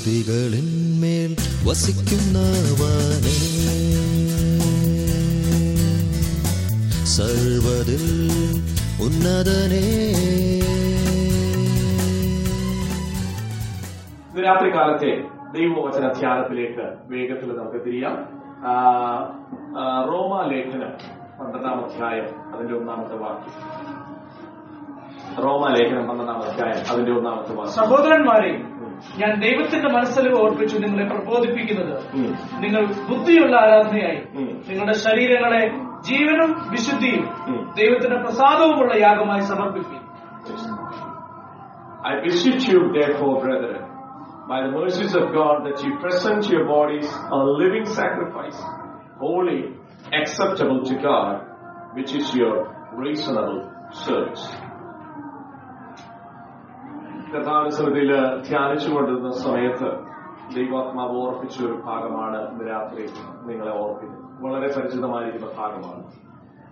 സ്തുതികളിന്മേൽ 0.00 1.32
വസിക്കുന്നവനേ 1.68 3.34
സർവതിൽ 7.04 8.04
ഉന്നതനേ. 9.04 9.82
രാത്രി 14.44 14.68
കാലത്തെ 14.70 15.12
ദൈവവചന 15.52 16.12
ധ്യാനത്തിലേക്ക് 16.12 16.86
വേഗത്തിൽ 17.04 17.50
നമുക്ക് 17.58 17.86
തിരിയാം. 17.86 18.16
റോമ 20.08 20.32
ലേഖനം 20.52 20.92
പന്ത്രണ്ടാം 21.40 21.84
അധ്യായം 21.84 22.54
അതിന്റെ 22.54 22.74
ഒന്നാമത്തെ 22.74 23.16
വാക്യം. 23.16 23.54
റോമ 25.44 25.74
ലേഖനം 25.74 26.08
പന്ത്രണ്ടാം 26.08 26.42
അധ്യായം 26.42 26.90
അതിന്റെ 26.90 27.12
ഒന്നാമത്തെ 27.12 27.54
വാക്യം. 27.54 27.74
സഹോദരന്മാരെ 27.74 28.69
ഞാൻ 29.17 29.39
ദൈവത്തിന്റെ 29.39 29.89
മനസ്സലിവ് 29.89 30.35
ഓർപ്പിച്ചു 30.39 30.77
നിങ്ങളെ 30.77 31.09
പ്രബോധിപ്പിക്കുന്നത് 31.09 31.93
ഉം. 32.15 32.29
നിങ്ങൾ 32.59 32.81
ബുദ്ധിയുള്ള 33.09 33.55
ആരാധനയായി 33.55 34.21
ഉം. 34.35 34.49
നിങ്ങളുടെ 34.69 34.93
ശരീരങ്ങളെ 34.99 35.61
ജീവനും 36.01 36.51
വിശുദ്ധിയും 36.69 37.23
ഉം. 37.47 37.73
ദൈവത്തിന്റെ 37.75 38.15
പ്രസാദവുമുള്ള 38.15 38.93
യാഗമായി 38.99 39.39
സമർപ്പിക്കും 39.43 40.01
I 42.03 42.21
beseech 42.21 42.67
you, 42.67 42.91
therefore, 42.93 43.41
brethren, 43.41 43.81
by 44.47 44.61
the 44.61 44.71
mercies 44.71 45.15
of 45.15 45.31
God, 45.33 45.65
that 45.65 45.83
you 45.83 45.97
present 45.99 46.47
your 46.49 46.65
bodies 46.67 47.07
a 47.31 47.39
living 47.61 47.85
sacrifice, 47.91 48.59
holy, 49.17 49.61
acceptable 50.11 50.83
to 50.83 50.95
God, 51.01 51.33
which 51.93 52.13
is 52.13 52.35
your 52.35 52.53
reasonable 52.95 53.61
service. 53.99 54.45
കഥാനുസൃതിയിൽ 57.32 58.12
ധ്യാനിച്ചുകൊണ്ടിരുന്ന 58.48 59.30
സമയത്ത് 59.30 60.10
ദൈവാത്മാവ് 60.56 61.16
ഓർപ്പിച്ച 61.16 61.64
ഒരു 61.64 61.72
ഭാഗമാണ് 61.72 62.50
ഇന്ന് 62.50 62.70
രാത്രി 62.70 63.06
നിങ്ങളെ 63.46 63.78
ഓർപ്പിക്കുന്നത്. 63.78 64.42
വളരെ 64.42 64.80
പരിചിതമായിരിക്കുന്ന 64.80 65.46
ഭാഗമാണ്. 65.58 66.04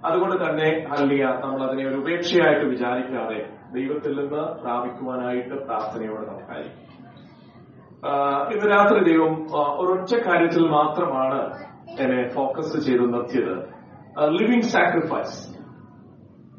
അതുകൊണ്ട് 0.07 0.51
തന്നെ 0.51 0.87
അല്ലിയ 0.99 1.25
നമ്മൾ 1.25 1.63
അതിനെ 1.63 1.89
ഒരു 1.89 1.97
ഉപേക്ഷയായിട്ട് 1.97 2.65
വിചാരിക്കാതെ 2.65 3.51
ദൈവത്തിൽ 3.73 4.21
നിന്ന് 4.21 4.63
പ്രാപിക്കുവാനായിട്ട് 4.63 5.55
പ്രാർത്ഥനയോട് 5.65 6.29
നമുക്കായിരിക്കും. 6.29 6.89
ഇന്ന് 8.53 8.77
രാത്രി 8.77 9.13
ദൈവം 9.13 9.47
ഒരൊറ്റ 9.55 10.29
കാര്യത്തിൽ 10.29 10.69
മാത്രമാണ് 10.69 11.65
എന്നെ 12.01 12.29
ഫോക്കസ് 12.29 12.87
ചെയ്ത് 12.87 13.13
നിർത്തിയത്. 13.13 13.79
ലിവിംഗ് 14.29 14.63
സാക്രിഫൈസ് 14.63 15.59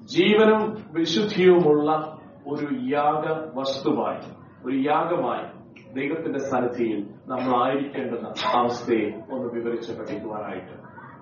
ജീവനും 0.04 0.78
വിശുദ്ധിയുമുള്ള 0.92 2.19
ഒരു 2.50 2.68
യാഗ 2.90 3.24
വസ്തുവായി 3.54 4.22
ഒരു 4.66 4.76
യാഗമായി 4.84 5.46
ദൈവത്തിന്റെ 5.94 6.40
സന്നിധിയിൽ 6.40 7.00
നമ്മൾ 7.28 7.64
ആയിരിക്കേണ്ടുന്ന 7.64 8.28
അവസ്ഥയെ 8.54 9.08
ഒന്ന് 9.32 9.48
വിവരിച്ച് 9.54 9.92
പഠിക്കുവാനായിട്ട്. 10.00 10.74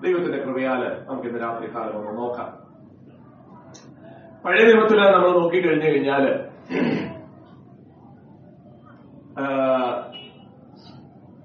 ദൈവത്തിന്റെ 0.02 0.38
കൃപയാൽ 0.38 0.82
നമുക്ക് 1.08 1.28
ഇന്ന് 1.28 1.40
രാത്രി 1.40 1.68
കാലം 1.76 1.98
ഒന്ന് 2.00 2.18
നോക്കാം. 2.18 2.50
പഴയ 4.46 4.64
ദൈവത്തിൽ 4.72 5.00
നമ്മൾ 5.06 5.32
നോക്കിക്കഴിഞ്ഞു 5.32 5.86
കഴിഞ്ഞാൽ 5.86 6.26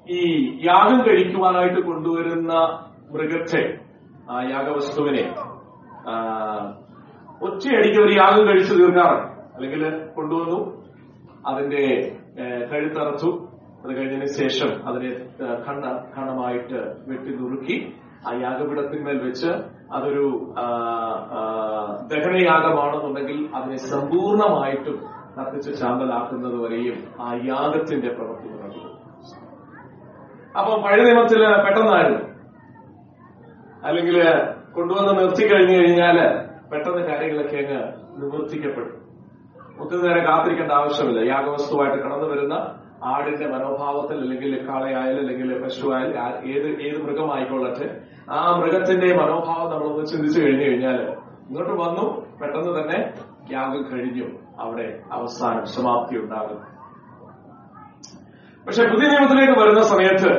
ഈ 0.09 0.21
യാഗം 0.67 0.99
കഴിക്കുവാനായിട്ട് 1.01 1.81
കൊണ്ടുവരുന്ന 1.81 2.53
മൃഗത്തെ 3.13 3.63
ആ 4.31 4.43
യാഗവസ്തുവിനെ 4.51 5.25
ആ, 6.09 6.15
ഒറ്റയടിക്ക് 7.43 8.01
ഒരു 8.03 8.13
യാഗം 8.13 8.47
കഴിച്ചു 8.47 8.75
തീർക്കാറുണ്ട്. 8.75 9.29
അല്ലെങ്കിൽ 9.55 9.83
കൊണ്ടുവന്നു 10.17 10.61
അതിന്റെ 11.51 11.85
കഴുത്തറച്ചു 12.71 13.31
അത് 13.83 13.91
കഴിഞ്ഞതിന് 13.97 14.29
ശേഷം 14.41 14.71
അതിനെ 14.89 15.11
കണ്ണ 15.67 15.85
കണ്ണമായിട്ട് 16.15 16.81
വെട്ടി 17.09 17.31
നുറുക്കി 17.39 17.77
ആ 18.27 18.33
യാഗപീഠത്തിന്മേൽ 18.43 19.19
വെച്ച് 19.27 19.51
അതൊരു 19.97 20.27
ദഹനയാഗമാണെന്നുണ്ടെങ്കിൽ 22.13 23.39
അതിനെ 23.57 23.79
സമ്പൂർണമായിട്ടും 23.93 24.99
കത്തിച്ച് 25.37 25.71
ചാമ്പലാക്കുന്നത് 25.81 26.57
വരെയും 26.65 26.97
ആ 27.25 27.29
യാഗത്തിന്റെ 27.51 28.11
പ്രവൃത്തി 28.17 28.49
നടക്കുന്നു. 28.55 28.91
അപ്പൊ 30.59 30.73
പഴയ 30.85 31.03
നിയമത്തിൽ 31.09 31.43
പെട്ടെന്നായിരുന്നു. 31.67 32.23
അല്ലെങ്കിൽ 33.89 34.17
കൊണ്ടുവന്ന് 34.77 35.13
നിർത്തി 35.21 35.45
കഴിഞ്ഞു 35.53 35.77
കഴിഞ്ഞാൽ 35.79 36.19
പെട്ടെന്ന് 36.73 37.03
കാര്യങ്ങളൊക്കെ 37.11 37.59
അങ്ങ് 37.63 37.81
നിവർത്തിക്കപ്പെടും. 38.21 38.99
ഒത്തിരി 39.81 40.03
നേരം 40.03 40.25
കാത്തിരിക്കേണ്ട 40.25 40.73
ആവശ്യമില്ല. 40.73 41.33
യാഗവസ്തുവായിട്ട് 41.33 41.99
കടന്നു 41.99 42.27
വരുന്ന 42.29 42.75
ആടിന്റെ 43.05 43.47
മനോഭാവത്തിൽ 43.49 44.21
അല്ലെങ്കിൽ 44.21 44.69
കാളയായാലും 44.69 45.19
അല്ലെങ്കിൽ 45.19 45.63
പശുവായാലും 45.63 46.19
ഏത് 46.51 46.81
ഏത് 46.81 47.03
മൃഗമായിക്കൊള്ളട്ടെ 47.03 48.01
ആ 48.31 48.57
മൃഗത്തിന്റെ 48.57 49.17
മനോഭാവം 49.17 49.73
നമ്മളൊന്ന് 49.73 50.07
ചിന്തിച്ചു 50.07 50.41
കഴിഞ്ഞു 50.41 50.65
കഴിഞ്ഞാൽ 50.65 50.97
ഇങ്ങോട്ട് 51.49 51.73
വന്നു 51.73 52.27
പെട്ടെന്ന് 52.39 52.83
തന്നെ 52.83 53.13
യാഗം 53.51 53.93
കഴിഞ്ഞു. 53.93 54.25
അവിടെ 54.59 55.01
അവസാനം 55.13 55.67
സമാപ്തി 55.67 56.17
ഉണ്ടാകും. 56.17 56.59
പക്ഷെ 58.67 58.85
പുതിയ 58.85 59.09
നിയമത്തിലേക്ക് 59.09 59.61
വരുന്ന 59.61 59.83
സമയത്ത് 59.83 60.31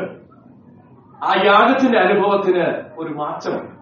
ആ 1.23 1.33
യാഗത്തിന്റെ 1.45 2.00
അനുഭവത്തിന് 2.00 2.83
ഒരു 2.97 3.13
മാറ്റമുണ്ട്. 3.13 3.73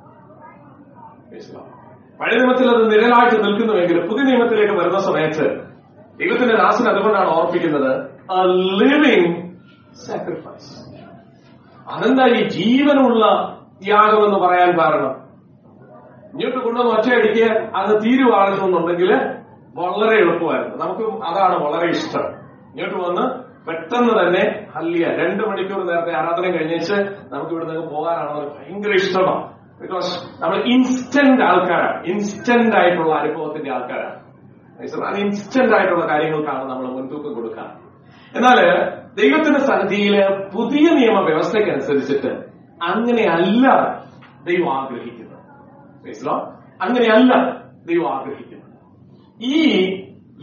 മനസ്സിലാവും. 1.31 1.80
പഴയ 2.21 2.37
നിയമത്തിൽ 2.37 2.69
അത് 2.69 2.91
നിഴലായിട്ട് 2.91 3.43
നിൽക്കുന്നുവെങ്കിൽ 3.43 4.07
പുതിയ 4.07 4.23
നിയമത്തിലേക്ക് 4.23 4.73
വരുന്ന 4.73 4.99
സമയത്ത് 4.99 5.45
ദൈവത്തിന്റെ 6.17 6.55
ദാസൻ 6.55 6.89
അതുകൊണ്ടാണ് 6.89 7.29
ഓർപ്പിക്കുന്നത് 7.29 7.91
ലിവിംഗ് 8.81 9.51
സാക്രിഫൈസ് 10.07 10.91
അതെന്താ 11.91 12.25
ഈ 12.27 12.49
ജീവനുള്ള 12.49 13.23
ത്യാഗം 13.83 14.25
എന്ന് 14.25 14.39
പറയാൻ 14.39 14.79
കാരണം? 14.79 15.13
ഇങ്ങോട്ട് 16.33 16.59
കൊണ്ടുവന്ന് 16.59 16.91
ഒറ്റയടിക്ക് 16.91 17.75
അത് 17.75 18.03
തീരുവാണെന്നുണ്ടെങ്കിൽ 18.03 19.11
വളരെ 19.75 20.15
എളുപ്പമായിരുന്നു. 20.19 20.85
നമുക്ക് 20.85 21.23
അതാണ് 21.23 21.55
വളരെ 21.65 21.89
ഇഷ്ടം. 21.89 22.25
ഇങ്ങോട്ട് 22.71 23.09
വന്ന് 23.09 23.51
പെട്ടെന്ന് 23.67 24.13
തന്നെ 24.19 24.69
ഹല്ലിയ 24.75 25.05
രണ്ട് 25.07 25.43
മണിക്കൂർ 25.47 25.85
നേരത്തെ 25.85 26.11
ആരാധന 26.17 26.57
കഴിഞ്ഞേച്ച് 26.57 26.93
നമുക്ക് 27.33 27.51
ഇവിടെ 27.51 27.65
നിന്ന് 27.65 27.87
പോകാനാണെന്ന് 27.87 28.49
ഭയങ്കര 28.49 28.91
ഇഷ്ടമാണ്. 28.93 29.60
ബിക്കോസ് 29.81 30.41
നമ്മൾ 30.43 30.57
ഇൻസ്റ്റന്റ് 30.73 31.43
ആൾക്കാരാണ്. 31.43 32.05
ഇൻസ്റ്റന്റ് 32.05 32.75
ആയിട്ടുള്ള 32.75 33.13
അനുഭവത്തിന്റെ 33.15 33.71
ആൾക്കാരാണ്. 33.71 34.17
ഇൻസ്റ്റന്റ് 35.19 35.75
ആയിട്ടുള്ള 35.75 36.05
കാര്യങ്ങൾക്കാണ് 36.07 36.63
നമ്മൾ 36.69 36.85
മുൻതൂക്കം 36.87 37.33
കൊടുക്കുക. 37.33 37.65
എന്നാൽ 38.35 38.59
ദൈവത്തിന്റെ 39.15 39.59
സന്നിധിയിൽ 39.59 40.15
പുതിയ 40.55 40.85
നിയമ 40.89 41.19
വ്യവസ്ഥയ്ക്കനുസരിച്ചിട്ട് 41.19 42.31
അങ്ങനെയല്ല 42.83 43.65
ദൈവം 44.45 44.69
ആഗ്രഹിക്കുന്നത് 44.77 45.39
മനസ്സിലോ 46.05 46.35
അങ്ങനെയല്ല 46.81 47.33
ദൈവം 47.85 48.07
ആഗ്രഹിക്കുന്നത് 48.15 48.69
ഈ 49.43 49.57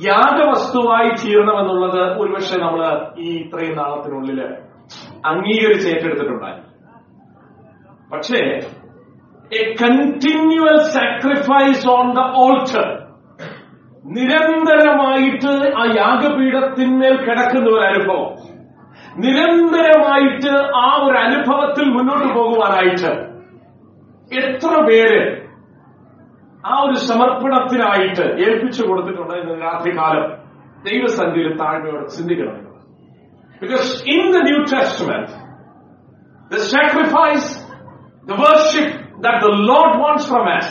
യാഗവസ്തുവായി 0.06 1.08
തീരണമെന്നുള്ളത് 1.08 2.02
ഒരുപക്ഷെ 2.18 2.56
നമ്മൾ 2.60 2.82
ഈ 3.18 3.28
ഇത്രയും 3.38 3.76
നാളത്തിനുള്ളിൽ 3.76 4.40
അംഗീകരിച്ച് 5.26 5.88
ഏറ്റെടുത്തിട്ടുണ്ടായി. 5.88 6.60
പക്ഷേ 8.12 8.40
a 9.52 9.74
continual 9.82 10.78
sacrifice 10.90 11.88
on 11.88 12.14
the 12.14 12.18
altar 12.44 12.86
നിരന്തരമായിട്ട് 14.04 15.52
ആ 15.80 15.84
യാഗപീഠത്തിന്മേൽ 15.96 17.16
കിടക്കുന്ന 17.16 17.68
ഒരു 17.70 17.84
അനുഭവം. 17.84 18.30
നിരന്തരമായിട്ട് 19.16 20.52
ആ 20.76 20.86
ഒരു 21.04 21.16
അനുഭവത്തിൽ 21.18 21.84
മുന്നോട്ട് 21.84 22.34
പോകുവാനായിട്ട് 22.34 23.12
എത്ര 24.30 24.84
പേര് 24.88 25.20
ആ 26.66 26.82
ഒരു 26.82 26.94
സമർപ്പണത്തിനായിട്ട് 26.94 28.24
ഏൽപ്പിച്ചു 28.46 28.82
കൊടുത്തിട്ടുണ്ട് 28.82 29.34
ഇന്ന് 29.34 29.62
രാത്രികാലം 29.62 30.26
ദൈവസന്ധിയിൽ 30.84 31.56
താഴ്മയോടെ 31.56 32.06
ചിന്തിക്കണം. 32.06 32.56
Because 33.62 34.08
in 34.14 34.22
the 34.32 34.36
New 34.48 34.58
Testament 34.74 35.32
the 36.52 36.56
sacrifice 36.56 37.50
the 38.26 38.40
worship 38.44 39.07
that 39.24 39.40
the 39.46 39.54
Lord 39.70 39.92
wants 40.04 40.24
from 40.32 40.44
us 40.58 40.68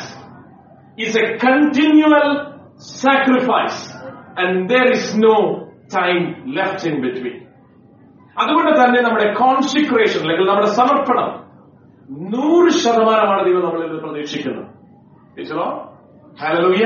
is 1.05 1.13
a 1.23 1.27
continual 1.47 2.27
sacrifice 3.03 3.79
and 4.41 4.69
there 4.71 4.87
is 4.95 5.03
no 5.27 5.35
time 5.97 6.23
left 6.57 6.81
in 6.89 6.95
between. 7.05 7.37
അതുകൊണ്ട് 8.41 8.71
തന്നെ 8.79 8.99
നമ്മുടെ 9.01 9.27
കോൺസിക്രേഷൻ 9.33 10.19
അല്ലെങ്കിൽ 10.23 10.47
നമ്മുടെ 10.47 10.71
സമർപ്പണം 10.79 11.29
നൂറ് 12.35 12.69
ശതമാനമാണ് 12.83 13.41
ദൈവം 13.47 13.63
നമ്മളിൽ 13.65 13.87
നിന്ന് 13.87 14.01
പ്രതീക്ഷിക്കുന്നത്. 14.03 14.67
ഹലലൂയ 16.41 16.83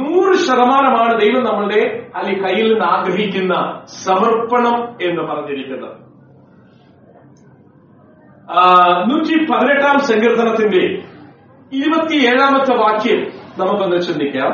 നൂറ് 0.00 0.34
ശതമാനമാണ് 0.46 1.12
ദൈവം 1.20 1.42
നമ്മളുടെ 1.44 1.80
അല്ലെങ്കിൽ 2.14 2.42
കയ്യിൽ 2.46 2.66
നിന്ന് 2.72 2.86
ആഗ്രഹിക്കുന്ന 2.94 3.54
സമർപ്പണം 4.04 4.76
എന്ന് 5.08 5.22
പറഞ്ഞിരിക്കുന്നത്. 5.22 6.05
നൂറ്റി 9.06 9.44
പതിനെട്ടാം 9.44 10.00
സങ്കീർത്തനത്തിന്റെ 10.00 11.02
ഇരുപത്തിയേഴാമത്തെ 11.72 12.74
വാക്യം 12.74 13.26
നമുക്കൊന്ന് 13.58 14.02
ചിന്തിക്കാം. 14.02 14.52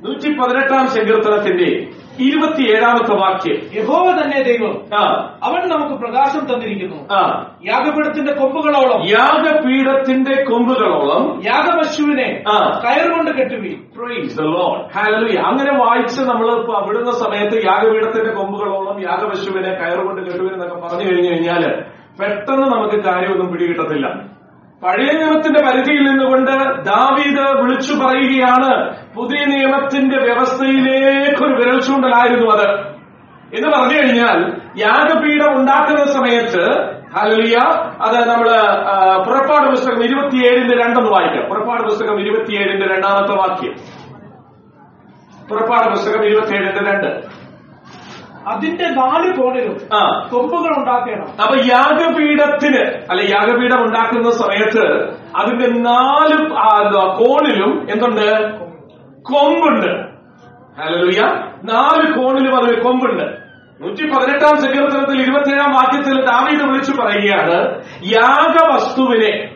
നൂറ്റി 0.00 0.38
പതിനെട്ടാം 0.38 0.88
സങ്കീർത്തനത്തിന്റെ 0.88 1.90
ഇരുപത്തിയേഴാമത്തെ 2.20 3.14
വാക്യം. 3.14 3.58
യഹോവ 3.74 4.22
തന്നെ 4.22 4.42
ദൈവം. 4.42 4.84
അവൻ 5.42 5.68
നമുക്ക് 5.68 5.94
പ്രകാശം 5.94 6.54
തന്നിരിക്കുന്നു. 6.54 6.96
യാഗപീഠത്തിന്റെ 7.66 8.32
കൊമ്പുകളോളം. 8.32 9.08
യാഗപീഠത്തിന്റെ 9.08 10.44
കൊമ്പുകളോളം. 10.44 11.42
യാഗപശുവിനെ 11.44 12.42
കയർ 12.84 13.10
കൊണ്ട് 13.10 13.30
കെട്ടുവി. 13.30 13.76
അങ്ങനെ 15.38 15.84
വായിച്ച് 15.84 16.20
നമ്മൾ 16.20 16.52
ഇപ്പൊ 16.52 16.86
വിടുന്ന 16.86 17.10
സമയത്ത് 17.10 17.66
യാഗപീഠത്തിന്റെ 17.66 18.30
കൊമ്പുകളോളം 18.30 19.02
യാഗപശുവിനെ 19.02 19.68
കയർ 19.68 20.06
കൊണ്ട് 20.06 20.30
കെട്ടുവിനെന്നൊക്കെ 20.30 20.74
പറഞ്ഞു 20.74 21.12
കഴിഞ്ഞു 21.12 21.30
കഴിഞ്ഞാൽ 21.30 21.82
പെട്ടെന്ന് 22.20 22.66
നമുക്ക് 22.66 23.04
കാര്യമൊന്നും 23.04 23.52
പിടികിട്ടത്തില്ല. 23.52 24.37
പഴയ 24.82 25.12
നിയമത്തിന്റെ 25.12 25.60
പരിധിയിൽ 25.60 26.02
നിന്നുകൊണ്ട് 26.02 26.50
ദാവീദ് 26.84 27.60
വിളിച്ചു 27.60 27.94
പറയുകയാണ് 27.94 28.96
പുതിയ 29.14 29.44
നിയമത്തിന്റെ 29.44 30.18
വ്യവസ്ഥയിലേക്കൊരു 30.18 31.54
വിരൽ 31.54 31.80
ചൂണ്ടലായിരുന്നു 31.80 32.50
അത്. 32.50 32.70
എന്ന് 33.54 33.68
പറഞ്ഞു 33.68 34.02
കഴിഞ്ഞാൽ 34.02 34.60
യാഗപീഠം 34.78 35.60
ഉണ്ടാക്കുന്ന 35.60 36.04
സമയത്ത് 36.04 36.64
ഹലിയ 37.16 37.56
അത് 38.02 38.28
നമ്മൾ 38.28 38.48
പുറപ്പാട് 39.26 39.70
പുസ്തകം 39.70 40.04
ഇരുപത്തിയേഴിന്റെ 40.04 40.76
രണ്ടെന്ന് 40.76 41.10
വായിക്കാം. 41.10 41.48
പുറപ്പാട് 41.48 41.82
പുസ്തകം 41.82 42.20
ഇരുപത്തിയേഴിന്റെ 42.20 42.86
രണ്ടാമത്തെ 42.86 43.34
വാക്യം. 43.34 43.74
പുറപ്പാട് 45.48 45.88
പുസ്തകം 45.88 46.24
ഇരുപത്തിയേഴിന്റെ 46.24 46.92
രണ്ട്. 46.92 47.47
അതിന്റെ 48.48 48.88
നാല് 48.88 49.36
കോണിലും 49.36 49.78
കൊമ്പുകൾ 50.30 50.78
ഉണ്ടാക്കണം. 50.78 51.42
അപ്പൊ 51.42 51.56
യാഗപീഠത്തിന് 51.56 53.02
അല്ലെ 53.10 53.30
യാഗപീഠം 53.30 53.82
ഉണ്ടാക്കുന്ന 53.82 54.30
സമയത്ത് 54.30 55.08
അതിന്റെ 55.36 55.66
നാല് 55.68 56.50
കോണിലും 57.18 57.86
എന്തുണ്ട്? 57.90 58.58
കൊമ്പുണ്ട്. 59.22 60.08
ഹല്ലേലൂയ. 60.80 61.20
നാല് 61.64 62.18
കോണിലും 62.18 62.56
അതിന് 62.56 62.80
കൊമ്പുണ്ട്. 62.80 63.38
നൂറ്റി 63.80 64.10
പതിനെട്ടാം 64.10 64.56
സങ്കീർത്തനത്തിൽ 64.56 65.22
ഇരുപത്തിയേഴാം 65.22 65.72
വാക്യത്തിൽ 65.72 66.24
ദാവീദ് 66.24 66.62
വിളിച്ചു 66.62 66.92
പറയുകയാണ് 66.92 67.82
യാഗവസ്തുവിനെ 68.04 69.54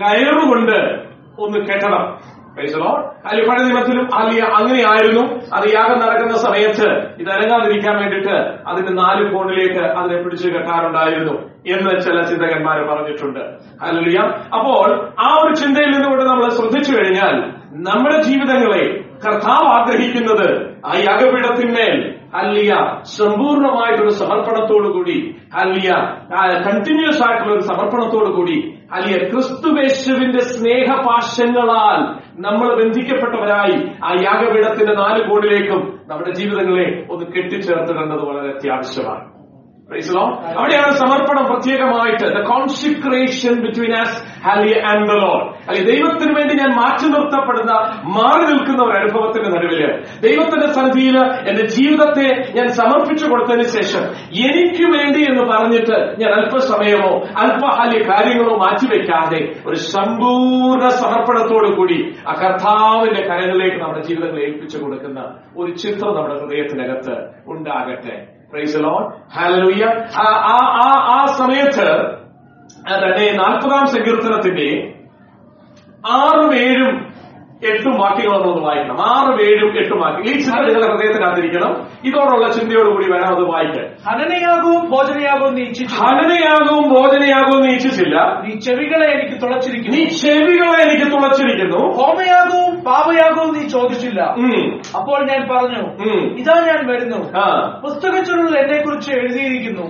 കയറുകൊണ്ട് 0.00 1.04
ഒന്ന് 1.38 1.58
കെട്ടണം. 1.58 2.20
പഴയ 2.56 3.56
നിയമത്തിലും 3.64 4.06
അലിയ 4.20 4.40
അങ്ങനെയായിരുന്നു. 4.58 5.22
അത് 5.56 5.66
യാഗം 5.76 5.98
നടക്കുന്ന 6.02 6.36
സമയത്ത് 6.46 6.88
ഇത് 7.22 7.30
അനങ്ങാതിരിക്കാൻ 7.36 7.94
വേണ്ടിയിട്ട് 8.02 8.36
അതിന്റെ 8.70 8.92
നാല് 9.02 9.22
കോണിലേക്ക് 9.32 9.82
അതിനെ 9.98 10.18
പിടിച്ചു 10.22 10.48
കെട്ടാറുണ്ടായിരുന്നു 10.48 11.34
എന്ന് 11.66 11.90
ചില 12.06 12.16
ചിന്തകന്മാർ 12.22 12.78
പറഞ്ഞിട്ടുണ്ട്. 12.90 13.42
അല്ലിയ 13.86 14.18
അപ്പോൾ 14.58 14.88
ആ 15.26 15.28
ഒരു 15.42 15.52
ചിന്തയിൽ 15.54 15.90
നിന്നുകൊണ്ട് 15.94 16.24
നമ്മൾ 16.24 16.48
ശ്രദ്ധിച്ചു 16.58 16.92
കഴിഞ്ഞാൽ 16.98 17.36
നമ്മുടെ 17.88 18.18
ജീവിതങ്ങളെ 18.22 18.84
കർത്താവ് 19.24 19.66
ആഗ്രഹിക്കുന്നത് 19.76 20.48
ആ 20.88 20.92
യാഗപീഠത്തിന്മേൽ 21.08 21.96
അല്ലിയ 22.40 22.72
സമ്പൂർണമായിട്ടൊരു 23.18 24.12
സമർപ്പണത്തോടു 24.20 24.88
കൂടി 24.88 25.16
അല്ലിയ 25.62 25.90
കണ്ടിന്യൂസ് 26.66 27.22
ആയിട്ടുള്ള 27.26 27.52
ഒരു 27.54 27.64
സമർപ്പണത്തോടു 27.70 28.30
കൂടി 28.30 28.56
അല്ലിയ 28.92 29.16
ക്രിസ്തുവേശുവിന്റെ 29.30 30.42
സ്നേഹപാശങ്ങളാൽ 30.52 32.00
നമ്മൾ 32.40 32.82
ബന്ധിക്കപ്പെട്ടവരായി 32.82 33.76
ആ 34.04 34.10
യാഗപീഠത്തിന്റെ 34.22 34.94
നാല് 34.94 35.30
കോണിലേക്കും 35.30 36.00
നമ്മുടെ 36.08 36.30
ജീവിതങ്ങളെ 36.30 37.06
ഒന്ന് 37.10 37.26
കെട്ടിച്ചേർത്തിടേണ്ടത് 37.26 38.22
വളരെ 38.28 38.48
അത്യാവശ്യമാണ്. 38.54 39.39
അവിടെയാണ് 40.58 40.92
സമർപ്പണം 40.92 41.44
പ്രത്യേകമായിട്ട്. 41.44 42.26
The 42.36 42.40
consecration 42.50 43.54
between 43.64 43.92
us 44.00 44.16
holy 44.44 44.78
and 44.90 45.06
the 45.10 45.14
Lord 45.22 45.46
അല്ലെ 45.68 45.82
ദൈവത്തിന് 45.84 46.32
വേണ്ടി 46.38 46.54
ഞാൻ 46.54 46.70
മാറ്റി 46.76 47.06
നിർത്തപ്പെടുന്ന 47.06 47.72
മാറി 48.16 48.44
നിൽക്കുന്ന 48.52 48.82
ഒരു 48.82 48.96
അനുഭവത്തിന്റെ 48.98 49.50
നടുവിൽ 49.50 49.82
ദൈവത്തിന്റെ 50.20 50.66
സന്ധിയിൽ 50.72 51.16
എന്റെ 51.50 51.66
ജീവിതത്തെ 51.66 52.26
ഞാൻ 52.54 52.68
സമർപ്പിച്ചു 52.80 53.26
കൊടുത്തതിന് 53.26 53.62
ശേഷം 53.62 54.04
എനിക്ക് 54.48 54.84
വേണ്ടി 54.96 55.22
എന്ന് 55.30 55.42
പറഞ്ഞിട്ട് 55.42 55.98
ഞാൻ 56.18 56.30
അല്പസമയമോ 56.32 57.12
അല്പഹാല്യ 57.44 58.00
കാര്യങ്ങളോ 58.10 58.56
മാറ്റിവെക്കാതെ 58.56 59.40
ഒരു 59.66 59.74
സമ്പൂർണ 59.74 60.88
സമർപ്പണത്തോടു 61.02 61.76
കൂടി 61.76 61.98
ആ 62.26 62.34
കർത്താവിന്റെ 62.42 63.22
കരങ്ങളിലേക്ക് 63.22 63.76
നമ്മുടെ 63.76 64.00
ജീവിതങ്ങളെ 64.00 64.42
ഏൽപ്പിച്ചു 64.42 64.78
കൊടുക്കുന്ന 64.78 65.20
ഒരു 65.56 65.72
ചിത്രം 65.74 66.14
നമ്മുടെ 66.14 66.36
ഹൃദയത്തിനകത്ത് 66.40 67.16
ഉണ്ടാകട്ടെ. 67.46 68.16
പ്രൈസ് 68.52 68.78
ഹാലലൂയ 69.32 69.84
ആ 71.14 71.18
സമയത്ത് 71.38 71.88
തന്നെ 73.02 73.26
നാൽപ്പതാം 73.32 73.86
സങ്കീർത്തനത്തിന്റെ 73.86 74.68
ആറും 76.10 76.50
ഏഴും 76.58 76.94
എട്ടും 77.68 78.00
വാക്യങ്ങളൊന്നും 78.00 78.54
ഒന്ന് 78.54 78.66
വായിക്കണം. 78.66 79.00
ആറും 79.00 79.42
ഏഴും 79.42 79.78
എട്ടും 79.78 80.00
വാക്യം 80.00 80.20
ഈ 80.20 80.38
ചിന്ത 80.38 80.54
നിങ്ങളുടെ 80.54 80.88
ഹൃദയത്തിനകത്തിരിക്കണം. 80.90 81.86
ഇതോടുള്ള 82.04 82.52
ചിന്തയോടുകൂടി 82.52 83.12
വേണം 83.12 83.36
അത് 83.36 83.44
വായിക്കാൻ. 83.44 83.86
ഹനനയാകവും 84.06 84.90
ഭോജനയാകവും 84.90 85.54
നീ 85.54 85.64
ഹനനയാകവും 86.00 86.94
ഭോജനയാകവും 86.94 87.62
നീ 87.62 87.74
ഇച്ഛിച്ചില്ല. 87.74 88.16
നീ 88.42 88.58
ചെവികളെ 88.58 89.06
എനിക്ക് 89.12 89.42
തുളച്ചിരിക്കുന്നു. 89.42 89.98
നീ 89.98 90.04
ചെവികളെ 90.04 90.82
എനിക്ക് 90.82 91.12
തുളച്ചിരിക്കുന്നു. 91.12 91.76
ഹോമയാകവും 91.76 92.84
പാപയാകവും 92.84 93.54
നീ 93.54 93.68
ചോദിച്ചില്ല. 93.68 94.20
അപ്പോൾ 94.96 95.26
ഞാൻ 95.26 95.48
പറഞ്ഞു 95.48 96.04
ഇതാ 96.38 96.66
ഞാൻ 96.66 96.86
വരുന്നു. 96.86 97.38
ആ, 97.38 97.70
പുസ്തകച്ചുരുളിൽ 97.82 98.58
എന്നെ 98.58 98.82
കുറിച്ച് 98.82 99.12
എഴുതിയിരിക്കുന്നു 99.12 99.82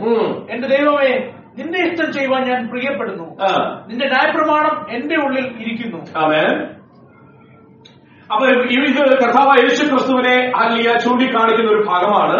എന്റെ 0.51 0.69
ദൈവമേ 0.69 1.33
നിന്റെ 1.59 1.79
ഇഷ്ടം 1.79 2.13
ചെയ്യുവാൻ 2.13 2.45
ഞാൻ 2.45 2.69
പ്രിയപ്പെടുന്നു. 2.69 3.25
നിന്റെ 3.89 4.07
ന്യായപ്രമാണം 4.07 4.87
എന്റെ 4.91 5.17
ഉള്ളിൽ 5.17 5.45
ഇരിക്കുന്നു. 5.61 5.99
അപ്പൊ 8.33 8.47
ഇത് 8.47 9.21
കർത്താവ് 9.23 9.63
യേശു 9.63 9.85
ക്രിസ്തുവിനെ 9.85 10.53
അല്ലിയ 10.57 10.97
ചൂണ്ടിക്കാണിക്കുന്ന 11.05 11.71
ഒരു 11.71 11.83
ഭാഗമാണ്. 11.89 12.39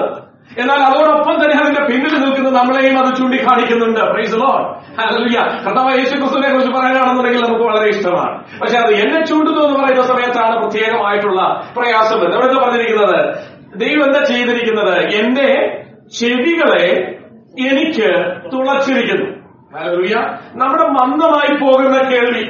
എന്നാൽ 0.59 0.79
അതോടൊപ്പം 0.79 1.35
തന്നെ 1.35 1.57
അതിന്റെ 1.63 1.83
പിന്നിൽ 1.85 2.15
നിൽക്കുന്ന 2.21 2.51
നമ്മളെയും 2.59 2.97
അത് 2.99 3.15
ചൂണ്ടിക്കാണിക്കുന്നുണ്ട്. 3.17 4.01
പ്രൈസ് 4.01 4.35
ലോൺ 4.35 4.63
അല്ലിയ 5.01 5.39
കർത്താവ് 5.67 5.99
യേശു 5.99 6.15
ക്രിസ്തുവിനെ 6.17 6.53
കുറിച്ച് 6.53 6.73
പറയാനാണെന്നുണ്ടെങ്കിൽ 6.73 7.43
നമുക്ക് 7.45 7.65
വളരെ 7.65 7.89
ഇഷ്ടമാണ്. 7.89 8.61
പക്ഷെ 8.61 8.79
അത് 8.79 8.93
എന്നെ 8.95 9.21
ചൂണ്ടുന്നു 9.27 9.61
എന്ന് 9.61 9.79
പറയുന്ന 9.79 10.03
സമയത്താണ് 10.03 10.55
പ്രത്യേകമായിട്ടുള്ള 10.63 11.43
പ്രയാസം 11.77 12.25
എന്താ 12.25 12.63
പറഞ്ഞിരിക്കുന്നത്? 12.63 13.21
ദൈവം 13.77 14.05
എന്താ 14.07 14.23
ചെയ്തിരിക്കുന്നത്? 14.25 14.95
എന്റെ 15.21 15.49
ചെവികളെ 16.21 16.89
എനിക്ക് 17.69 18.11
തുളച്ചിരിക്കുന്നു. 18.53 19.29
നമ്മുടെ 20.61 20.85
മന്ദമായി 20.89 21.53
പോകുന്ന 21.61 21.99
കേൾവി 22.11 22.45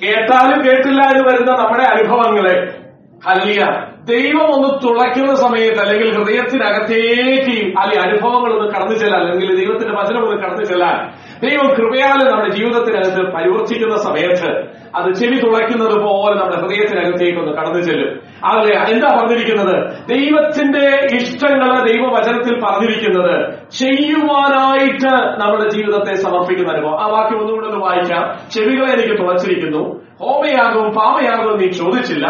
കേട്ടാലും 0.00 0.64
കേട്ടില്ല 0.66 1.00
എന്ന് 1.02 1.24
വരുന്ന 1.28 1.50
നമ്മുടെ 1.50 1.82
അനുഭവങ്ങളെ. 1.82 2.82
അല്ല 3.26 3.60
ദൈവം 4.06 4.46
ഒന്ന് 4.54 4.68
തുളയ്ക്കുന്ന 4.84 5.34
സമയത്ത് 5.34 5.80
അല്ലെങ്കിൽ 5.80 6.10
ഹൃദയത്തിനകത്തേക്ക് 6.12 7.78
അല്ലെ 7.78 8.00
അനുഭവങ്ങൾ 8.00 8.50
ഒന്ന് 8.56 8.72
കടന്നു 8.72 8.94
ചെല്ലാൻ 8.94 9.20
അല്ലെങ്കിൽ 9.20 9.56
ദൈവത്തിന്റെ 9.56 9.94
വചനം 10.00 10.22
ഒന്ന് 10.24 10.42
കടന്നു 10.42 10.64
ചെല്ലാൻ 10.64 10.96
ദൈവം 11.40 11.68
കൃപയാൽ 11.74 12.18
നമ്മുടെ 12.30 12.50
ജീവിതത്തിനകത്ത് 12.56 13.32
പരിവർത്തിക്കുന്ന 13.34 13.96
സമയത്ത് 13.96 14.50
അത് 14.94 15.12
ചെവി 15.12 15.40
തുളയ്ക്കുന്നത് 15.40 15.94
പോലെ 16.00 16.34
നമ്മുടെ 16.34 16.56
ഹൃദയത്തിനകത്തേക്ക് 16.62 17.38
ഒന്ന് 17.38 17.52
കടന്നു 17.52 17.78
ചെല്ലും. 17.78 18.10
അതല്ലേ 18.44 18.94
എന്താ 18.94 19.08
പറഞ്ഞിരിക്കുന്നത്? 19.18 19.76
ദൈവത്തിന്റെ 20.06 20.84
ഇഷ്ടങ്ങൾ 21.14 21.86
ദൈവവചനത്തിൽ 21.86 22.54
പറഞ്ഞിരിക്കുന്നത് 22.64 23.34
ചെയ്യുവാനായിട്ട് 23.78 25.40
നമ്മുടെ 25.40 25.68
ജീവിതത്തെ 25.68 26.14
സമർപ്പിക്കുന്ന 26.14 26.72
അനുഭവം. 26.72 27.02
ആ 27.02 27.06
വാക്യം 27.06 27.40
ഒന്നുകൂടെ 27.40 27.66
ഒന്ന് 27.66 27.80
വായിക്കാം. 27.86 28.50
ചെവികളെ 28.50 28.92
എനിക്ക് 28.92 29.18
തുളച്ചിരിക്കുന്നു. 29.18 30.00
ഹോമയാകവും 30.20 30.92
പാമയാകവും 30.92 31.58
നീ 31.58 31.68
ചോദിച്ചില്ല. 31.68 32.26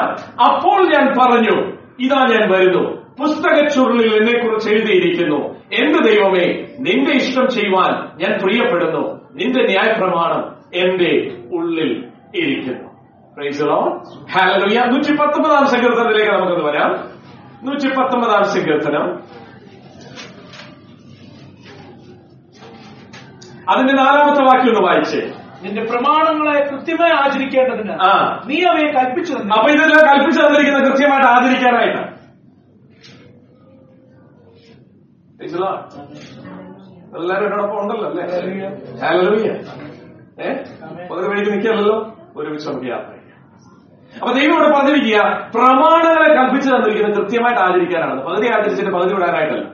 അപ്പോൾ 0.48 0.88
ഞാൻ 0.88 1.06
പറഞ്ഞു 1.06 1.72
ഇതാ 2.00 2.26
ഞാൻ 2.30 2.52
വരുന്നു. 2.52 3.02
പുസ്തക 3.20 3.68
ചുരുളിൽ 3.68 4.16
എന്നെ 4.16 4.44
കുറിച്ച് 4.44 4.70
എഴുതിയിരിക്കുന്നു. 4.70 5.54
എന്റെ 5.72 6.10
ദൈവമേ 6.10 6.68
നിന്റെ 6.78 7.12
ഇഷ്ടം 7.12 7.50
ചെയ്യുവാൻ 7.50 8.18
ഞാൻ 8.18 8.38
പ്രിയപ്പെടുന്നു. 8.42 9.20
നിന്റെ 9.32 9.62
ന്യായപ്രമാണം 9.62 10.54
എന്റെ 10.74 11.36
ഉള്ളിൽ 11.52 12.04
ഇരിക്കുന്നു. 12.36 12.92
നൂറ്റി 14.86 15.12
പത്തൊമ്പതാം 15.12 15.66
സങ്കീർത്തനത്തിലേക്ക് 15.66 16.32
നമുക്കൊന്ന് 16.32 16.64
വരാം. 16.64 16.90
നൂറ്റി 17.64 17.88
പത്തൊമ്പതാം 17.88 18.44
സങ്കീർത്തനം. 18.44 19.20
അതിന്റെ 23.68 23.94
നാലാമത്തെ 23.94 24.42
വാക്യം 24.42 24.68
ഒന്ന് 24.68 24.88
വായിച്ചേ. 24.88 25.20
നിന്റെ 25.62 25.82
പ്രമാണങ്ങളെ 25.82 26.68
കൃത്യമായി 26.68 27.12
ആചരിക്കേണ്ടതിന് 27.12 27.94
നീ 28.46 28.62
അവയെ 28.62 28.92
കൽപ്പിച്ചു 28.92 29.32
തന്നെ 29.32 29.54
അപ്പൊ 29.56 29.70
ഇതെല്ലാം 29.70 30.02
കൽപ്പിച്ചു 30.10 30.40
തന്നിരിക്കുന്നത് 30.40 30.90
കൃത്യമായിട്ട് 30.90 31.26
ആചരിക്കാനായിട്ടാണ് 31.26 32.08
എല്ലാരും 37.16 37.44
എന്നോടൊപ്പം 37.44 37.78
ഉണ്ടല്ലോ 37.82 38.08
അല്ലേ? 38.08 38.22
ഹല്ലേലൂയ. 39.02 39.48
ഏ? 40.40 40.52
പകുതി 41.10 41.28
വഴിക്ക് 41.28 41.50
നിൽക്കാമല്ലോ 41.50 41.96
ഒരുമിച്ച് 42.36 42.68
നമുക്ക് 42.68 42.86
യാത്ര. 42.86 43.08
അപ്പൊ 44.12 44.32
ദൈവം 44.32 44.54
ഇവിടെ 44.54 44.74
പറഞ്ഞിരിക്കുക 44.74 45.18
പ്രമാണങ്ങളെ 45.54 46.34
കൽപ്പിച്ചു 46.34 46.68
തന്നിരിക്കുന്നത് 46.68 47.16
കൃത്യമായിട്ട് 47.16 47.60
ആചരിക്കാനാണ്. 47.62 48.22
പകുതി 48.22 48.48
ആചരിച്ചിട്ട് 48.48 48.90
പകുതി 48.90 49.14
വിടാനായിട്ടല്ല. 49.14 49.64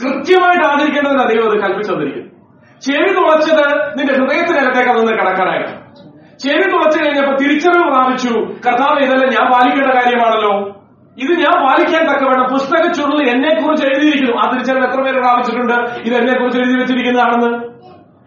കൃത്യമായിട്ട് 0.00 0.64
ആചരിക്കേണ്ടതിന് 0.64 1.28
ദൈവം 1.28 1.50
അത് 1.50 1.60
കൽപ്പിച്ചു 1.60 1.92
തന്നിരിക്കുന്നു. 1.92 2.30
ചെവി 2.80 3.14
തുളച്ചത് 3.14 3.66
നിന്റെ 3.98 4.12
ഹൃദയത്തിനകത്തേക്ക് 4.12 4.90
അതൊന്ന് 4.90 5.12
കടക്കാനായിട്ട് 5.12 5.86
ചെവി 6.38 6.70
തുളച്ചു 6.70 6.98
കഴിഞ്ഞപ്പോ 6.98 7.32
തിരിച്ചറിവ് 7.32 7.84
പ്രാപിച്ചു 7.84 8.32
കർത്താവ് 8.66 8.98
ഇതെല്ലാം 8.98 9.30
ഞാൻ 9.30 9.52
പാലിക്കേണ്ട 9.52 9.92
കാര്യമാണല്ലോ. 9.92 10.54
ഇത് 11.18 11.32
ഞാൻ 11.32 11.54
പാലിക്കാൻ 11.66 12.02
തക്കവേണം 12.06 12.52
പുസ്തക 12.52 12.92
ചുരുളിൽ 12.92 13.30
എന്നെ 13.30 13.48
കുറിച്ച് 13.48 13.86
എഴുതിയിരിക്കുന്നു. 13.86 14.34
ആ 14.40 14.50
തിരിച്ചറിവ് 14.50 14.86
എത്ര 14.86 15.00
പേര് 15.00 15.18
പ്രാപിച്ചിട്ടുണ്ട്? 15.18 15.74
ഇത് 16.00 16.14
എന്നെ 16.14 16.34
കുറിച്ച് 16.38 16.58
എഴുതി 16.60 16.78
വെച്ചിരിക്കുന്നതാണെന്ന്. 16.78 17.65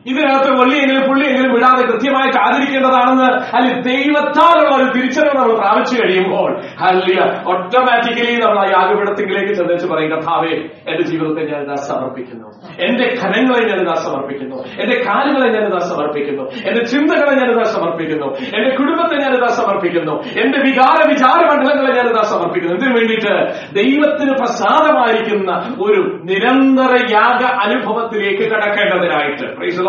ഇതിനകത്ത് 0.06 0.52
വള്ളിയെങ്കിലും 0.62 1.04
പുള്ളിയെങ്കിലും 1.08 1.54
വിടാതെ 1.54 1.84
കൃത്യമായിട്ട് 1.92 2.40
ആദരിക്കേണ്ടതാണെന്ന് 2.40 3.30
അല്ലെങ്കിൽ 3.56 3.82
ദൈവത്താലുള്ള 3.82 4.76
ഒരു 4.76 4.92
തിരിച്ചറിവ് 4.92 5.38
നമ്മൾ 5.38 5.56
പ്രാപിച്ചു 5.56 5.96
കഴിയുമ്പോൾ 6.02 6.52
അല്ല 6.80 7.20
ഓട്ടോമാറ്റിക്കലി 7.52 8.36
നമ്മൾ 8.36 8.60
ആ 8.60 8.66
യാഗപീഠത്തിലേക്ക് 8.76 9.54
ചെന്നേച്ച് 9.54 9.88
പറയും 9.88 10.12
കഥാവേ 10.12 10.54
എന്റെ 10.90 11.04
ജീവിതത്തെ 11.04 11.42
ഞാൻ 11.52 11.62
ഇതാ 11.64 11.76
സമർപ്പിക്കുന്നു. 11.76 12.48
എന്റെ 12.80 13.06
ഖനങ്ങളെ 13.22 13.62
ഞാൻ 13.70 13.80
ഇതാ 13.82 13.94
സമർപ്പിക്കുന്നു. 13.94 14.56
എന്റെ 14.56 14.96
കാലുകളെ 15.08 15.50
ഞാൻ 15.50 15.68
ഇതാ 15.68 15.78
സമർപ്പിക്കുന്നു. 15.78 16.44
എന്റെ 16.68 16.84
ചിന്തകളെ 16.84 17.34
ഞാൻ 17.36 17.52
ഇതാ 17.52 17.64
സമർപ്പിക്കുന്നു. 17.64 18.26
എന്റെ 18.58 18.76
കുടുംബത്തെ 18.76 19.16
ഞാൻ 19.16 19.34
ഇതാ 19.34 19.48
സമർപ്പിക്കുന്നു. 19.48 20.16
എന്റെ 20.44 20.60
വികാര 20.60 21.10
വിചാര 21.10 21.40
മണ്ഡലങ്ങളെ 21.52 21.92
ഞാൻ 21.96 22.08
ഇതാ 22.10 22.22
സമർപ്പിക്കുന്നു. 22.22 22.76
ഇതിനു 22.76 22.94
വേണ്ടിയിട്ട് 22.94 23.34
ദൈവത്തിന് 23.74 24.32
പ്രസാദമായിരിക്കുന്ന 24.32 25.52
ഒരു 25.80 26.02
നിരന്തര 26.24 26.94
യാഗ 27.14 27.44
അനുഭവത്തിലേക്ക് 27.66 28.52
കടക്കേണ്ടതിനായിട്ട് 28.52 29.60
Praise 29.60 29.80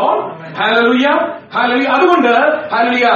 Hallelujah. 0.53 1.15
Hallelujah. 1.51 1.91
അതുകൊണ്ട് 1.97 2.33
Hallelujah. 2.73 3.15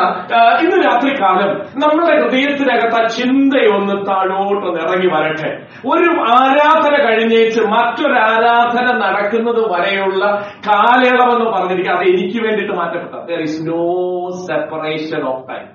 ഇന്ന് 0.63 0.79
രാത്രി 0.87 1.11
കാലം 1.21 1.51
നമ്മുടെ 1.83 2.13
ഹൃദയത്തിനകത്ത് 2.17 2.99
ആ 2.99 3.03
ചിന്തയൊന്ന് 3.17 3.97
താഴോട്ടൊന്ന് 4.09 4.81
ഇറങ്ങി 4.81 5.09
വരട്ടെ 5.15 5.51
ഒരു 5.87 6.09
ആരാധന 6.35 6.95
കഴിഞ്ഞേച്ച് 7.07 7.63
മറ്റൊരു 7.75 8.19
ആരാധന 8.27 8.87
നടക്കുന്നത് 9.05 9.63
വരെയുള്ള 9.73 10.23
കാലയളവെന്ന് 10.69 11.49
പറഞ്ഞിരിക്കുക 11.51 11.95
അത് 11.95 12.05
എനിക്ക് 12.09 12.41
വേണ്ടിയിട്ട് 12.47 12.77
മാറ്റപ്പെട്ട 12.77 13.15
there 13.31 13.43
is 13.43 13.63
no 13.69 13.83
separation 14.47 15.23
of 15.25 15.43
time 15.49 15.67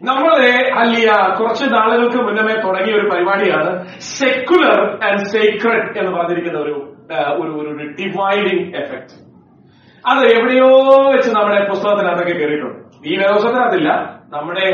നമ്മളെ 0.00 0.52
അല്ലിയ 0.74 1.08
കുറച്ച് 1.38 1.66
നാളുകൾക്ക് 1.74 2.20
മുന്നമേ 2.22 2.54
തുടങ്ങിയ 2.64 2.94
ഒരു 2.94 3.06
പരിപാടിയാണ് 3.10 3.72
സെക്കുലർ 4.16 4.78
ആൻഡ് 5.08 5.26
സേക്രഡ് 5.26 5.84
എന്ന് 5.98 6.12
പറഞ്ഞിരിക്കുന്ന 6.12 6.58
ഒരു 6.58 6.74
ഒരു 7.36 7.52
ഒരു 7.52 7.70
ഡിവൈഡിങ് 7.98 8.66
എഫക്ട് 8.76 9.18
അത് 10.04 10.22
എവിടെയോ 10.26 10.68
വെച്ച് 11.10 11.30
നമ്മുടെ 11.30 11.68
പുസ്തകത്തിനകത്തൊക്കെ 11.68 12.32
കയറിയിട്ടുണ്ട് 12.32 13.08
ഈ 13.08 13.16
വ്യവസ്ഥത്തിനകത്തില്ല 13.16 13.90
നമ്മുടെ 14.34 14.66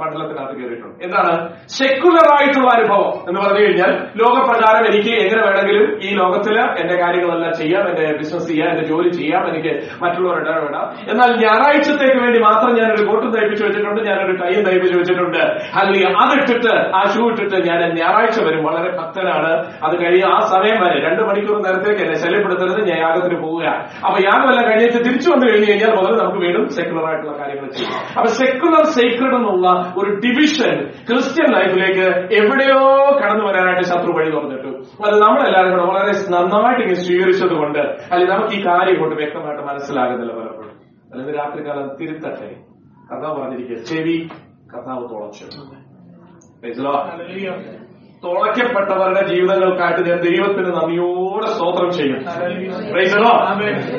മണ്ഡലത്തിനകത്ത് 0.00 0.54
കയറിയിട്ടുണ്ട്. 0.58 0.96
എന്താണ്? 1.06 1.32
സെക്കുലർ 1.76 2.26
ആയിട്ടുള്ള 2.34 2.68
അനുഭവം 2.76 3.12
എന്ന് 3.28 3.38
പറഞ്ഞു 3.40 3.62
കഴിഞ്ഞാൽ 3.64 3.90
ലോകപ്രകാരം 4.20 4.84
എനിക്ക് 4.90 5.12
എങ്ങനെ 5.24 5.40
വേണമെങ്കിലും 5.46 5.86
ഈ 6.06 6.10
ലോകത്തിൽ 6.20 6.56
എന്റെ 6.82 6.96
കാര്യങ്ങളെല്ലാം 7.02 7.52
ചെയ്യാം 7.60 7.84
എന്റെ 7.90 8.06
ബിസിനസ് 8.20 8.46
ചെയ്യാം 8.50 8.68
എന്റെ 8.72 8.84
ജോലി 8.92 9.10
ചെയ്യാം 9.18 9.42
എനിക്ക് 9.52 9.72
മറ്റുള്ളവരുടെ 10.02 10.50
ഇടപെടാം. 10.54 10.86
എന്നാൽ 11.12 11.30
ഞായറാഴ്ചത്തേക്ക് 11.44 12.18
വേണ്ടി 12.24 12.40
മാത്രം 12.48 12.72
ഞാൻ 12.78 12.88
ഒരു 12.96 13.04
കോട്ടും 13.08 13.30
തയ്പ്പിച്ച് 13.36 13.64
വെച്ചിട്ടുണ്ട് 13.66 14.00
ഞാനൊരു 14.08 14.36
ടൈം 14.42 14.60
തയ്പ്പിച്ച് 14.68 14.96
വെച്ചിട്ടുണ്ട്. 15.00 15.42
അല്ലെങ്കിൽ 15.80 16.08
അതിട്ടിട്ട് 16.22 16.74
ആ 16.98 17.02
ഷൂ 17.14 17.22
ഇട്ടിട്ട് 17.32 17.56
ഞാൻ 17.68 17.80
ഞായറാഴ്ച 18.00 18.38
വരും. 18.48 18.62
വളരെ 18.68 18.92
ഭക്തനാണ്. 19.00 19.52
അത് 19.86 19.94
കഴിയും 20.04 20.28
ആ 20.36 20.38
സമയം 20.54 20.78
വരെ 20.84 20.98
രണ്ട് 21.06 21.22
മണിക്കൂർ 21.28 21.58
നേരത്തേക്ക് 21.66 22.02
എന്നെ 22.06 22.16
ശല്യപ്പെടുത്തരുത് 22.24 22.80
ഞാൻ 22.90 22.98
യാഗത്തിന് 23.06 23.38
പോവുക 23.44 23.66
അപ്പൊ 24.06 24.16
യാഗമെല്ലാം 24.28 24.64
കഴിഞ്ഞിട്ട് 24.70 24.98
തിരിച്ചു 25.08 25.28
വന്നു 25.34 25.44
കഴിഞ്ഞു 25.50 25.68
കഴിഞ്ഞാൽ 25.70 25.94
മുതൽ 26.00 26.12
നമുക്ക് 26.22 26.40
വീണ്ടും 26.46 26.66
സെക്കുലർ 26.78 27.06
ആയിട്ടുള്ള 27.10 27.36
കാര്യങ്ങൾ 27.42 27.68
ചെയ്യാം. 27.78 28.00
അപ്പൊ 28.16 28.28
സെക്കുലർ 28.40 28.84
സേക്രഡ് 28.94 29.34
എന്നുള്ള 29.36 29.94
ഒരു 29.98 30.10
ഡിവിഷൻ 30.10 30.74
ക്രിസ്ത്യൻ 31.08 31.48
ലൈഫിലേക്ക് 31.54 32.04
എവിടെയോ 32.34 32.80
കടന്നു 33.18 33.44
വരാനായിട്ട് 33.44 33.82
ശത്രു 33.82 34.12
വഴി 34.12 34.30
തുറന്നിട്ടു. 34.30 34.68
അത് 35.06 35.22
നമ്മളെല്ലാവരും 35.22 35.72
കൂടെ 35.72 35.84
വളരെ 35.90 36.12
നന്നായിട്ട് 36.30 36.82
ഇങ്ങനെ 36.82 36.94
സ്വീകരിച്ചത് 36.94 37.54
കൊണ്ട് 37.54 37.78
അല്ലെങ്കിൽ 37.78 38.32
നമുക്ക് 38.32 38.54
ഈ 38.54 38.66
കാര്യം 38.66 39.00
കൊണ്ട് 39.00 39.14
വ്യക്തമായിട്ട് 39.14 39.62
മനസ്സിലാകുന്നില്ല 39.62 40.32
പലപ്പോഴും. 40.32 40.74
അല്ലെങ്കിൽ 41.12 41.38
രാത്രികാലം 41.38 41.96
തിരുത്തട്ടെ. 42.00 42.50
കഥ 43.10 43.24
പറഞ്ഞിരിക്കുക 43.32 43.76
ചെവി 43.76 44.28
കർത്താവ് 44.74 45.08
തുളച്ചു. 45.08 45.44
തുളയ്ക്കപ്പെട്ടവരുടെ 48.24 49.22
ജീവിതങ്ങൾക്കായിട്ട് 49.26 50.10
ഞാൻ 50.10 50.18
ദൈവത്തിന് 50.20 50.66
നന്ദിയോടെ 50.66 51.46
സ്തോത്രം 51.46 51.90
ചെയ്യും. 51.90 52.18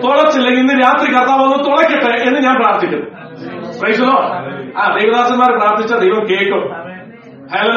തുളച്ചില്ലെങ്കിൽ 0.04 0.60
ഇന്ന് 0.60 0.74
രാത്രി 0.74 1.14
കർത്താവ് 1.14 1.42
ഒന്ന് 1.42 1.58
തുളയ്ക്കട്ടെ 1.66 2.16
എന്ന് 2.28 2.40
ഞാൻ 2.42 2.56
പ്രാർത്ഥിക്കുന്നു. 2.62 3.25
ആ 4.78 4.98
ദൈവദാസന്മാർ 4.98 5.60
പ്രാർത്ഥിച്ച 5.60 5.94
ദൈവം 5.94 6.26
കേൾക്കും. 6.26 6.64
ഹലോ. 7.56 7.74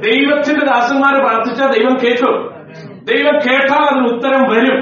ദൈവത്തിന്റെ 0.00 0.66
ദാസന്മാർ 0.66 1.24
പ്രാർത്ഥിച്ച 1.24 1.62
ദൈവം 1.62 1.96
കേൾക്കും. 2.04 2.56
ദൈവം 3.04 3.34
കേട്ടാൽ 3.34 3.84
അതിന് 3.84 4.16
ഉത്തരം 4.16 4.42
വരും. 4.42 4.78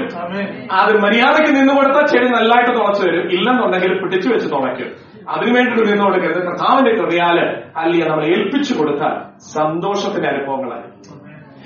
അത് 0.71 1.01
മര്യാദയ്ക്ക് 1.01 1.55
നിന്ന് 1.55 1.73
കൊടുത്താൽ 1.73 2.05
ചെടി 2.05 2.25
നല്ലതായിട്ട് 2.25 2.79
തുളച്ചു 2.79 3.07
വരും. 3.07 3.29
ഇല്ലെന്നുണ്ടെങ്കിൽ 3.29 4.01
പിടിച്ചു 4.01 4.29
വെച്ച് 4.29 4.51
തുളയ്ക്കും. 4.51 4.89
അതിനു 5.29 5.53
വേണ്ടിയിട്ട് 5.53 5.91
നിന്ന് 5.91 6.03
കൊടുക്കരുത് 6.03 6.45
കർത്താവിന്റെ 6.45 6.91
കൃപയാൽ 6.91 7.39
അല്ലെങ്കിൽ 7.77 8.09
നമ്മൾ 8.09 8.25
ഏൽപ്പിച്ചു 8.25 8.73
കൊടുത്താൽ 8.73 9.39
സന്തോഷത്തിന്റെ 9.53 10.29
അനുഭവങ്ങളായി 10.29 10.83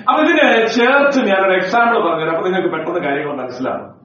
അപ്പൊ 0.08 0.22
ഇതിന് 0.22 0.66
ചേർത്ത് 0.66 1.26
ഞാനൊരു 1.26 1.52
എക്സാമ്പിൾ 1.52 2.08
പറഞ്ഞു 2.08 2.30
അപ്പൊ 2.30 2.42
നിങ്ങൾക്ക് 2.42 2.68
പെട്ടെന്ന് 2.68 3.00
കാര്യങ്ങൾ 3.00 3.36
മനസ്സിലാവും 3.36 4.00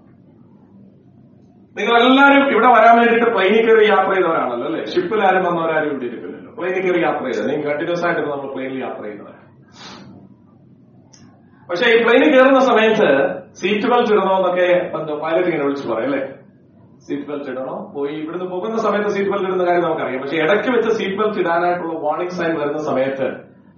നിങ്ങൾ 1.75 1.96
എല്ലാവരും 2.01 2.44
ഇവിടെ 2.53 2.70
വരാൻ 2.75 2.94
വേണ്ടിയിട്ട് 3.00 3.29
പ്ലെയിനിൽ 3.36 3.63
കയറി 3.67 3.86
യാത്ര 3.89 4.12
ചെയ്തവരാണല്ലോ 4.13 4.67
അല്ലെ? 4.70 4.82
ഷിപ്പിൽ 4.91 5.22
ആരും 5.27 5.44
വന്നവരാരും 5.48 5.89
ഇവിടെ 5.89 6.05
ഇരിക്കുന്നില്ല 6.10 6.50
പ്ലെയിനിൽ 6.58 6.82
കയറി 6.86 7.01
യാത്ര 7.05 7.24
ചെയ്തത് 7.27 7.48
നിങ്ങൾ 7.50 7.65
കണ്ടിന്യൂസ് 7.70 8.03
ആയിട്ട് 8.08 8.22
നമ്മൾ 8.25 8.51
പ്ലെയിനിൽ 8.53 8.79
യാത്ര 8.86 9.01
ചെയ്യുന്നവരാണ് 9.05 9.41
പക്ഷെ 11.70 11.86
ഈ 11.94 12.00
പ്ലെയിനിൽ 12.03 12.29
കയറുന്ന 12.34 12.62
സമയത്ത് 12.70 13.10
സീറ്റുകൾ 13.62 14.00
ഇടണോ 14.08 14.34
എന്നൊക്കെ 14.39 14.67
പൈലറ്റ് 15.24 15.48
ഇങ്ങനെ 15.50 15.65
വിളിച്ചു 15.67 15.86
പറയും 15.91 16.10
അല്ലെ? 16.10 16.22
സീറ്റ് 17.05 17.25
ബെൽറ്റ് 17.29 17.50
ഇടണോ? 17.51 17.75
പോയി 17.96 18.13
ഇവിടുന്ന് 18.22 18.48
പോകുന്ന 18.51 18.77
സമയത്ത് 18.86 19.10
സീറ്റ് 19.15 19.32
ബെൽറ്റ് 19.32 19.48
ഇടുന്ന 19.50 19.65
കാര്യം 19.65 19.84
നമുക്കറിയാം. 19.86 20.22
പക്ഷെ 20.22 20.38
ഇടയ്ക്ക് 20.44 20.70
വെച്ച് 20.75 20.91
സീറ്റ് 21.00 21.17
ബെൽറ്റ് 21.20 21.39
ഇടാനായിട്ടുള്ള 21.44 21.96
വാർണിംഗ് 22.05 22.36
സൈൻ 22.38 22.53
വരുന്ന 22.62 22.82
സമയത്ത് 22.89 23.27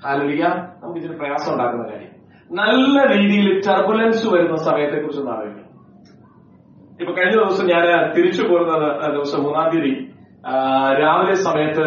ഹാലിയ 0.03 0.43
നമുക്ക് 0.81 0.99
ഇതിന് 1.01 1.15
പ്രയാസം 1.21 1.49
ഉണ്ടാക്കുന്ന 1.53 1.85
കാര്യം. 1.91 2.11
നല്ല 2.51 2.97
രീതിയിൽ 3.13 3.47
ടർബുലൻസ് 3.67 4.25
വരുന്ന 4.33 4.57
സമയത്തെ 4.67 4.97
കുറിച്ച് 4.99 5.21
ഒന്ന് 5.23 5.33
ഇപ്പൊ 6.99 7.11
കഴിഞ്ഞ 7.17 7.35
ദിവസം 7.41 7.65
ഞാൻ 7.73 7.83
തിരിച്ചു 8.15 8.43
പോരുന്ന 8.49 8.75
ദിവസം 9.15 9.39
മൂന്നാം 9.45 9.67
തീയതി. 9.73 9.91
രാവിലെ 11.01 11.35
സമയത്ത് 11.47 11.85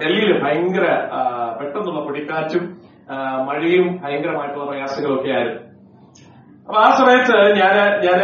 ഡൽഹിയിൽ 0.00 0.32
ഭയങ്കര 0.44 0.86
പെട്ടെന്നുള്ള 1.58 2.00
പൊടിക്കാറ്റും 2.06 2.64
മഴയും 3.48 3.86
ഭയങ്കരമായിട്ടുള്ള 4.02 4.66
പ്രയാസങ്ങളൊക്കെ 4.70 5.30
ആയിരുന്നു. 5.36 5.60
അപ്പൊ 6.68 6.78
ആ 6.84 6.90
സമയത്ത് 7.00 7.36
ഞാൻ 7.60 7.74
ഞാൻ 8.06 8.20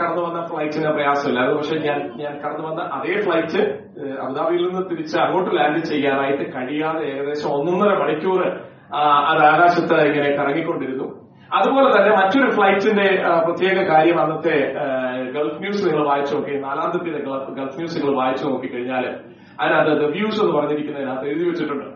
കടന്നു 0.00 0.22
വന്ന 0.26 0.40
ഫ്ലൈറ്റിന് 0.50 0.88
പ്രയാസമില്ലായിരുന്നു 0.96 1.58
പക്ഷെ 1.60 1.76
ഞാൻ 1.88 1.98
ഞാൻ 2.22 2.32
കടന്നു 2.42 2.64
വന്ന 2.68 2.82
അതേ 2.96 3.14
ഫ്ലൈറ്റ് 3.26 3.60
അബുദാബിയിൽ 4.24 4.62
നിന്ന് 4.66 4.82
തിരിച്ച് 4.90 5.16
അങ്ങോട്ട് 5.24 5.50
ലാൻഡ് 5.58 5.82
ചെയ്യാനായിട്ട് 5.90 6.44
കഴിയാതെ 6.54 7.04
ഏകദേശം 7.12 7.50
ഒന്നൊന്നര 7.58 7.92
മണിക്കൂർ 8.02 8.40
അത് 9.30 9.42
ആകാശത്ത് 9.52 9.98
ഇങ്ങനെ 10.08 10.30
കറങ്ങിക്കൊണ്ടിരുന്നു. 10.38 11.06
അതുപോലെ 11.56 11.88
തന്നെ 11.94 12.12
മറ്റൊരു 12.16 12.48
ഫ്ലൈറ്റിന്റെ 12.50 13.06
പ്രത്യേക 13.46 13.78
കാര്യം 13.90 14.18
അന്നത്തെ 14.20 14.56
ഗൾഫ് 15.34 15.58
ന്യൂസ് 15.60 15.82
നിങ്ങൾ 15.86 16.04
വായിച്ചു 16.10 16.32
നോക്കി 16.34 16.54
നാലാം 16.66 16.90
തീയതി 16.94 17.20
ഗൾഫ് 17.58 17.76
ന്യൂസ് 17.80 17.96
നിങ്ങൾ 17.98 18.14
വായിച്ചു 18.20 18.44
നോക്കിക്കഴിഞ്ഞാൽ 18.46 19.04
അതിനകത്ത് 19.60 19.96
ദ 20.02 20.06
വ്യൂസ് 20.14 20.40
എന്ന് 20.42 20.54
പറഞ്ഞിരിക്കുന്നതിനകത്ത് 20.58 21.26
എഴുതി 21.30 21.44
വെച്ചിട്ടുണ്ട്. 21.48 21.88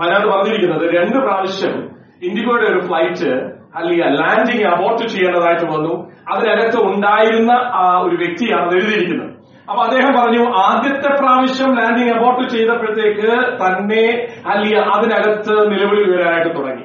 അതിനകത്ത് 0.00 0.28
പറഞ്ഞിരിക്കുന്നത് 0.34 0.84
രണ്ട് 0.96 1.18
പ്രാവശ്യം 1.24 1.74
ഇൻഡിഗോയുടെ 2.26 2.66
ഒരു 2.72 2.80
ഫ്ലൈറ്റ് 2.88 3.32
അല്ലെങ്കിൽ 3.78 4.06
ലാൻഡിംഗ് 4.20 4.66
അബോർട്ട് 4.72 5.04
ചെയ്യേണ്ടതായിട്ട് 5.12 5.66
വന്നു. 5.74 5.94
അതിനകത്ത് 6.32 6.78
ഉണ്ടായിരുന്ന 6.90 7.52
ആ 7.82 7.84
ഒരു 8.06 8.16
വ്യക്തിയാണ് 8.22 8.72
എഴുതിയിരിക്കുന്നത്. 8.78 9.30
അപ്പൊ 9.70 9.80
അദ്ദേഹം 9.86 10.12
പറഞ്ഞു 10.18 10.42
ആദ്യത്തെ 10.66 11.10
പ്രാവശ്യം 11.20 11.70
ലാൻഡിംഗ് 11.80 12.12
അബോർട്ട് 12.16 12.44
ചെയ്തപ്പോഴത്തേക്ക് 12.54 13.28
തന്നെ 13.62 14.04
അല്ലെങ്കിൽ 14.52 14.80
അതിനകത്ത് 14.94 15.54
നിലവിളി 15.72 16.04
വരാനായിട്ട് 16.10 16.50
തുടങ്ങി. 16.58 16.83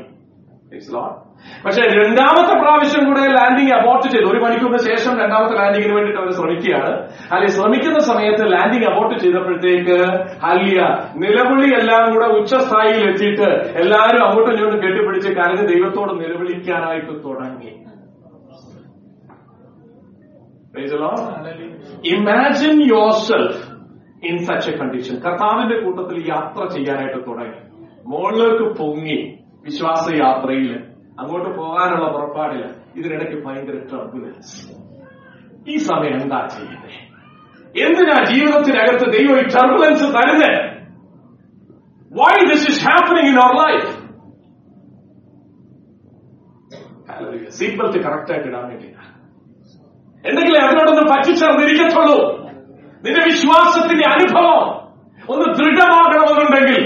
പക്ഷെ 1.65 1.81
രണ്ടാമത്തെ 1.81 2.53
പ്രാവശ്യം 2.61 3.05
കൂടെ 3.05 3.19
ലാൻഡിംഗ് 3.19 3.73
അബോർട്ട് 3.73 4.07
ചെയ്തു. 4.07 4.25
ഒരു 4.31 4.39
മണിക്കൂറിന് 4.39 4.77
ശേഷം 4.77 5.19
രണ്ടാമത്തെ 5.19 5.55
ലാൻഡിങ്ങിന് 5.55 5.93
വേണ്ടിയിട്ട് 5.93 6.21
അവർ 6.21 6.31
ശ്രമിക്കുകയാണ്. 6.31 6.91
അല്ലെങ്കിൽ 7.31 7.47
ശ്രമിക്കുന്ന 7.47 7.99
സമയത്ത് 7.99 8.51
ലാൻഡിംഗ് 8.51 8.85
അബോർട്ട് 8.85 9.19
ചെയ്തപ്പോഴത്തേക്ക് 9.19 9.97
അല്ലിയ 10.43 10.81
നിലവിളി 11.15 11.73
എല്ലാം 11.73 12.13
കൂടെ 12.13 12.25
ഉച്ചസ്ഥായിയിൽ 12.25 13.09
എത്തിയിട്ട് 13.09 13.49
എല്ലാവരും 13.81 14.25
അങ്ങോട്ടും 14.25 14.53
ഇങ്ങോട്ടും 14.53 14.83
കെട്ടിപ്പിടിച്ച് 14.83 15.29
കരഞ്ഞ് 15.29 15.67
ദൈവത്തോട് 15.67 16.13
നിലവിളിക്കാനായിട്ട് 16.19 17.23
തുടങ്ങി. 17.25 17.71
Imagine 22.05 22.81
yourself 23.11 23.63
in 24.25 24.37
such 24.37 24.71
a 24.71 24.77
condition 24.77 25.15
കർത്താവിന്റെ 25.15 25.79
കൂട്ടത്തിൽ 25.81 26.17
യാത്ര 26.29 26.67
ചെയ്യാനായിട്ട് 26.67 27.27
തുടങ്ങി. 27.27 27.61
മുകളിലേക്ക് 28.05 28.77
പൊങ്ങി. 28.77 29.38
വിശ്വാസ 29.69 30.05
യാത്രയിൽ 30.17 30.71
അങ്ങോട്ട് 31.19 31.49
പോകാനുള്ള 31.57 32.05
പുറപ്പാടിൽ 32.11 32.61
ഇതിനിടയ്ക്ക് 32.95 33.37
ഭയങ്കര 33.45 33.77
ടർബുലൻസ് 33.91 34.57
ഈ 35.67 35.77
സമയം 35.87 36.17
എന്താ 36.19 36.39
ചെയ്യുന്നത് 36.47 36.95
എന്തിനാ 37.75 38.17
ജീവിതത്തിനകത്ത് 38.29 39.07
ദൈവം 39.15 39.37
ഈ 39.39 39.45
ടർബുലൻസ് 39.55 40.05
തരുന്നത് 40.15 40.51
why 42.11 42.35
this 42.51 42.67
is 42.71 42.81
happening 42.85 43.29
in 43.31 43.37
our 43.37 43.55
life 43.61 43.89
seat 47.57 47.77
belt 47.77 47.99
correct 48.05 48.31
ആയിട്ട് 48.33 48.47
ഇടാൻ 48.49 48.65
വേണ്ടിയിട്ടാണ് 48.67 49.07
എന്തെങ്കിലും 50.23 50.61
അതിനോടൊന്ന് 50.63 51.05
പറ്റിച്ചേർന്നിരിക്കത്തുള്ളൂ 51.11 52.17
നിന്റെ 53.03 53.21
വിശ്വാസത്തിന്റെ 53.25 54.05
അനുഭവം 54.07 54.63
ഒന്ന് 55.29 55.47
ദൃഢമാകണമെന്നുണ്ടെങ്കിൽ 55.59 56.81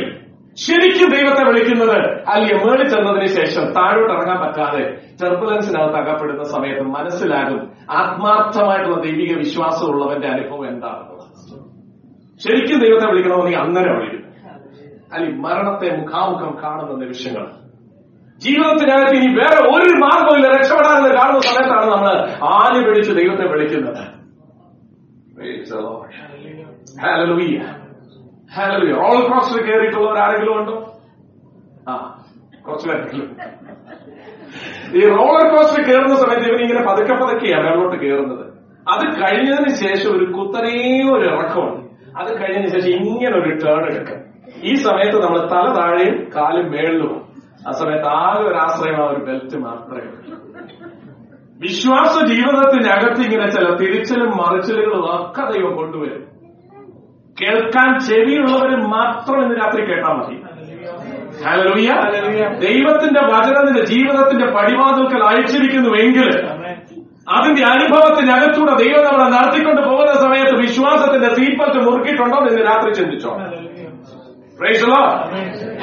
ശരിക്കും 0.57 1.09
ദൈവത്തെ 1.09 1.43
വിളിക്കുന്നത് 1.45 2.23
അല്ലെ 2.29 2.65
മേളിൽ 2.65 2.89
ചെന്നതിന് 2.89 3.25
ശേഷം 3.25 3.73
താഴോട്ട് 3.73 4.13
ഇറങ്ങാൻ 4.13 4.39
പറ്റാതെ 4.41 4.83
ടെർബുലൻസിനകത്ത് 5.21 5.95
അകപ്പെടുന്ന 5.95 6.43
സമയത്ത് 6.43 6.81
മനസ്സിലാകും 6.81 7.71
ആത്മാർത്ഥമായിട്ടുള്ള 7.89 9.01
ദൈവിക 9.01 9.37
വിശ്വാസമുള്ളവന്റെ 9.37 10.27
അനുഭവം 10.27 10.67
എന്താണെന്നുള്ളത്. 10.67 11.29
ശരിക്കും 12.43 12.79
ദൈവത്തെ 12.79 13.07
വിളിക്കണമെങ്കിൽ 13.07 13.59
അങ്ങനെ 13.59 13.91
വിളിക്കും. 13.93 14.23
അല്ലെ 15.13 15.31
മരണത്തെ 15.31 15.97
മുഖാമുഖം 15.97 16.57
കാണുന്ന 16.63 16.93
നിമിഷങ്ങൾ. 17.03 17.45
ജീവിതത്തിനകത്ത് 18.41 19.15
ഇനി 19.15 19.35
വേറെ 19.35 19.59
ഒരു 19.69 19.99
മാർഗമില്ല 19.99 20.47
രക്ഷപ്പെടാനെന്ന് 20.57 21.09
കാണുന്ന 21.09 21.39
സമയത്താണ് 21.39 21.91
നമ്മൾ 21.91 22.13
ആലി 22.43 22.87
പിടിച്ച് 22.87 23.11
ദൈവത്തെ 23.11 23.47
വിളിക്കുന്നത്. 23.47 24.03
Hallelujah. 28.53 28.95
റോൾ 29.01 29.17
ക്രോസിൽ 29.27 29.59
കയറിയിട്ടുള്ളവർ 29.67 30.17
ആരെങ്കിലും 30.23 30.55
ഉണ്ടോ 30.57 30.75
ആ 31.87 31.93
കുറച്ചു 32.65 32.85
പേരെങ്കിലും 32.89 33.29
ഈ 34.97 35.01
റോളർ 35.13 35.45
കോസ്റ്റർ 35.53 35.79
കയറുന്ന 35.87 36.15
സമയത്ത് 36.21 36.45
ഇവൻ 36.49 36.59
ഇങ്ങനെ 36.65 36.81
പതുക്കെ 36.89 37.15
പതുക്കെയാണ് 37.21 37.65
മേലോട്ട് 37.67 37.97
കയറുന്നത് 38.03 38.43
അത് 38.87 39.03
കഴിഞ്ഞതിന് 39.21 39.71
ശേഷം 39.83 40.09
ഒരു 40.15 40.25
കുത്തനേ 40.35 40.73
ഒരു 41.13 41.25
ഇറക്കമുണ്ട്. 41.31 41.79
അത് 42.19 42.29
കഴിഞ്ഞതിന് 42.39 42.71
ശേഷം 42.75 42.91
ഇങ്ങനെ 43.01 43.35
ഒരു 43.41 43.51
ടേൺ 43.63 43.83
എടുക്കും. 43.91 44.19
ഈ 44.63 44.73
സമയത്ത് 44.85 45.17
നമ്മൾ 45.23 45.39
തല 45.53 45.65
താഴെയും 45.77 46.17
കാലും 46.35 46.67
മേളിലും 46.73 47.13
ആ 47.67 47.71
സമയത്ത് 47.79 48.07
ആകെ 48.19 48.43
ഒരു 48.49 48.57
ആശ്രയം 48.65 48.97
ആ 49.01 49.07
ഒരു 49.11 49.21
ബെൽറ്റ് 49.27 49.57
മാത്രമേ 49.65 50.03
വിശ്വാസ 51.61 52.13
ജീവിതത്തിനകത്ത് 52.31 53.21
ഇങ്ങനെ 53.27 53.47
ചില 53.55 53.67
തിരിച്ചലും 53.81 54.31
മറിച്ചിലുകളും 54.39 55.03
ഒക്കെ 55.15 55.43
ദൈവം 55.51 55.73
കൊണ്ടുവരും. 55.79 56.23
കേൾക്കാൻ 57.37 57.89
ചെവിയുള്ളവർ 58.07 58.71
മാത്രം 58.91 59.37
ഇന്ന് 59.43 59.55
രാത്രി 59.61 59.81
കേട്ടാൽ 59.87 60.15
മതി. 60.17 60.35
ദൈവത്തിന്റെ 62.63 63.21
വചനം 63.31 63.63
നിന്റെ 63.67 63.83
ജീവിതത്തിന്റെ 63.91 64.47
പടിവാതിൽക്കൽ 64.55 65.23
അയച്ചിരിക്കുന്നുവെങ്കിൽ 65.29 66.27
അതിന്റെ 67.33 67.63
അനുഭവത്തിനകത്തൂടെ 67.71 68.73
ദൈവം 68.81 69.03
നമ്മളെ 69.07 69.27
നടത്തിക്കൊണ്ട് 69.35 69.81
പോകുന്ന 69.87 70.13
സമയത്ത് 70.23 70.55
വിശ്വാസത്തിന്റെ 70.61 71.29
സീപ്പത്ത് 71.37 71.77
മുറുക്കിയിട്ടുണ്ടോ 71.85 72.39
എന്ന് 72.43 72.63
രാത്രി 72.69 72.91
ചിന്തിച്ചോ. 72.99 73.33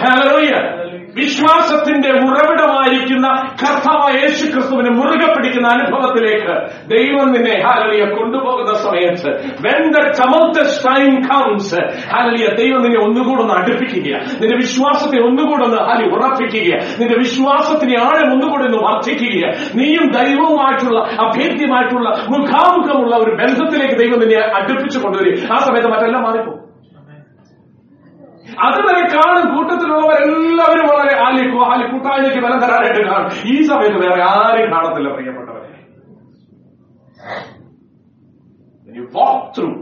Hallelujah. 0.00 0.60
വിശ്വാസത്തിന്റെ 1.16 2.10
ഉറവിടമായിരിക്കുന്ന 2.24 3.28
കർത്താവ് 3.62 4.08
യേശു 4.16 4.44
ക്രിസ്തുവിനെ 4.52 4.90
മുറുകെ 4.98 5.28
പിടിക്കുന്ന 5.34 5.68
അനുഭവത്തിലേക്ക് 5.76 6.54
ദൈവം 6.92 7.26
നിന്നെ 7.34 7.54
ഹാലലിയ 7.64 8.04
കൊണ്ടുപോകുന്ന 8.14 8.72
സമയത്ത് 8.84 9.30
when 9.66 9.82
the 9.94 10.04
tumultuous 10.20 10.72
time 10.86 11.16
comes 11.28 11.68
ഹാലലിയ 12.12 12.46
ദൈവം 12.60 12.80
നിന്നെ 12.84 13.00
ഒന്നുകൂടെ 13.06 13.42
ഒന്ന് 13.44 13.54
അടുപ്പിക്കുക 13.58 14.08
നിന്റെ 14.40 14.56
വിശ്വാസത്തെ 14.56 15.18
ഒന്നുകൂടെ 15.28 15.64
ഒന്ന് 15.68 15.80
ഹാലി 15.88 16.06
ഉറപ്പിക്കുക 16.16 16.70
നിന്റെ 17.00 17.18
വിശ്വാസത്തിന് 17.24 17.96
ആഴം 18.06 18.28
ഒന്നുകൂടെ 18.34 18.64
ഒന്ന് 18.68 18.80
വർദ്ധിക്കുക 18.86 19.44
നീയും 19.80 20.06
ദൈവവുമായിട്ടുള്ള 20.18 20.98
അഭേദ്യമായിട്ടുള്ള 21.26 22.08
മുഖാമുഖമുള്ള 22.34 23.14
ഒരു 23.24 23.32
ബന്ധത്തിലേക്ക് 23.42 23.98
ദൈവം 24.02 24.18
നിന്നെ 24.24 24.40
അടുപ്പിച്ചു 24.58 24.98
കൊണ്ടുവരും 25.04 25.38
ആ 25.52 25.58
സമയത്ത് 25.66 25.90
മറ്റെല്ലാം 25.94 26.24
മാറിപ്പോകും. 26.28 26.58
അതുവരെ 28.48 29.02
കാണും 29.14 29.56
കൂട്ടത്തിലുള്ളവരെല്ലാവരും 29.56 30.86
വളരെ 30.86 31.14
ആലി 31.24 31.42
ആലി 31.58 31.92
കൂട്ടായ്മയ്ക്ക് 31.92 32.38
ബലം 32.38 32.60
തരാനായിട്ട് 32.60 33.10
കാണും. 33.10 33.30
ഈ 33.44 33.62
സമയത്ത് 33.62 34.08
വേറെ 34.08 34.22
ആരും 34.22 34.72
കാണത്തില്ല 34.72 35.12
പ്രിയപ്പെട്ടവരെ. 35.12 35.70
Walk 39.14 39.42
through. 39.54 39.76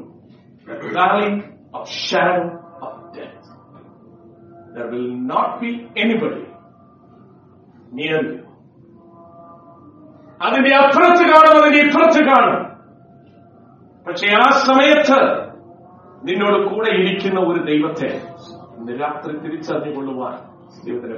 അതിന്റെ 10.42 10.76
അപ്പുറത്ത് 10.76 11.22
കാണും 11.22 11.62
അതിന്റെ 11.62 11.78
ഇപ്പുറത്ത് 11.78 12.20
കാണും. 12.24 12.68
പക്ഷെ 14.06 14.28
ആ 14.36 14.50
സമയത്ത് 14.50 15.48
നിന്നോട് 16.24 16.74
കൂടെ 16.74 16.90
ഇരിക്കുന്ന 16.90 17.40
ഒരു 17.40 17.60
ദൈവത്തെ 17.64 18.27
രാത്രി 18.96 19.38
തിരിച്ചറിഞ്ഞുകൊള്ളുവാൻ 19.38 20.34
ദൈവത്തിന്റെ 20.84 21.16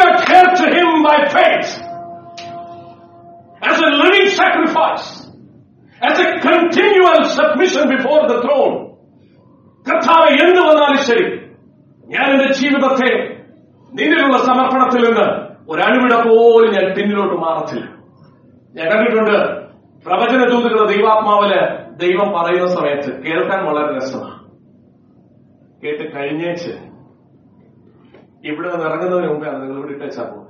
adhere 0.00 0.50
to 0.54 0.66
him 0.76 0.88
as 3.68 3.80
a 3.80 3.90
living 3.90 4.28
sacrifice, 4.28 5.06
as 6.10 6.18
a 6.20 6.30
continual 6.40 7.20
submission 7.24 7.84
before 7.96 8.22
the 8.28 8.38
throne. 8.40 8.76
വന്നാലും 10.66 10.96
ശരി. 10.96 11.40
ഞാൻ 12.06 12.30
എന്റെ 12.30 12.52
ജീവിതത്തെ 12.52 13.10
നിന്നിലുള്ള 13.92 14.38
സമർപ്പണത്തിൽ 14.38 15.04
നിന്ന് 15.04 15.26
പോലും 16.28 16.70
ഞാൻ 16.72 16.94
പിന്നിലോട്ട് 16.94 17.34
മാറത്തില്ല. 17.34 17.86
ഞാൻ 18.74 18.86
കണ്ടിട്ടുണ്ട് 18.92 19.36
പ്രവചന 20.06 20.48
ദൈവാത്മാവിൽ 20.86 21.52
ദൈവം 21.96 22.32
പറയുന്ന 22.32 22.66
സമയത്ത് 22.66 23.22
കേൾക്കാൻ 23.22 23.64
വളരെ 23.66 23.96
രസമാണ്. 23.96 24.37
കേട്ട് 25.82 26.04
കഴിഞ്ഞേച്ച് 26.14 26.72
ഇവിടെ 28.50 28.68
നിന്ന് 28.72 28.86
ഇറങ്ങുന്നതിന് 28.88 29.28
മുമ്പാണ് 29.32 29.58
നിങ്ങൾ 29.62 29.76
ഇവിടെ 29.80 29.94
ഇട്ടേച്ചാ 29.96 30.24
പോകുന്നത് 30.30 30.44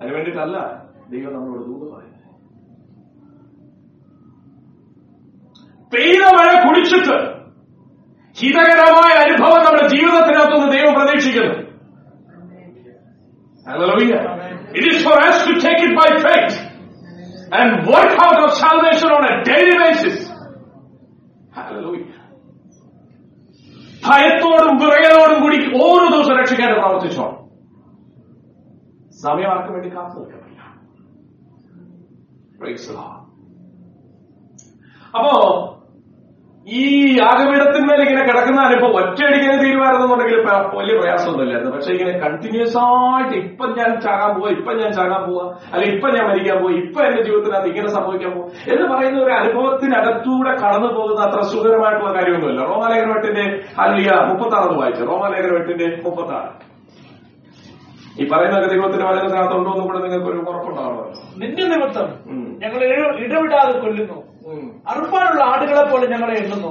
അതിനു 0.00 0.14
വേണ്ടിയിട്ടല്ല 0.16 0.58
ദൈവം 1.12 1.32
നമ്മളോട് 1.34 1.64
ദൂത് 1.68 1.84
പറയുന്നത്. 1.92 2.08
പെയ്ത 5.92 6.22
മഴ 6.38 6.50
കുടിച്ചിട്ട് 6.64 7.16
ഹിതകരമായ 8.36 9.12
അനുഭവം 9.24 9.60
നമ്മുടെ 9.64 9.86
ജീവിതത്തിനകത്തുനിന്ന് 9.94 10.70
ദൈവം 10.76 10.94
പ്രതീക്ഷിക്കുന്നു. 10.98 11.56
It 14.78 14.84
is 14.90 14.98
for 15.06 15.16
us 15.26 15.36
to 15.46 15.52
take 15.64 15.80
it 15.86 15.92
by 15.98 16.06
faith 16.24 16.54
and 17.58 17.68
work 17.86 18.12
out 18.24 18.36
our 18.42 18.52
salvation 18.62 19.10
on 19.16 19.24
a 19.30 19.34
daily 19.50 19.74
basis. 19.82 20.16
ഭയത്തോടും 24.02 24.76
വിറയലോടും 24.80 25.36
കൂടി 25.42 25.58
ഓരോ 25.82 26.06
ദിവസം 26.10 26.38
രക്ഷിക്കാൻ 26.38 26.70
പ്രവർത്തിച്ചോ 26.74 27.26
സമയം 29.20 29.50
ആർക്കും 29.50 29.74
വേണ്ടി 29.74 29.90
കാത്തു 29.96 30.18
നിൽക്കുന്നില്ല 30.18 30.62
അപ്പോ 35.14 35.32
ഈ 36.66 37.16
യാഗപീഠത്തിന്മേൽ 37.18 38.00
ഇങ്ങനെ 38.02 38.26
കിടക്കുന്ന 38.26 38.60
അനുഭവം 38.60 38.96
ഒറ്റയടിക്കാൻ 38.96 39.64
തീരുമാനമെന്നുണ്ടെങ്കിൽ 39.64 40.36
വലിയ 40.78 40.98
പ്രയാസമൊന്നുമില്ലായിരുന്നു. 40.98 41.76
പക്ഷെ 41.76 41.92
ഇങ്ങനെ 41.92 42.18
കണ്ടിന്യൂസ് 42.18 42.76
ആയിട്ട് 42.78 43.36
ഇപ്പൊ 43.38 43.66
ഞാൻ 43.66 44.00
ചാകാൻ 44.00 44.40
പോവാ 44.40 44.50
ഇപ്പൊ 44.50 44.72
ഞാൻ 44.72 44.92
ചാകാൻ 44.92 45.30
പോവാ 45.30 45.54
അല്ലെ 45.72 45.94
ഇപ്പൊ 45.94 46.10
ഞാൻ 46.10 46.28
മരിക്കാൻ 46.28 46.58
പോവാ 46.58 46.72
ഇപ്പൊ 46.72 47.02
എന്റെ 47.04 47.22
ജീവിതത്തിനകത്ത് 47.22 47.68
ഇങ്ങനെ 47.68 47.88
സംഭവിക്കാൻ 47.88 48.30
പോവാ 48.30 48.46
എന്ന് 48.46 48.94
പറയുന്ന 48.94 49.22
ഒരു 49.22 49.32
അനുഭവത്തിനകത്തൂടെ 49.32 50.50
കടന്നു 50.50 50.86
പോകുന്ന 50.86 51.20
അത്ര 51.20 51.40
സുഖകരമായിട്ടുള്ള 51.40 52.14
കാര്യമൊന്നുമില്ല. 52.14 52.60
റോമാലേഖന 52.64 53.12
വെട്ടിന്റെ 53.12 53.60
അല്ലിയ 53.78 54.10
മുപ്പത്തി 54.10 54.56
ആറ് 54.56 54.78
വായിച്ചു? 54.78 55.04
റോമാലേഖന 55.04 55.52
വെട്ടിന്റെ 55.52 56.00
മുപ്പത്തി 56.04 56.32
ആറ് 56.32 56.72
ഈ 58.20 58.28
പറയുന്ന 58.28 58.60
ദൈവത്തിന്റെ 58.60 59.06
വളരെ 59.06 59.26
ഉണ്ടോ 59.56 59.70
എന്നും 59.70 59.86
കൂടെ 59.86 59.98
നിങ്ങൾക്ക് 59.98 60.26
ഒരു 60.26 60.38
ഉറപ്പുണ്ടാവണമല്ലോ. 60.38 61.12
നിന്റെ 61.38 61.62
നിമിത്തം 61.62 62.08
ഞങ്ങൾ 62.58 62.84
ഇട- 62.84 63.18
ഇടവിടാതെ 63.18 63.78
കൊല്ലുന്നു. 63.78 64.31
അറുപ്പാനുള്ള 64.88 65.44
ആടുകളെ 65.44 65.84
പോലെ 65.90 66.06
ഞങ്ങളെ 66.06 66.34
എണ്ണുന്നു. 66.34 66.68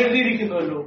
എഴുതിയിരിക്കുന്നുവല്ലോ. 0.00 0.78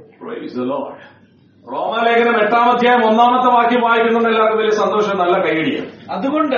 റോമാലേഖനം 1.72 2.42
എട്ടാം 2.42 2.72
അധ്യായം 2.72 3.06
ഒന്നാമത്തെ 3.06 3.50
വാക്യം 3.54 3.80
വായിക്കുന്നുണ്ട്. 3.80 4.28
എല്ലാവർക്കും 4.28 4.58
വലിയ 4.58 4.74
സന്തോഷം. 4.76 5.18
നല്ല 5.18 5.38
കൈയടിയാണ് 5.44 5.86
അതുകൊണ്ട്. 6.10 6.56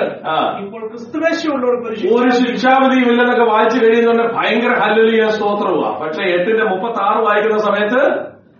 ഇപ്പോൾ 0.58 0.88
ക്രിസ്തുവേശമുള്ളവർക്ക് 0.88 1.88
ഒരു 1.88 2.14
ഒരു 2.14 2.30
ശിക്ഷ. 2.30 2.50
ശിക്ഷാവിധിയും 2.50 3.10
ഇല്ലെന്നൊക്കെ 3.10 3.44
വായിച്ചു 3.44 3.78
കഴിയുന്നുണ്ട് 3.84 4.22
ഭയങ്കര 4.22 4.78
ഹല്ലുലിയ 4.78 5.28
സ്തോത്രവുക 5.28 5.98
പക്ഷെ 6.02 6.22
എട്ടിന്റെ 6.22 6.64
മുപ്പത്തി 6.64 7.02
ആറ് 7.02 7.24
വായിക്കുന്ന 7.24 7.58
സമയത്ത് 7.58 8.18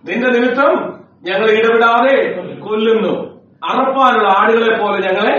നിന്റെ 0.09 0.27
നിമിത്തം 0.27 0.99
ഞങ്ങൾ 1.23 1.49
ഇടപെടാതെ 1.51 2.41
കൊല്ലുന്നു. 2.59 3.41
അറപ്പാനുള്ള 3.63 4.29
ആടുകളെ 4.29 4.77
പോലെ 4.77 4.99
ഞങ്ങളെ 5.07 5.35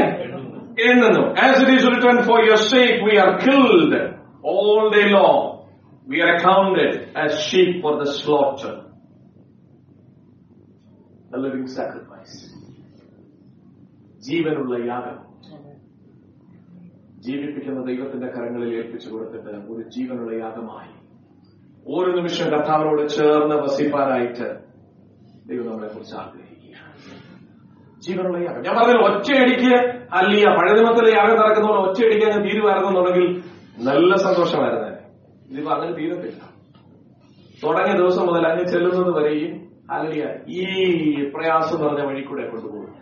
എണ്ണുന്നു. 0.91 1.41
As 1.41 1.61
it 1.61 1.73
is 1.73 1.87
written 1.87 2.23
for 2.23 2.45
your 2.45 2.57
sake 2.57 3.05
we 3.05 3.17
are 3.17 3.31
killed 3.31 4.01
all 4.45 4.93
day 4.95 5.03
long 5.03 5.56
we 6.09 6.19
are 6.19 6.33
accounted 6.35 7.07
as 7.25 7.33
sheep 7.47 7.83
for 7.83 7.93
the 7.99 8.11
slaughter. 8.13 8.75
a 11.35 11.39
living 11.45 11.67
sacrifice. 11.67 12.37
ജീവനുള്ള 14.19 14.87
യാഗം. 14.87 15.17
ജീവിപ്പിക്കുന്ന 17.19 17.85
ദൈവത്തിന്റെ 17.85 18.27
കരങ്ങളിൽ 18.27 18.75
ഏൽപ്പിച്ചു 18.77 19.11
കൊടുത്തിട്ട് 19.11 19.49
ഒരു 19.49 19.89
ജീവനുള്ള 19.89 20.45
യാഗമായി. 20.45 20.93
ഓരോ 21.89 22.15
നിമിഷം 22.15 22.51
കർത്താവിനോട് 22.51 23.09
ചേർന്ന് 23.09 23.57
വസിപ്പാനായിട്ട് 23.57 24.49
ദൈവം 25.47 25.67
നമ്മളെ 25.67 25.89
കുറിച്ച് 25.93 26.15
ആഗ്രഹിക്കുക 26.15 26.75
ജീവനുള്ള 27.99 28.39
യാഗം. 28.39 28.63
ഞാൻ 28.63 28.77
പറഞ്ഞത് 28.77 29.03
ഒറ്റയടിക്ക് 29.07 29.73
അല്ലിയ 30.13 30.45
പഴയനിമത്തിലെ 30.45 31.11
യാഗം 31.19 31.37
നടക്കുന്ന 31.37 31.71
ഒറ്റയടിക്ക് 31.71 32.27
അങ്ങ് 32.27 32.49
തീരുമായിരുന്നുണ്ടെങ്കിൽ 32.49 33.43
നല്ല 33.79 34.15
സന്തോഷമായിരുന്നു. 34.17 34.96
ഇതിപ്പോ 35.51 35.71
അങ്ങനെ 35.77 35.93
തീരത്തില്ല. 35.99 36.41
തുടങ്ങിയ 37.63 37.95
ദിവസം 38.03 38.25
മുതൽ 38.29 38.45
അങ്ങ് 38.51 38.65
ചെല്ലുന്നത് 38.73 39.13
വരെയും 39.19 39.53
അലിയ 39.97 40.23
ഈ 40.59 40.63
പ്രയാസം 41.35 41.81
നിറഞ്ഞ 41.83 42.03
വഴി 42.09 42.23
കൂടെ 42.29 42.45
കൊണ്ടുപോകും. 42.53 42.93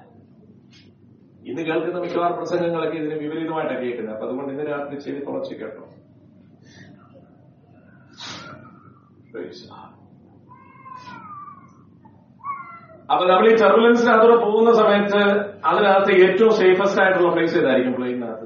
ഇന്ന് 1.50 1.62
കേൾക്കുന്ന 1.68 1.98
മിക്കവാറും 2.04 2.37
പ്രസംഗങ്ങളൊക്കെ 2.40 2.96
ഇതിന് 3.00 3.16
വിപരീതമായിട്ടാണ് 3.22 3.80
കേൾക്കുന്നത്. 3.85 4.14
അപ്പൊ 4.14 4.26
അതുകൊണ്ട് 4.26 4.52
ഇന്ന് 4.52 4.66
രാത്രി 4.72 4.96
ചെയ്ത് 5.07 5.20
കുറച്ച് 5.28 5.54
കേട്ടോ. 5.62 5.85
അപ്പൊ 13.12 13.24
നമ്മൾ 13.30 13.46
ഈ 13.50 13.54
ടെർബുലൻസിനകത്തൂടെ 13.62 14.37
പോകുന്ന 14.44 14.70
സമയത്ത് 14.80 15.20
അതിനകത്ത് 15.70 16.12
ഏറ്റവും 16.26 16.52
സേഫസ്റ്റ് 16.61 17.00
ആയിട്ടുള്ള 17.02 17.30
പ്ലേസ് 17.35 17.57
ഏതായിരിക്കും? 17.61 17.94
പ്ലെയിനകത്ത് 17.98 18.43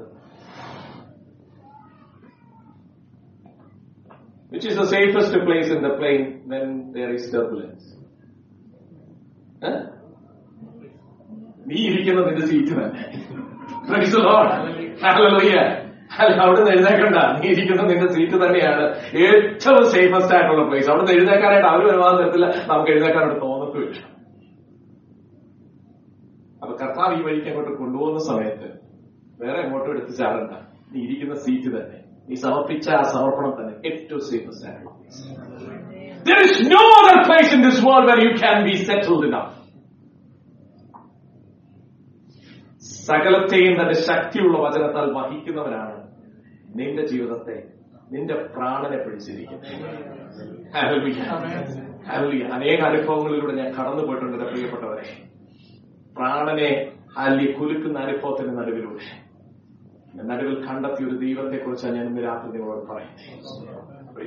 Which 4.51 4.65
is 4.69 4.75
the 4.81 4.85
safest 4.95 5.33
place 5.47 5.67
in 5.73 5.79
the 5.85 5.93
plane 5.99 6.23
when 6.51 6.67
there 6.95 7.11
is 7.17 7.23
turbulence? 7.33 7.85
നീ 11.69 11.77
ഇരിക്കുന്ന 11.89 12.19
നിന്റെ 12.27 12.45
സീറ്റ് 12.51 12.73
തന്നെ. 12.77 13.01
അവിടുന്ന് 16.43 16.71
എഴുന്നേക്കണ്ട. 16.75 17.17
നീ 17.41 17.47
ഇരിക്കുന്ന 17.53 17.83
നിന്റെ 17.89 18.07
സീറ്റ് 18.15 18.37
തന്നെയാണ്. 18.43 18.85
ഏറ്റവും 19.25 19.83
സേഫസ്റ്റ് 19.95 20.33
ആയിട്ടുള്ള 20.37 20.63
പ്ലേസ് 20.69 20.89
അവിടുന്ന് 20.91 21.13
എഴുന്നേക്കാനായിട്ട് 21.17 21.69
അവർ 21.71 21.81
വരുവാൻ 21.89 22.13
തരത്തില്ല. 22.19 22.47
നമുക്ക് 22.71 22.91
എഴുന്നേക്കാനായിട്ട് 22.95 23.39
തോന്നത്തുമില്ല 23.45 23.99
അപ്പൊ 26.61 26.73
കർത്താവ് 26.81 27.13
ഈ 27.19 27.21
വഴിക്ക് 27.27 27.49
അങ്ങോട്ട് 27.51 27.71
കൊണ്ടുപോകുന്ന 27.81 28.21
സമയത്ത് 28.31 28.69
വേറെ 29.43 29.59
എങ്ങോട്ടും 29.65 29.91
എടുത്ത് 29.95 30.13
ചാടണ്ട. 30.21 30.53
നീ 30.93 30.97
ഇരിക്കുന്ന 31.07 31.35
സീറ്റ് 31.45 31.69
തന്നെ. 31.77 31.99
നീ 32.29 32.35
സമർപ്പിച്ച 32.45 32.87
ആ 33.01 33.03
സമർപ്പണം 33.13 33.53
തന്നെ. 33.59 33.68
ഏറ്റവും 33.83 34.21
സേഫസ്റ്റ് 34.29 34.67
ആയിട്ടുള്ള 34.67 34.91
place. 34.99 35.19
There 36.25 36.41
is 36.43 36.55
no 36.67 36.81
other 36.99 37.17
place 37.23 37.49
in 37.53 37.61
this 37.61 37.77
world 37.81 38.05
where 38.05 38.21
you 38.21 38.33
can 38.35 38.57
be 38.63 38.75
settled 38.83 39.23
enough. 39.25 39.51
സകലത്തെയും 43.05 43.73
തന്റെ 43.79 43.95
ശക്തിയുള്ള 44.07 44.57
വചനത്താൽ 44.57 45.05
വഹിക്കുന്നവനാണ് 45.13 45.95
നിന്റെ 46.75 47.03
ജീവിതത്തെ 47.07 47.57
നിന്റെ 48.11 48.35
പ്രാണനെ 48.53 48.97
പിടിച്ചിരിക്കുന്നത്. 48.97 49.65
അനേക 52.55 52.79
അനുഭവങ്ങളിലൂടെ 52.89 53.53
ഞാൻ 53.61 53.69
കടന്നു 53.77 54.03
പോയിട്ടുണ്ട് 54.07 54.45
പ്രിയപ്പെട്ടവരെ 54.45 55.05
പ്രാണനെ 56.15 56.69
അല്ലി 57.23 57.47
കുലുക്കുന്ന 57.57 57.97
അനുഭവത്തിന്റെ 57.99 58.53
നടുവിലൂടെ 58.59 59.07
നടുവിൽ 60.15 60.67
കണ്ടെത്തിയ 60.67 61.07
ഒരു 61.07 61.15
ദൈവത്തെ 61.15 61.57
കുറിച്ചാണ് 61.57 61.95
ഞാൻ 61.95 62.05
ഇന്ന് 62.05 62.21
രാത്രി 62.21 62.51
നിങ്ങളോട് 62.51 62.85
പറയുന്നത്. 62.85 64.19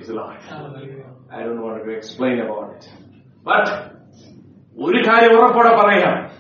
എക്സ്പ്ലെയിൻ 1.94 2.40
അബൌട്ട് 2.40 2.74
ഇറ്റ് 2.74 2.86
ബട്ട് 3.44 3.92
ഒരു 4.82 5.08
കാര്യം 5.08 5.38
ഉറപ്പോടെ 5.38 5.68
പറയാം. 5.68 6.30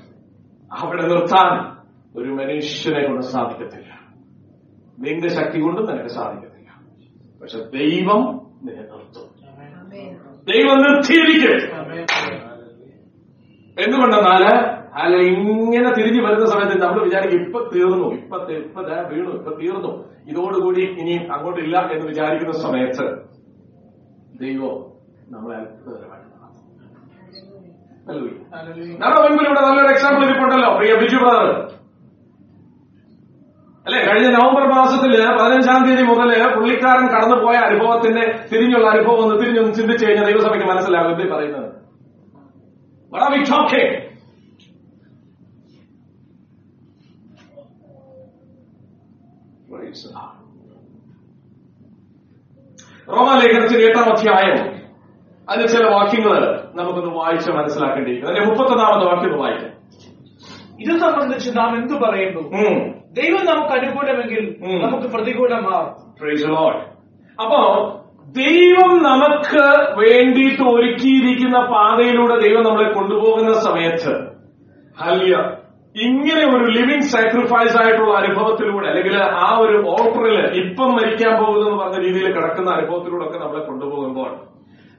അവിടെ 0.72 1.02
നിർത്താൻ 1.02 1.82
ഒരു 2.20 2.30
മനുഷ്യനെ 2.30 3.06
കൊണ്ട് 3.06 3.22
സാധിക്കത്തില്ല. 3.22 4.10
നിന്റെ 4.98 5.28
ശക്തി 5.28 5.60
കൊണ്ടും 5.60 5.86
നിനക്ക് 5.86 6.08
സാധിക്കത്തില്ല. 6.08 6.80
പക്ഷെ 7.42 7.58
ദൈവം 7.58 8.50
നിന്നെ 8.62 8.82
നിർത്തും. 8.82 9.42
ദൈവം 10.44 10.82
നിർത്തിയിരിക്കും. 10.82 11.82
എന്തുകൊണ്ടെന്നാൽ 13.78 14.81
അല്ല 14.92 15.14
ഇങ്ങനെ 15.32 15.90
തിരിഞ്ഞു 15.98 16.20
വരുന്ന 16.24 16.46
സമയത്ത് 16.52 16.74
നമ്മൾ 16.82 17.00
വിചാരിക്കും 17.08 17.38
ഇപ്പൊ 17.44 17.60
തീർന്നു 17.74 18.08
ഇപ്പൊ 18.18 18.38
ഇപ്പൊ 18.56 18.80
വീണു 19.12 19.30
ഇപ്പൊ 19.38 19.52
തീർന്നു. 19.60 19.92
ഇതോടുകൂടി 20.30 20.82
ഇനി 21.00 21.14
അങ്ങോട്ടില്ല 21.34 21.76
എന്ന് 21.94 22.06
വിചാരിക്കുന്ന 22.10 22.54
സമയത്ത് 22.64 23.06
ദൈവം 24.42 24.74
നമ്മളെ 25.34 25.56
അത്ഭുതകരമായിട്ട്. 25.60 26.28
നമ്മുടെ 29.00 29.20
മുൻപിൽ 29.24 29.46
ഇവിടെ 29.48 29.62
നല്ലൊരു 29.66 29.90
എക്സാമ്പിൾ 29.94 30.22
ഇരിപ്പുണ്ടല്ലോ. 30.26 30.70
പ്രിയ 30.78 30.92
ബിജു 31.02 31.18
ബ്രദർ 31.24 31.48
അല്ലെ? 33.86 34.00
കഴിഞ്ഞ 34.08 34.26
നവംബർ 34.36 34.64
മാസത്തിൽ 34.74 35.12
പതിനഞ്ചാം 35.38 35.80
തീയതി 35.86 36.04
മുതൽ 36.10 36.28
പുള്ളിക്കാരൻ 36.56 37.06
കടന്നുപോയ 37.14 37.56
അനുഭവത്തിന്റെ 37.68 38.24
തിരിഞ്ഞുള്ള 38.50 38.86
അനുഭവം 38.94 39.20
ഒന്ന് 39.24 39.36
തിരിഞ്ഞൊന്ന് 39.42 39.72
ചിന്തിച്ചു 39.78 40.04
കഴിഞ്ഞാൽ 40.06 40.26
ദൈവസഭയ്ക്ക് 40.30 40.68
മനസ്സിലാകും 40.72 41.12
എന്ത് 41.14 41.34
പറയുന്നത്. 41.34 41.68
What 43.12 43.22
are 43.24 43.32
we 43.32 43.40
talking? 43.44 43.88
റോമാലേഖനത്തിന്റെ 53.08 53.86
എട്ടാം 53.86 54.04
അധ്യായം. 54.04 54.72
അതിന്റെ 55.50 55.68
ചില 55.68 55.86
വാക്യങ്ങൾ 55.86 56.60
നമുക്കൊന്ന് 56.74 57.14
വായിച്ച് 57.14 57.50
മനസ്സിലാക്കേണ്ടിയിരിക്കുന്നു. 57.50 58.34
അതിന്റെ 58.34 58.54
മുപ്പത്തൊന്നാമത്തെ 58.54 59.06
വാക്യം 59.06 59.32
ഒന്ന് 59.32 59.42
വായിക്കാം. 59.42 59.72
ഇത് 60.80 61.00
സംബന്ധിച്ച് 61.00 61.58
നാം 61.58 61.76
എന്തു 61.76 61.94
പറയുന്നു? 61.94 62.40
ദൈവം 63.12 63.46
നമുക്ക് 63.46 63.72
അനുകൂലമെങ്കിൽ 63.72 64.56
നമുക്ക് 64.60 65.08
പ്രതികൂലമാണ്. 65.08 66.84
അപ്പോ 67.42 67.88
ദൈവം 68.26 69.02
നമുക്ക് 69.02 69.64
വേണ്ടിയിട്ട് 69.98 70.62
ഒരുക്കിയിരിക്കുന്ന 70.62 71.58
പാതയിലൂടെ 71.58 72.48
ദൈവം 72.48 72.64
നമ്മളെ 72.64 72.92
കൊണ്ടുപോകുന്ന 72.92 73.52
സമയത്ത് 73.52 74.32
ഹല്യ 75.00 75.56
ഇങ്ങനെ 75.94 76.44
ഒരു 76.54 76.66
ലിവിങ് 76.66 77.00
സാക്രിഫൈസ് 77.00 77.76
ആയിട്ടുള്ള 77.82 78.12
അനുഭവത്തിലൂടെ 78.16 78.86
അല്ലെങ്കിൽ 78.86 79.16
ആ 79.46 79.48
ഒരു 79.56 79.76
ഓൾട്ടറിൽ 79.94 80.38
ഇപ്പം 80.54 80.90
മരിക്കാൻ 80.96 81.44
പോകുന്നു 81.44 81.66
എന്ന് 81.66 81.78
പറഞ്ഞ 81.82 81.98
രീതിയിൽ 82.06 82.26
കിടക്കുന്ന 82.32 82.70
അനുഭവത്തിലൂടെ 82.70 83.24
ഒക്കെ 83.24 83.38
നമ്മളെ 83.38 83.66
കൊണ്ടുപോകുമ്പോൾ 83.66 84.30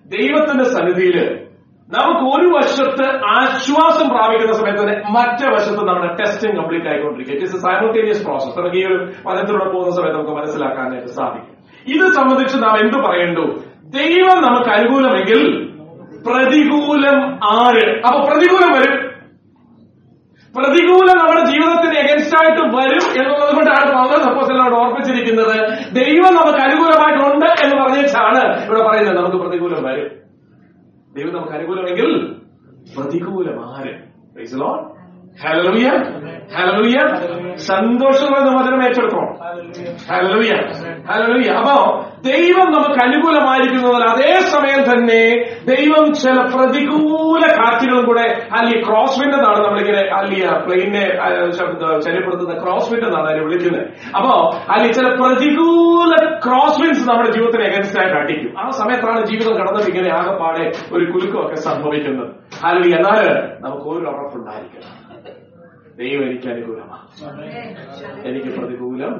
ദൈവത്തിന്റെ 0.05 0.63
സന്നിധിയിൽ 0.63 1.17
നമുക്ക് 1.89 2.25
ഒരു 2.35 2.47
വശത്ത് 2.55 3.05
ആശ്വാസം 3.37 4.07
പ്രാപിക്കുന്ന 4.09 4.53
സമയത്ത് 4.53 4.81
തന്നെ 4.81 4.95
മറ്റേ 5.09 5.47
വശത്ത് 5.55 5.81
നമ്മുടെ 5.87 6.07
ടെസ്റ്റിംഗ് 6.19 6.55
കംപ്ലീറ്റ് 6.59 6.87
ആയിക്കൊണ്ടിരിക്കും 6.87 7.33
ഇറ്റ് 7.35 7.45
ഇസ് 7.45 7.57
സൈമൾട്ടേനിയസ് 7.57 8.23
പ്രോസസ് 8.25 8.59
നമുക്ക് 8.59 8.75
ഈ 8.75 8.85
ഒരു 8.85 8.97
വനത്തിലൂടെ 9.27 9.65
പോകുന്ന 9.65 9.91
സമയത്ത് 9.91 10.17
നമുക്ക് 10.17 10.31
മനസ്സിലാക്കാനായിട്ട് 10.31 11.07
സാധിക്കും. 11.07 11.55
ഇത് 11.87 12.05
സംബന്ധിച്ച് 12.13 12.57
നാം 12.63 12.75
എന്ത് 12.77 12.97
പറയേണ്ടു? 12.97 13.45
ദൈവം 13.97 14.37
നമുക്ക് 14.41 14.69
അനുകൂലമെങ്കിൽ 14.69 15.41
പ്രതികൂലം 16.27 17.17
ആര്? 17.55 18.01
അപ്പൊ 18.07 18.19
പ്രതികൂലം 18.29 18.71
വരും. 18.71 19.12
പ്രതികൂലം 20.55 21.17
നമ്മുടെ 21.17 21.45
ജീവിതത്തിന് 21.51 21.95
എഗൻസ്റ്റ് 21.99 22.35
ആയിട്ട് 22.39 22.61
വരും 22.61 23.03
എന്നുള്ളത് 23.19 23.55
കൊണ്ടാണ് 23.55 23.85
സപ്പോസ് 23.91 24.27
അപ്പോസ്തലനോട് 24.27 24.75
ഓർപ്പിച്ചിരിക്കുന്നത് 24.75 25.55
ദൈവം 25.93 26.33
നമുക്ക് 26.33 26.57
അനുകൂലമായിട്ടുണ്ട് 26.57 27.45
എന്ന് 27.63 27.75
പറഞ്ഞിട്ടാണ് 27.75 28.65
ഇവിടെ 28.65 28.83
പറയുന്നത്. 28.83 29.17
നമുക്ക് 29.17 29.37
പ്രതികൂലം 29.37 29.83
വരും. 29.83 30.09
ദൈവം 31.15 31.33
നമുക്ക് 31.33 31.53
അനുകൂലമെങ്കിൽ 31.53 32.37
പ്രതികൂലം 32.97 33.75
ആര്? 33.75 33.93
Praise 35.41 36.33
ഹലോയ 36.55 36.97
സന്തോഷമുള്ള 37.67 38.39
നിർവചനം 38.45 38.81
ഏറ്റെടുക്കണം? 38.85 39.29
ഹലോയ 40.09 40.49
ഹലോയ 41.09 41.47
അപ്പോ 41.59 41.75
ദൈവം 42.27 42.67
നമുക്ക് 42.75 42.99
അനുകൂലമായിരിക്കുന്നതിൽ 43.05 44.03
അതേ 44.11 44.33
സമയം 44.53 44.81
തന്നെ 44.89 45.21
ദൈവം 45.71 46.05
ചില 46.13 46.35
പ്രതികൂല 46.53 47.43
കാറ്റുകളും 47.59 48.05
കൂടെ 48.05 48.25
അല്ലെങ്കിൽ 48.55 48.81
ക്രോസ് 48.87 49.17
വിൻഡ് 49.19 49.35
എന്നാണ് 49.37 49.59
നമ്മളിങ്ങനെ 49.65 50.03
അല്ലെങ്കിൽ 50.17 50.49
പ്ലെയിനെ 50.65 51.03
ശല്യപ്പെടുത്തുന്ന 52.05 52.55
ക്രോസ് 52.63 52.89
വിൻഡ് 52.93 53.07
എന്നാണ് 53.09 53.27
അതിനെ 53.29 53.43
വിളിക്കുന്നത്. 53.45 53.85
അപ്പോ 54.17 54.33
അല്ലെങ്കിൽ 54.69 54.95
ചില 54.99 55.09
പ്രതികൂല 55.21 56.13
ക്രോസ് 56.45 56.81
വിൻഡ്സ് 56.81 57.09
നമ്മുടെ 57.09 57.31
ജീവിതത്തിന് 57.31 57.63
എഗൻസ്റ്റ് 57.63 57.99
ആയിട്ട് 58.01 58.17
അടിക്കും 58.21 58.53
ആ 58.59 58.69
സമയത്താണ് 58.81 59.25
ജീവിതം 59.31 59.55
കടന്നത് 59.61 59.87
ഇങ്ങനെ 59.93 60.11
ആകെപ്പാടെ 60.19 60.65
ഒരു 60.93 61.05
കുലുക്കമൊക്കെ 61.13 61.55
സംഭവിക്കുന്നത്. 61.69 62.29
അല്ലെങ്കിൽ 62.65 62.95
എന്നാൽ 62.99 63.19
നമുക്ക് 63.65 63.87
ഒരു 63.95 64.05
ഉറപ്പുണ്ടായിരിക്കണം. 64.13 64.91
ദൈവം 65.97 66.23
എനിക്ക് 66.25 66.47
അനുകൂലമാണ് 66.47 67.07
എനിക്ക് 68.27 68.59
പ്രതികൂലം 68.59 69.13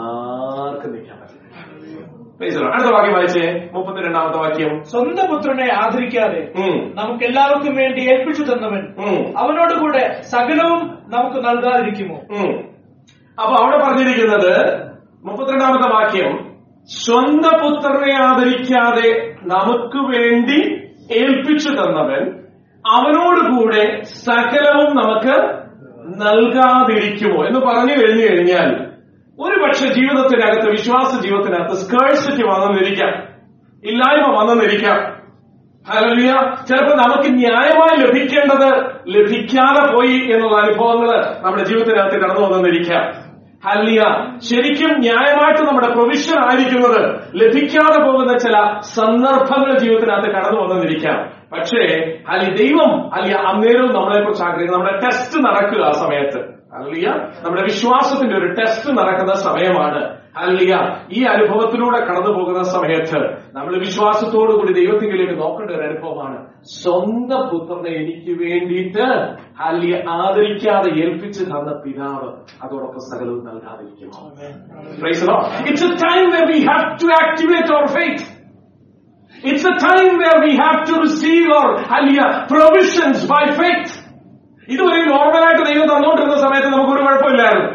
ആർക്കും 0.00 0.92
നിൽക്കാൻ 0.92 1.18
പറ്റില്ല. 1.20 2.68
അടുത്ത 2.74 2.90
വാക്യം 2.92 3.14
വായിച്ചേ. 3.14 3.68
മുപ്പത്തിരണ്ടാമത്തെ 3.72 4.38
വാക്യം. 4.38 4.84
സ്വന്തം 4.84 5.26
പുത്രനെ 5.30 5.74
ആദരിക്കാതെ. 5.74 6.52
നമുക്ക് 6.94 7.24
എല്ലാവർക്കും 7.24 7.74
വേണ്ടി 7.76 8.00
ഏൽപ്പിച്ചു 8.12 8.42
തന്നവൻ 8.42 8.82
അവനോട് 9.38 9.80
കൂടെ 9.80 10.20
സകലവും 10.22 10.80
നമുക്ക് 11.08 11.36
നൽകാതിരിക്കുമോ. 11.48 12.16
അപ്പൊ 13.38 13.54
അവിടെ 13.62 13.84
പറഞ്ഞിരിക്കുന്നത് 13.84 14.54
മുപ്പത്തിരണ്ടാമത്തെ 15.24 15.88
വാക്യം 15.92 16.32
സ്വന്തം 16.86 17.56
പുത്രനെ 17.62 18.12
ആദരിക്കാതെ 18.24 19.10
നമുക്ക് 19.42 20.00
വേണ്ടി 20.12 20.58
ഏൽപ്പിച്ചു 21.12 21.68
തന്നവൻ 21.68 22.22
അവനോടുകൂടെ 22.84 24.02
സകലവും 24.02 24.90
നമുക്ക് 24.96 25.59
നൽകാതിരിക്കുമോ 26.16 27.46
എന്ന് 27.46 27.60
പറഞ്ഞു 27.60 27.92
കഴിഞ്ഞു 27.92 28.22
കഴിഞ്ഞാൽ 28.22 28.90
ഒരുപക്ഷെ 29.40 29.92
ജീവിതത്തിനകത്ത് 29.92 30.70
വിശ്വാസ 30.70 31.22
ജീവിതത്തിനകത്ത് 31.22 31.74
സ്കേഴ്സിറ്റി 31.74 32.42
വന്നെന്നിരിക്കാം. 32.42 33.08
ഇല്ലായ്മ 33.84 34.38
വന്നെന്നിരിക്കാം. 34.38 35.20
ഹല്ലേലൂയ 35.90 36.30
ചിലപ്പോൾ 36.68 36.96
നമുക്ക് 36.96 37.38
ന്യായമായി 37.38 38.06
ലഭിക്കേണ്ടത് 38.06 38.90
ലഭിക്കാതെ 39.08 39.92
പോയി 39.92 40.28
എന്നുള്ള 40.32 40.56
അനുഭവങ്ങൾ 40.56 41.36
നമ്മുടെ 41.42 41.64
ജീവിതത്തിനകത്ത് 41.64 42.16
കടന്നു 42.16 42.40
വന്നെന്നിരിക്കാം. 42.40 43.30
ഹല്ലിയ 43.68 44.02
ശരിക്കും 44.38 44.98
ന്യായമായിട്ട് 44.98 45.62
നമ്മുടെ 45.62 45.88
പ്രൊവിഷൻ 45.88 46.38
ആയിരിക്കുന്നത് 46.38 47.20
ലഭിക്കാതെ 47.34 48.02
പോകുന്ന 48.02 48.38
ചില 48.38 48.80
സന്ദർഭങ്ങൾ 48.80 49.78
ജീവിതത്തിനകത്ത് 49.78 50.28
കടന്നു 50.28 50.60
വന്നെന്നിരിക്കാം. 50.60 51.39
പക്ഷേ 51.52 51.82
അല്ലെ 52.32 52.48
ദൈവം 52.60 52.90
അല്ലെ 53.16 53.34
അന്നേരവും 53.50 53.90
നമ്മളെ 53.96 54.20
കുറിച്ച് 54.22 54.44
ആഗ്രഹിക്കുന്നത് 54.48 54.78
നമ്മുടെ 54.78 54.96
ടെസ്റ്റ് 55.04 55.38
നടക്കുക 55.46 55.82
ആ 55.90 55.92
സമയത്ത്. 56.02 56.40
അല്ലിയ 56.78 57.06
നമ്മുടെ 57.44 57.62
വിശ്വാസത്തിന്റെ 57.70 58.34
ഒരു 58.40 58.48
ടെസ്റ്റ് 58.58 58.90
നടക്കുന്ന 58.98 59.32
സമയമാണ്. 59.46 60.00
അല്ലിയ 60.42 60.72
ഈ 61.16 61.20
അനുഭവത്തിലൂടെ 61.32 61.98
കടന്നു 62.08 62.32
പോകുന്ന 62.36 62.62
സമയത്ത് 62.74 63.20
നമ്മൾ 63.56 63.72
വിശ്വാസത്തോടു 63.86 64.52
കൂടി 64.58 64.72
ദൈവത്തിങ്കിലേക്ക് 64.78 65.36
നോക്കേണ്ട 65.42 65.70
ഒരു 65.70 65.84
അനുഭവമാണ്. 65.88 66.36
സ്വന്തം 66.80 67.42
പുത്രനെ 67.52 67.92
എനിക്ക് 68.02 68.32
വേണ്ടിയിട്ട് 68.42 69.06
അല്ലിയ 69.68 69.94
ആദരിക്കാതെ 70.18 70.90
ഏൽപ്പിച്ച് 71.04 71.42
തന്ന 71.52 71.70
പിതാവ് 71.84 72.28
അതോടൊപ്പം 72.64 73.02
സകലവും 73.10 73.42
നൽകാതിരിക്കുന്നു 73.48 74.20
it's 75.70 75.88
a 75.90 75.96
time 76.06 76.28
we 76.52 76.58
have 76.70 76.86
to 77.02 77.08
activate 77.22 77.68
we 77.70 77.70
have 77.70 77.70
to 77.70 77.70
activate 77.70 77.70
our 77.76 77.88
faith. 77.96 78.22
It's 79.38 79.64
a 79.64 79.74
time 79.82 80.14
where 80.22 80.38
we 80.44 80.52
have 80.62 80.80
to 80.88 80.94
receive 81.02 81.46
our 81.58 81.70
aliyah, 81.96 82.30
provisions 82.52 83.18
by 83.32 83.44
faith. 83.60 83.90
ഇതുവരെ 84.68 85.04
നോർമലായിട്ട് 85.04 85.62
ദൈവം 85.66 85.86
തന്നുകൊണ്ടിരുന്ന 85.92 86.36
സമയത്ത് 86.36 86.68
നമുക്കൊരു 86.68 87.02
കുഴപ്പമില്ലായിരുന്നു. 87.02 87.70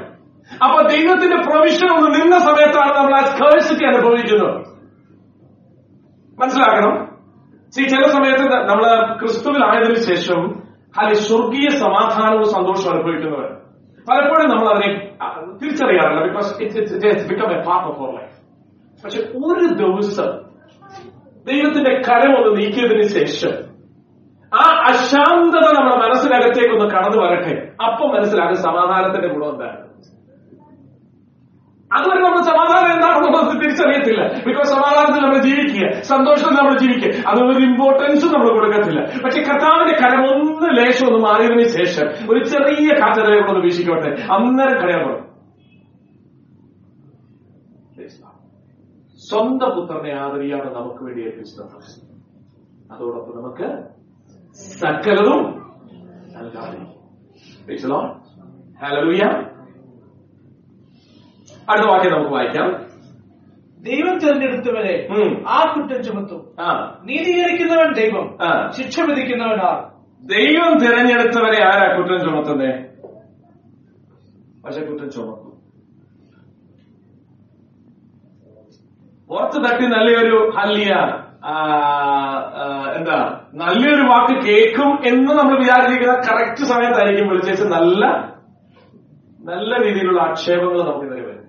അപ്പൊ 0.63 0.81
ദൈവത്തിന്റെ 0.81 1.37
പ്രൊവിഷൻ 1.47 1.87
ഒന്ന് 1.95 2.21
നിന്ന 2.21 2.39
സമയത്താണ് 2.39 2.91
നമ്മൾ 2.97 3.13
ആ 3.13 3.23
സ്കേഴ്സിറ്റി 3.25 3.85
അനുഭവിക്കുന്നത്. 3.85 4.53
മനസ്സിലാക്കണം? 6.41 6.93
സി 7.69 7.83
ചില 7.83 8.03
സമയത്ത് 8.07 8.45
നമ്മൾ 8.69 9.17
ക്രിസ്തുവിലായതിനു 9.19 9.95
ശേഷം 9.95 10.41
അല്ലെ 10.99 11.13
സ്വർഗീയ 11.13 11.69
സമാധാനവും 11.69 12.45
സന്തോഷവും 12.45 12.93
അനുഭവിക്കുന്നവർ. 12.95 13.49
പലപ്പോഴും 14.09 14.49
നമ്മൾ 14.49 14.67
അതിനെ 14.73 14.89
തിരിച്ചറിയാറില്ല. 15.61 16.23
Because 16.27 16.63
it's 16.63 17.27
become 17.27 17.51
a 17.51 17.61
part 17.63 17.87
of 17.89 17.99
our 17.99 18.11
life 18.19 18.35
പക്ഷെ 19.03 19.21
ഒരു 19.45 19.65
ദിവസം 19.83 20.44
ദൈവത്തിന്റെ 21.45 22.01
കരം 22.09 22.37
ഒന്ന് 22.37 22.61
നീക്കിയതിന് 22.61 23.01
ശേഷം 23.01 23.75
ആ 24.53 24.85
അശാന്തത 24.89 25.75
നമ്മുടെ 25.75 25.95
മനസ്സിനകത്തേക്ക് 25.95 26.75
ഒന്ന് 26.75 26.95
കടന്നു 26.95 27.25
വരട്ടെ. 27.25 27.71
അപ്പം 27.85 28.09
മനസ്സിലാകും 28.09 28.55
സമാധാനത്തിന്റെ 28.55 29.27
ഗുണം 29.27 29.49
എന്താണ്. 29.49 29.85
അതുവരെ 31.93 32.19
നമ്മൾ 32.19 32.41
സമാധാനം 32.41 32.93
എന്താണെന്ന് 32.93 33.27
നമ്മൾ 33.27 33.63
തിരിച്ചറിയത്തില്ല. 33.63 34.43
ബിക്കോസ് 34.47 34.69
സമാധാനത്തിൽ 34.69 35.23
നമ്മൾ 35.23 35.37
ജീവിക്കുക. 35.37 36.01
സന്തോഷത്തിൽ 36.01 36.53
നമ്മൾ 36.53 36.77
ജീവിക്കുക. 36.77 37.29
അതൊരു 37.29 37.65
ഇമ്പോർട്ടൻസ് 37.65 38.25
നമ്മൾ 38.25 38.49
കൊടുക്കത്തില്ല. 38.49 39.01
പക്ഷെ 39.01 39.41
കർത്താവിന്റെ 39.41 39.93
കരം 40.01 40.21
ഒന്ന് 40.21 40.77
ലേശം 40.77 41.07
ഒന്ന് 41.07 41.19
മാറിയതിനു 41.27 41.63
ശേഷം 41.63 42.33
ഒരു 42.33 42.43
ചെറിയ 42.43 42.93
കാറ്റതയെ 42.99 43.59
വീക്ഷിക്കോട്ടെ 43.59 44.09
അന്നേരം 44.09 44.81
തുടങ്ങും 44.81 45.24
സ്വന്തം 49.29 49.69
പുത്രനെ 49.75 50.19
ആദരിയാണ് 50.19 50.75
നമുക്ക് 50.75 51.03
വേണ്ടി 51.03 51.21
ഏൽപ്പിച്ചു 51.21 51.61
തന്നത് 51.61 52.15
അതോടൊപ്പം 52.91 53.37
നമുക്ക് 53.37 53.83
സകലതും 54.53 55.65
ഹലലൂയ 58.81 59.21
അടുത്ത 61.69 61.85
വാക്യം 61.85 62.13
നമുക്ക് 62.13 62.33
വായിക്കാം. 62.33 62.85
ദൈവം 63.83 64.19
തിരഞ്ഞെടുത്തവരെ. 64.19 65.07
ആ 65.47 65.73
കുറ്റം 65.73 66.03
ചുമത്തും. 66.03 66.55
ആ. 66.59 66.99
നീതീകരിക്കുന്നവൻ 67.05 67.93
ദൈവം 67.93 68.37
ആ. 68.41 68.71
ശിക്ഷ 68.71 68.99
വിധിക്കുന്നവൻ 68.99 69.59
ആർ? 69.59 69.91
ദൈവം 70.25 70.77
തിരഞ്ഞെടുത്തവരെ 70.77 71.63
ആരാ 71.63 71.97
കുറ്റം 71.97 72.19
ചുമത്തുന്നേ? 72.19 72.71
പക്ഷെ 74.65 74.85
കുറ്റം 74.85 75.09
ചുമത്തും. 75.09 75.44
പുറത്ത് 79.29 79.59
തട്ടി 79.65 79.85
നല്ലൊരു 79.95 80.37
ഹല്ലിയ 80.57 80.91
എന്താ 82.97 83.17
നല്ലൊരു 83.61 84.03
വാക്ക് 84.11 84.35
കേൾക്കും 84.47 84.91
എന്ന് 85.09 85.31
നമ്മൾ 85.39 85.55
വിചാരിച്ചിരിക്കുന്ന 85.63 86.15
കറക്റ്റ് 86.27 86.63
സമയത്തായിരിക്കും 86.71 87.29
വിളിച്ചേച്ച് 87.31 87.65
നല്ല 87.75 88.03
നല്ല 89.49 89.71
രീതിയിലുള്ള 89.85 90.19
ആക്ഷേപങ്ങൾ 90.27 90.79
നമുക്ക് 90.87 91.05
ഇതുവരെ 91.07 91.23
വരും 91.27 91.41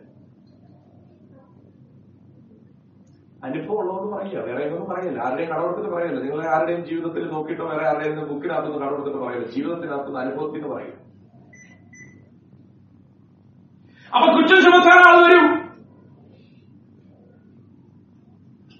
അനുഭവം 3.47 3.79
ഉള്ളതുകൊണ്ട് 3.81 4.13
പറയുക. 4.17 4.39
വേറെ 4.49 4.63
ഒന്നും 4.69 4.87
പറയില്ല. 4.91 5.19
ആരുടെയും 5.25 5.51
കടമെടുത്തിട്ട് 5.51 5.91
പറയില്ല. 5.95 6.19
നിങ്ങൾ 6.25 6.39
ആരുടെയും 6.55 6.81
ജീവിതത്തിൽ 6.89 7.25
നോക്കിയിട്ടോ 7.35 7.65
വേറെ 7.73 7.85
ആരുടെയും 7.91 8.17
ബുക്കിനകത്തൊന്നും 8.31 8.81
കടമെടുത്തിട്ട് 8.85 9.21
പറയില്ല. 9.25 9.47
ജീവിതത്തിനകത്തുനിന്ന് 9.57 10.21
അനുഭവത്തിന് 10.25 10.69
പറയും 10.75 10.97
അപ്പൊ 14.13 14.27
കുറ്റം 14.37 14.59
ചുമത്താൻ 14.65 14.99
ആൾ 15.09 15.17
വരും. 15.27 15.47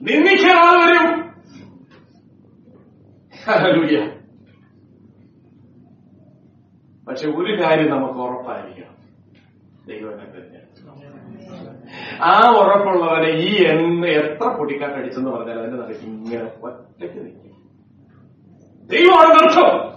നിന്ദിക്കാൻ 0.07 0.57
ആൾ 0.65 0.75
വരും. 0.81 1.07
പക്ഷെ 7.09 7.27
ഒരു 7.29 7.53
കാര്യം 7.63 7.91
നമുക്ക് 7.91 8.19
ഉറപ്പായിരിക്കണം. 8.19 8.95
ദൈവം 9.89 10.13
എന്നെ 10.13 10.25
തിരഞ്ഞെടുത്തു. 10.25 10.83
ആ 12.23 12.33
ഉറപ്പുള്ളവനെ 12.61 13.31
ഈ 13.31 13.65
എണ്ണ 13.65 14.07
എത്ര 14.07 14.49
പൊടിക്കാട്ടടിച്ചെന്ന് 14.59 15.31
പറഞ്ഞാൽ 15.31 15.59
അതിന്റെ 15.59 15.79
നടക്ക് 15.83 16.01
ഇങ്ങനെ 16.01 16.45
ഒറ്റയ്ക്ക് 16.63 17.19
നിൽക്കും. 17.25 17.53
ദൈവമാണ് 18.95 19.31
നിർത്തം. 19.37 19.97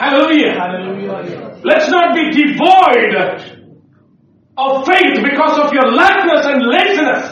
Hallelujah. 0.00 0.52
Let's 1.62 1.88
not 1.90 2.14
be 2.14 2.22
devoid 2.32 3.14
of 4.56 4.86
faith 4.86 5.16
because 5.22 5.56
of 5.58 5.72
your 5.72 5.88
lackness 5.92 6.46
and 6.46 6.60
laziness. 6.66 7.24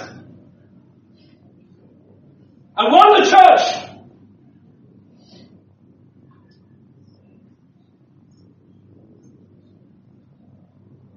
I 2.77 2.85
want 2.87 3.11
the 3.17 3.25
church 3.27 3.65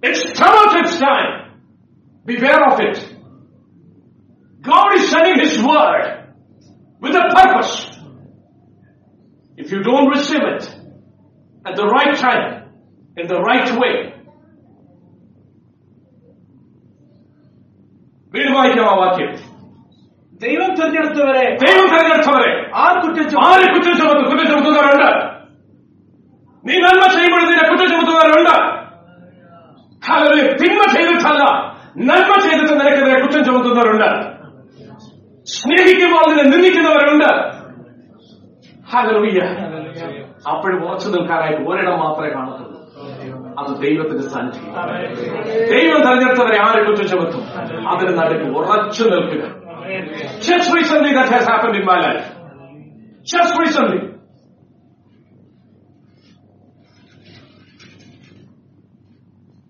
It's 0.02 0.22
come 0.32 0.54
out 0.54 0.76
its 0.76 0.98
time. 1.00 1.32
Beware 2.26 2.62
of 2.64 2.80
it. 2.80 2.96
God 4.64 4.94
is 4.94 5.10
sending 5.10 5.38
His 5.40 5.54
word 5.62 6.04
with 7.02 7.14
a 7.14 7.24
purpose. 7.32 7.74
If 9.58 9.70
you 9.72 9.82
don't 9.82 10.08
receive 10.08 10.42
it 10.44 10.62
at 11.64 11.74
the 11.76 11.86
right 11.86 12.14
time, 12.18 12.44
in 13.16 13.26
the 13.26 13.40
right 13.42 13.70
way, 13.80 13.94
വീണ്ടും 18.34 18.54
വായിക്കാം 18.56 18.86
ആ 18.86 18.96
വാക്യം 19.00 19.30
ദൈവം 20.40 20.70
തിരഞ്ഞെടുത്തവരെ 20.78 21.44
ദൈവം 21.62 21.86
തെരഞ്ഞെടുത്തവരെ 21.92 22.50
ആ 22.74 22.86
കുറ്റം 22.94 23.24
ചുമത്തും 23.30 23.44
ആര് 23.48 23.66
കുറ്റം 23.74 23.94
ചുമത്തും 24.00 24.24
കുറ്റം 24.30 24.46
ചുമത്തുന്നവരുണ്ട് 24.50 25.10
നീ 26.64 26.74
നന്മ 26.84 27.04
ചെയ്യുമ്പോൾ 27.14 27.42
നിന്നെ 27.50 27.64
കുറ്റം 27.70 27.88
ചുമത്തുന്നവരുണ്ട് 27.92 28.56
ഹല്ലേലൂയ. 30.11 30.43
തിന്മ 30.59 30.81
ചെയ്തിട്ടല്ല 30.93 31.43
നന്മ 32.09 32.31
ചെയ്തിട്ട് 32.43 32.73
നിനക്കെതിരെ 32.73 33.17
കുറ്റം 33.21 33.41
ചുമത്തുന്നവരുണ്ട് 33.47 34.09
സ്നേഹിക്കുമ്പോൾ 35.47 36.21
അതിനെ 36.25 36.43
നിന്ദിക്കുന്നവരുണ്ട് 36.45 37.29
ഹല്ലേലൂയ. 38.87 39.39
അപ്പോഴും 40.47 40.79
ഉറച്ചു 40.85 41.07
നിൽക്കാനായിട്ട് 41.09 41.61
ഒരിടം 41.67 41.97
മാത്രമേ 41.99 42.29
കാണത്തുള്ളൂ 42.31 42.77
അത് 43.59 43.71
ദൈവത്തിന്റെ 43.81 44.25
സാന്നിധ്യം 44.27 44.73
ദൈവം 45.71 45.99
തെരഞ്ഞെടുത്തവരെ 46.05 46.57
ആരെ 46.65 46.81
കുറ്റം 46.83 47.07
ചുമത്തും 47.11 47.43
അതിന് 47.91 48.13
നടുക്ക് 48.19 48.47
ഉറച്ചു 48.59 49.05
നിൽക്കുക 49.13 49.43
Just 50.41 50.67
recently 50.71 51.11
that 51.11 51.29
has 51.29 51.45
happened 51.45 51.75
in 51.75 51.85
my 51.85 51.97
life. 51.99 52.25
Just. 53.27 53.53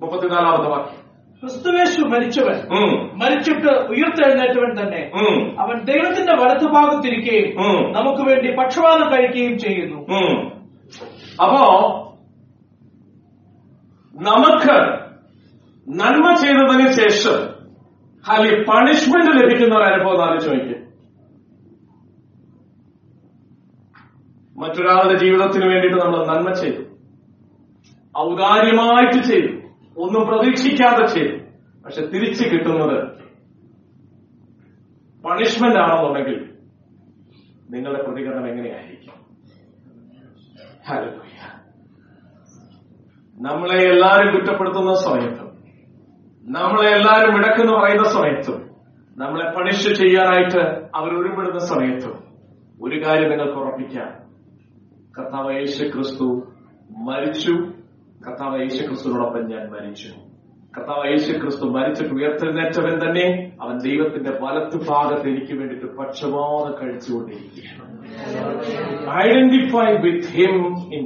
മുപ്പത്തിനാലാമത്തെ 0.01 0.69
വാക്യം. 0.69 1.01
ക്രിസ്തുവേശു 1.39 2.01
മരിച്ചവൻ. 2.01 2.57
മരിച്ചിട്ട് 3.13 3.67
ഉയർത്തെഴുന്നേറ്റവൻ 3.67 4.81
തന്നെ. 4.81 5.11
അവൻ 5.59 5.83
ദൈവത്തിന്റെ 5.83 6.33
വലത്തുഭാഗത്തിരിക്കുകയും 6.33 7.55
ഭാഗത്തിരിക്കുകയും 7.55 7.91
നമുക്ക് 7.91 8.29
വേണ്ടി 8.29 8.55
പക്ഷപാതം 8.55 9.11
കഴിക്കുകയും 9.11 9.59
ചെയ്യുന്നു. 9.59 9.97
അപ്പോ 11.43 11.63
നമുക്ക് 14.15 15.01
നന്മ 15.89 16.33
ചെയ്തതിന് 16.33 16.91
ശേഷം 16.91 17.51
അല്ലെ 18.29 18.63
പണിഷ്മെന്റ് 18.63 19.43
ലഭിക്കുന്ന 19.43 19.75
ഒരു 19.75 19.93
അനുഭവം 19.93 20.17
നോക്കിയേ. 20.47 20.81
മറ്റൊരാളുടെ 24.57 25.17
ജീവിതത്തിന് 25.17 25.65
വേണ്ടിയിട്ട് 25.65 25.97
നമ്മൾ 25.97 26.25
നന്മ 26.25 26.51
ചെയ്തു. 26.51 26.83
ഔദാര്യമായിട്ട് 28.19 29.27
ചെയ്തു. 29.27 29.60
ഒന്നും 29.97 30.27
പ്രതീക്ഷിക്കാതെ 30.27 31.05
ചെയ്തു 31.05 31.37
പക്ഷെ 31.85 32.01
തിരിച്ചു 32.05 32.43
കിട്ടുന്നത് 32.47 32.97
പണിഷ്മെന്റ് 35.25 35.79
ആണെന്നുണ്ടെങ്കിൽ 35.79 36.37
നിങ്ങളുടെ 37.69 38.03
പ്രതികരണം 38.03 38.47
എങ്ങനെയായിരിക്കും. 38.47 39.17
നമ്മളെ 43.37 43.77
എല്ലാവരും 43.83 44.33
കുറ്റപ്പെടുത്തുന്ന 44.33 44.93
സമയത്തും 44.93 45.49
നമ്മളെ 46.43 46.89
എല്ലാവരും 46.89 47.33
വിടക്കെന്ന് 47.35 47.73
പറയുന്ന 47.73 48.03
സമയത്തും 48.03 48.59
നമ്മളെ 49.17 49.51
പണിഷ് 49.51 49.93
ചെയ്യാനായിട്ട് 49.93 50.61
അവർ 50.95 51.11
ഒരുപെടുന്ന 51.13 51.57
സമയത്തും 51.57 52.15
ഒരു 52.81 53.05
കാര്യം 53.05 53.29
നിങ്ങൾക്ക് 53.29 53.59
ഉറപ്പിക്കാം. 53.59 54.11
കർത്താവ് 55.19 55.53
യേശു 55.55 55.83
ക്രിസ്തു 55.83 56.27
മരിച്ചു 56.97 57.53
കർത്താവ് 58.27 58.61
യേശു 58.61 58.83
ക്രിസ്തുവിനോടൊപ്പം 58.83 59.47
ഞാൻ 59.47 59.69
മരിച്ചു. 59.71 60.07
കർത്താവ് 60.77 61.11
യേശു 61.11 61.31
ക്രിസ്തു 61.39 61.65
മരിച്ചിട്ട് 61.65 62.13
ഉയർത്തെഴുന്നേറ്റവൻ 62.13 62.95
തന്നെ. 63.05 63.51
അവൻ 63.61 63.77
ദൈവത്തിന്റെ 63.77 64.31
വലത്ത് 64.41 64.87
ഭാഗത്ത് 64.89 65.27
എനിക്ക് 65.29 65.53
വേണ്ടിയിട്ട് 65.53 65.97
പക്ഷപാതം 65.97 66.73
കഴിച്ചുകൊണ്ടിരിക്കുകയാണ്. 66.81 67.83
Identify 69.25 69.91
with 69.93 70.27
him 70.27 70.55
in 70.93 71.05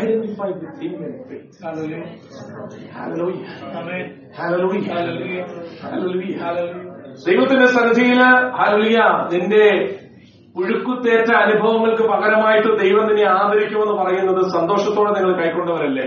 identify 0.00 0.48
with 0.48 0.80
him 0.82 1.04
in. 1.04 1.20
ദൈവത്തിന്റെ 7.26 7.66
സന്നിധിയിൽ 7.66 8.20
ഹലിയ 8.58 8.98
നിന്റെ 9.32 9.66
പുഴുക്കുത്തേറ്റ 10.54 11.30
അനുഭവങ്ങൾക്ക് 11.34 12.02
പകരമായിട്ട് 12.02 12.68
ദൈവം 12.82 13.06
നിന്നെ 13.06 13.26
ആദരിക്കുമെന്ന് 13.30 13.92
പറയുന്നത് 13.92 14.48
സന്തോഷത്തോടെ 14.48 15.10
നിങ്ങൾ 15.10 15.42
കൈക്കൊണ്ടവരല്ലേ? 15.42 16.06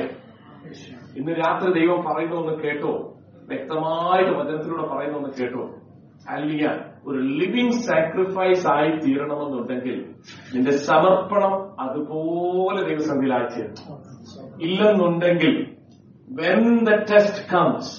ഇന്ന് 1.15 1.31
രാത്രി 1.31 1.73
ദൈവം 1.79 2.03
പറയുന്നു 2.05 2.35
ഒന്ന് 2.35 2.63
കേട്ടോ? 2.63 2.93
വ്യക്തമായിട്ട് 3.47 4.31
വചനത്തിലൂടെ 4.31 4.87
പറയുന്നു 4.87 5.17
ഒന്ന് 5.17 5.29
കേട്ടോ? 5.41 5.63
അല്ലിയ 6.29 6.65
ഒരു 7.07 7.17
ലിവിങ് 7.39 7.77
സാക്രിഫൈസ് 7.81 8.67
ആയി 8.67 8.91
തീരണമെന്നുണ്ടെങ്കിൽ 8.97 9.97
നിന്റെ 10.53 10.71
സമർപ്പണം 10.71 11.53
അതുപോലെ 11.79 12.81
ദൈവസന്ധിയിലായി 12.83 13.45
തീരണം. 13.45 13.97
ഇല്ലെന്നുണ്ടെങ്കിൽ 14.61 15.53
when 16.31 16.61
the 16.83 16.89
test 17.11 17.43
comes 17.53 17.91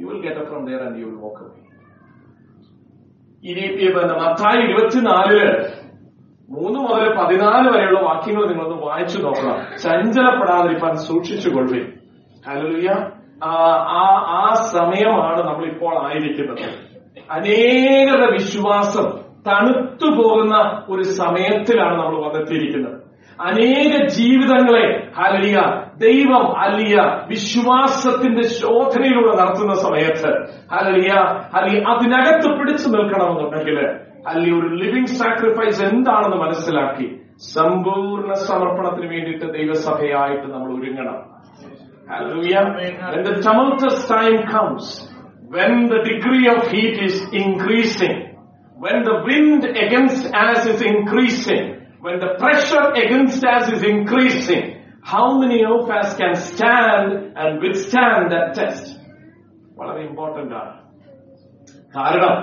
you 0.00 0.06
will 0.06 0.20
get 0.20 0.44
from 0.48 0.64
there 0.66 0.82
and 0.86 0.98
you 0.98 1.06
will 1.06 1.18
walk 1.18 1.42
away 1.42 1.54
ഈ 3.42 3.52
മത്തായി 4.20 4.60
ഇരുപത്തിനാലിൽ 4.66 5.40
മൂന്ന് 6.50 6.78
മുതൽ 6.78 7.14
പതിനാല് 7.14 7.68
വരെയുള്ള 7.68 8.00
വാക്യങ്ങൾ 8.00 8.48
നിങ്ങളൊന്ന് 8.48 8.82
വായിച്ചു 8.82 9.18
നോക്കണം. 9.18 9.78
ചഞ്ചലപ്പെടാതിരിക്കാൻ 9.82 10.96
സൂക്ഷിച്ചുകൊള്ളു 10.96 11.80
ഹല്ലേലൂയ 12.48 12.88
ആ 13.44 13.50
ആ- 13.88 14.44
ആ 14.44 14.54
സമയമാണ് 14.54 15.46
നമ്മൾ 15.46 15.66
ഇപ്പോൾ 15.66 16.06
ആയിരിക്കുന്നത്. 16.06 16.68
അനേകരുടെ 17.30 18.30
വിശ്വാസം 18.32 19.04
തണുത്തു 19.46 20.10
പോകുന്ന 20.10 20.82
ഒരു 20.88 21.02
സമയത്തിലാണ് 21.02 21.98
നമ്മൾ 21.98 22.28
വന്നെത്തിയിരിക്കുന്നത്. 22.28 23.06
അനേക 23.40 24.06
ജീവിതങ്ങളെ 24.06 25.12
ഹലിയ 25.18 25.82
ദൈവം 25.96 26.58
അലിയ 26.58 26.96
വിശ്വാസത്തിന്റെ 27.28 28.42
ശോധനയിലൂടെ 28.42 29.36
നടത്തുന്ന 29.36 29.74
സമയത്ത് 29.74 30.30
ഹലിയ 30.74 31.10
അലി 31.54 31.78
അതിനകത്ത് 31.80 32.58
പിടിച്ചു 32.58 32.88
നിൽക്കണമെന്നുണ്ടെങ്കിൽ 32.88 34.05
അല്ലി 34.29 34.49
ഒരു 34.57 34.69
ലിവിംഗ് 34.81 35.13
സാക്രിഫൈസ് 35.21 35.81
എന്താണെന്ന് 35.89 36.39
മനസ്സിലാക്കി 36.45 37.07
സമ്പൂർണ്ണ 37.55 38.33
സമർപ്പണത്തിന് 38.47 39.07
വേണ്ടിയിട്ട് 39.13 39.47
ദൈവസഭയായിട്ട് 39.59 40.47
നമ്മൾ 40.55 40.71
ഒരുങ്ങണം 40.79 41.19
Hallelujah. 42.07 42.61
When 43.11 43.23
the 43.23 43.35
tumultuous 43.41 44.05
time 44.07 44.45
comes, 44.47 44.85
when 45.49 45.87
the 45.87 45.99
degree 46.03 46.47
of 46.47 46.67
heat 46.67 46.97
is 46.99 47.21
increasing, 47.33 48.15
when 48.77 49.03
the 49.03 49.15
wind 49.23 49.63
against 49.77 50.25
us 50.35 50.65
is 50.65 50.81
increasing, 50.83 51.63
when 52.01 52.19
the 52.19 52.31
pressure 52.37 52.85
against 52.95 53.45
us 53.45 53.71
is 53.71 53.83
increasing, 53.85 54.63
how 55.03 55.37
many 55.37 55.63
of 55.65 55.89
us 55.91 56.17
can 56.17 56.35
stand 56.47 57.07
and 57.35 57.61
withstand 57.61 58.31
that 58.31 58.49
test? 58.53 58.85
വളരെ 59.77 60.01
important 60.09 60.55
ആണ് 60.61 60.73
കാരണം 61.95 62.35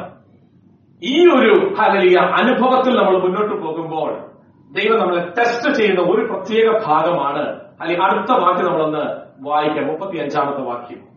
ഈ 1.04 1.26
ഒരു 1.28 1.76
ഹലലിയ 1.76 2.18
അനുഭവത്തിൽ 2.18 2.98
നമ്മൾ 2.98 3.18
മുന്നോട്ട് 3.18 3.62
പോകുമ്പോൾ 3.62 4.12
ദൈവം 4.72 5.00
നമ്മളെ 5.00 5.34
ടെസ്റ്റ് 5.38 5.74
ചെയ്യുന്ന 5.74 6.02
ഒരു 6.02 6.34
പ്രത്യേക 6.34 6.86
ഭാഗമാണ്. 6.86 7.60
അല്ലെങ്കിൽ 7.82 8.04
അടുത്ത 8.04 8.32
വാക്യം 8.32 8.66
നമ്മളൊന്ന് 8.66 9.24
വായിക്കാം. 9.40 9.88
മുപ്പത്തി 9.88 10.18
അഞ്ചാമത്തെ 10.18 10.62
വാക്യം. 10.62 11.14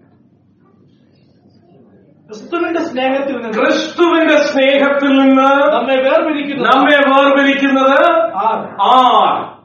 ക്രിസ്തുവിന്റെ 2.27 2.81
സ്നേഹത്തിൽ 2.81 3.37
നിന്ന് 3.37 3.53
ക്രിസ്തുവിന്റെ 3.53 4.37
സ്നേഹത്തിൽ 4.37 5.09
നിന്ന് 5.09 5.75
നമ്മെ 5.75 5.97
വേർപിരിക്കുന്നു 5.97 6.65
നമ്മെ 6.65 6.97
വേർപിരിക്കുന്നത് 7.09 8.11
ആ 8.37 8.77
ആർ? 8.83 9.63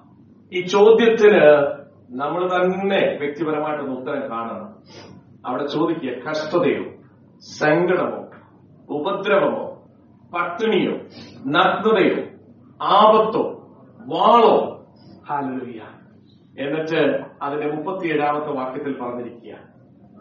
ഈ 0.53 0.61
ചോദ്യത്തിന് 0.61 1.41
നമ്മൾ 2.11 2.47
തന്നെ 2.47 3.17
വ്യക്തിപരമായിട്ടൊന്ന് 3.19 3.99
ഉത്തരം 3.99 4.29
കാണണം. 4.31 4.75
അവിടെ 5.45 5.65
ചോദിക്കുക 5.67 6.29
കഷ്ടതയോ 6.29 6.83
സങ്കടമോ 7.59 8.25
ഉപദ്രവമോ 8.89 9.70
പട്ടിണിയോ 10.33 10.93
നഗ്നതയോ 11.47 12.19
ആപത്തോ 12.81 13.43
വാളോ. 14.05 14.53
ഹാലലുയ്യ 15.29 15.81
എന്നിട്ട് 16.59 17.01
അതിന്റെ 17.41 17.67
മുപ്പത്തിയേഴാമത്തെ 17.75 18.51
വാക്യത്തിൽ 18.51 18.93
പറഞ്ഞിരിക്കുക. 19.01 19.53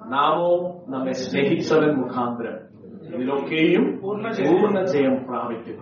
നാമോ 0.07 0.51
നമ്മെ 0.89 1.13
സ്നേഹിച്ചവൻ 1.13 1.93
മുഖാന്തരം 1.97 2.57
ഇതിലൊക്കെയും 3.15 3.85
പൂർണ 4.03 4.83
ജയം 4.89 5.25
പ്രാപിക്കും 5.25 5.79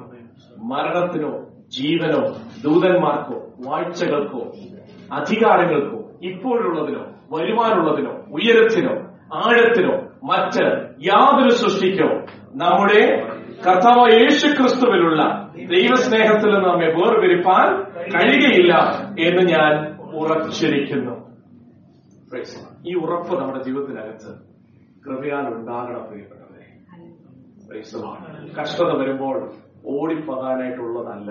മരണത്തിനോ 0.69 1.33
ജീവനോ 1.69 2.23
ദൂതന്മാർക്കോ 2.63 3.39
വാഴ്ചകൾക്കോ 3.67 4.43
അധികാരങ്ങൾക്കോ 5.13 5.99
ഇപ്പോഴുള്ളതിനോ 6.23 7.03
വരുവാനുള്ളതിനോ 7.33 8.13
ഉയരത്തിനോ 8.33 8.95
ആഴത്തിനോ 9.35 9.95
മറ്റ് 10.25 10.65
യാതൊരു 11.07 11.51
സൃഷ്ടിക്കോ 11.51 12.09
നമ്മുടെ 12.55 13.01
കർത്താവ് 13.67 14.13
യേശു 14.13 14.47
ക്രിസ്തുവിലുള്ള 14.47 15.51
ദൈവസ്നേഹത്തിൽ 15.57 16.51
നമ്മെ 16.55 16.87
വേർപിരിപ്പാൻ 16.87 17.83
കഴിയുകയില്ല 18.15 18.75
എന്ന് 19.21 19.43
ഞാൻ 19.53 19.99
ഉറച്ചിരിക്കുന്നു. 20.15 21.15
ഈ 22.87 22.95
ഉറപ്പ് 22.95 23.41
നമ്മുടെ 23.41 23.63
ജീവിതത്തിനകത്ത് 23.65 24.31
കൃപയാൽ 25.07 25.47
ഉണ്ടാകണം 25.47 26.07
പ്രിയപ്പെട്ടവരെ. 26.07 26.67
കഷ്ടത 28.61 28.97
വരുമ്പോൾ 28.97 29.51
ഓടിപ്പോകാനായിട്ടുള്ളതല്ല. 29.87 31.31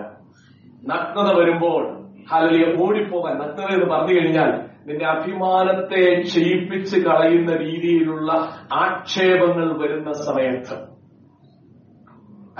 നഗ്നത 0.85 1.39
വരുമ്പോൾ 1.39 1.83
ഹലലിയ 2.31 2.83
ഓടിപ്പോകാൻ 2.83 3.37
നഗ്നത 3.37 3.73
എന്ന് 3.73 3.95
പറഞ്ഞു 3.95 4.19
കഴിഞ്ഞാൽ 4.19 4.51
നിന്റെ 4.87 5.05
അഭിമാനത്തെ 5.05 6.21
ക്ഷയിപ്പിച്ച് 6.21 6.99
കളയുന്ന 6.99 7.55
രീതിയിലുള്ള 7.55 8.31
ആക്ഷേപങ്ങൾ 8.73 9.81
വരുന്ന 9.81 10.11
സമയത്ത് 10.11 10.86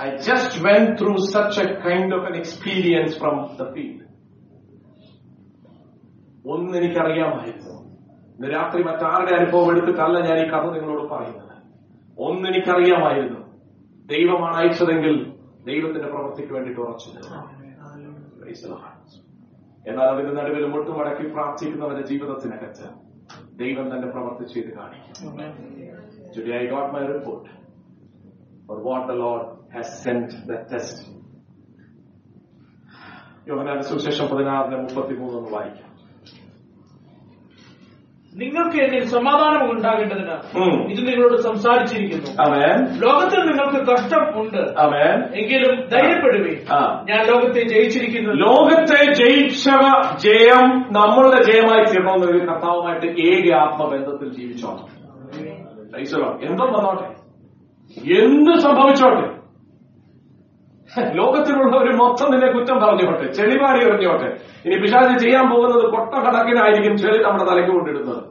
I 0.00 0.16
just 0.16 0.58
went 0.66 0.96
through 1.00 1.16
such 1.16 1.60
a 1.60 1.78
kind 1.86 2.14
of 2.14 2.26
an 2.26 2.36
experience 2.36 3.18
from 3.18 3.36
the 3.60 3.72
field 3.74 4.04
ഒന്ന് 6.52 6.78
എനിക്കറിയാമായിരുന്നു. 6.78 7.74
ഇന്ന് 8.34 8.48
രാത്രി 8.54 8.82
മറ്റാരുടെ 8.82 9.32
അനുഭവം 9.38 9.70
എടുത്തിട്ടല്ല 9.70 10.18
ഞാൻ 10.28 10.38
ഈ 10.44 10.46
കഥ 10.50 10.64
നിങ്ങളോട് 10.74 11.08
പറയുന്നത്. 11.12 11.54
ഒന്ന് 12.18 12.48
എനിക്കറിയാമായിരുന്നു. 12.48 13.40
ദൈവമാണ് 14.12 14.56
അയച്ചതെങ്കിൽ 14.56 15.14
ദൈവത്തിന്റെ 15.70 16.08
പ്രവൃത്തിക്ക് 16.08 16.52
വേണ്ടിയിട്ട് 16.52 16.80
ഉറച്ചു 16.80 17.08
നിന്നു. 17.08 17.40
Praise 18.40 18.62
the 18.64 18.70
Lord. 18.74 18.94
എന്നാൽ 19.88 20.06
അതിന്റെ 20.12 20.32
നടുവിൽ 20.38 20.64
മുട്ടുമടക്കി 20.66 21.24
പ്രാർത്ഥിക്കുന്നവരുടെ 21.32 22.06
ജീവിതത്തിനകത്ത് 22.06 22.86
ദൈവം 23.62 23.86
തന്നെ 23.92 24.08
പ്രവർത്തി 24.14 24.44
ചെയ്ത് 24.54 24.70
കാണിക്കും. 24.78 25.14
Today 26.34 26.56
I 26.62 26.66
got 26.74 26.86
my 26.96 27.04
report 27.14 27.44
for 28.66 28.76
what 28.86 29.02
the 29.10 29.18
Lord 29.24 29.44
has 29.76 29.86
sent 30.04 30.24
the 30.24 30.58
test. 30.72 31.18
യോഹനാന്റെ 33.48 33.82
സുവിശേഷം 33.82 34.28
പതിനാറിന് 34.28 34.76
മുപ്പത്തിമൂന്ന് 34.76 35.38
ഒന്ന് 35.38 35.50
വായിക്കാം 35.50 35.88
നിങ്ങൾക്ക് 38.34 38.76
എന്നിൽ 38.76 39.04
സമാധാനം 39.04 39.72
ഉണ്ടാകേണ്ടതിന്. 39.72 40.58
ഇത് 40.90 41.08
നിങ്ങളോട് 41.08 41.40
സംസാരിച്ചിരിക്കുന്നു. 41.40 42.30
ലോകത്തിൽ 42.98 43.40
നിങ്ങൾക്ക് 43.40 43.92
കഷ്ടം 43.92 44.40
ഉണ്ട്. 44.40 44.56
അവൻ 44.56 45.24
എങ്കിലും 45.34 45.88
ധൈര്യപ്പെടുവേ 45.88 46.64
ഞാൻ 47.04 47.26
ലോകത്തെ 47.26 47.62
ജയിച്ചിരിക്കുന്നു. 47.68 48.32
ലോകത്തെ 48.32 49.12
ജയിച്ച 49.12 49.70
ജയം 50.16 50.92
നമ്മളുടെ 50.92 51.42
ജയമായി 51.42 51.84
തീരണമെന്നൊരു 51.84 52.38
കർത്താവുമായിട്ട് 52.38 53.06
ഏക 53.06 53.54
ആത്മബന്ധത്തിൽ 53.54 54.32
ജീവിച്ചോണം 54.34 54.98
എന്തോ 56.50 56.64
വന്നോട്ടെ. 56.64 57.08
എന്ത് 58.22 58.58
സംഭവിച്ചോട്ടെ? 58.58 59.37
ലോകത്തിലുള്ളവർ 61.14 61.96
മൊത്തം 61.96 62.30
നിന്നെ 62.30 62.48
കുറ്റം 62.52 62.76
പറഞ്ഞോട്ടെ 62.80 63.32
ചെളിവാരി 63.32 63.80
എറിഞ്ഞോട്ടെ 63.84 64.36
ഇനി 64.66 64.76
പിശാചി 64.80 65.18
ചെയ്യാൻ 65.18 65.50
പോകുന്നത് 65.50 65.84
കൊട്ടക്കണക്കിനായിരിക്കും 65.90 66.96
ചെളി 66.98 67.22
നമ്മുടെ 67.22 67.44
തലയ്ക്ക് 67.44 67.70
കൊണ്ടിടുന്നത്. 67.70 68.22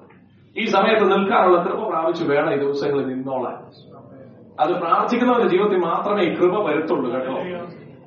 ഈ 0.57 0.65
സമയത്ത് 0.65 1.05
നിൽക്കാനുള്ള 1.11 1.63
കൃപ 1.63 1.89
പ്രാപിച്ചു 1.89 2.24
വേണം 2.24 2.53
ഈ 2.53 2.57
ദിവസങ്ങളിൽ 2.57 3.07
നിന്നോളാൻ. 3.07 3.57
അത് 4.59 4.70
പ്രാർത്ഥിക്കുന്നവരുടെ 4.70 5.49
ജീവിതത്തിൽ 5.49 5.78
മാത്രമേ 5.78 6.24
ഈ 6.24 6.36
കൃപ 6.36 6.70
വരുത്തുള്ളൂ 6.70 7.13
കേട്ടോ. 7.13 7.34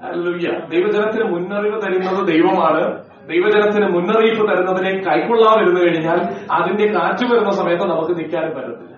അല്ലൂയ്യ 0.06 0.48
ദൈവജനത്തിന് 0.48 1.24
മുന്നറിവ് 1.32 1.82
തരുന്നത് 1.82 2.26
ദൈവമാണ്. 2.26 2.82
ദൈവജനത്തിന് 3.28 3.86
മുന്നറിയിപ്പ് 3.94 4.44
തരുന്നതിനെ 4.50 4.92
കൈക്കൊള്ളാതിരുന്നു 5.08 5.80
കഴിഞ്ഞാൽ 5.80 6.20
അതിന്റെ 6.52 6.86
കാറ്റ് 6.86 7.24
വരുന്ന 7.32 7.50
സമയത്ത് 7.50 7.84
നമുക്ക് 7.84 8.12
നിൽക്കാനും 8.18 8.54
പറ്റത്തില്ല. 8.54 8.94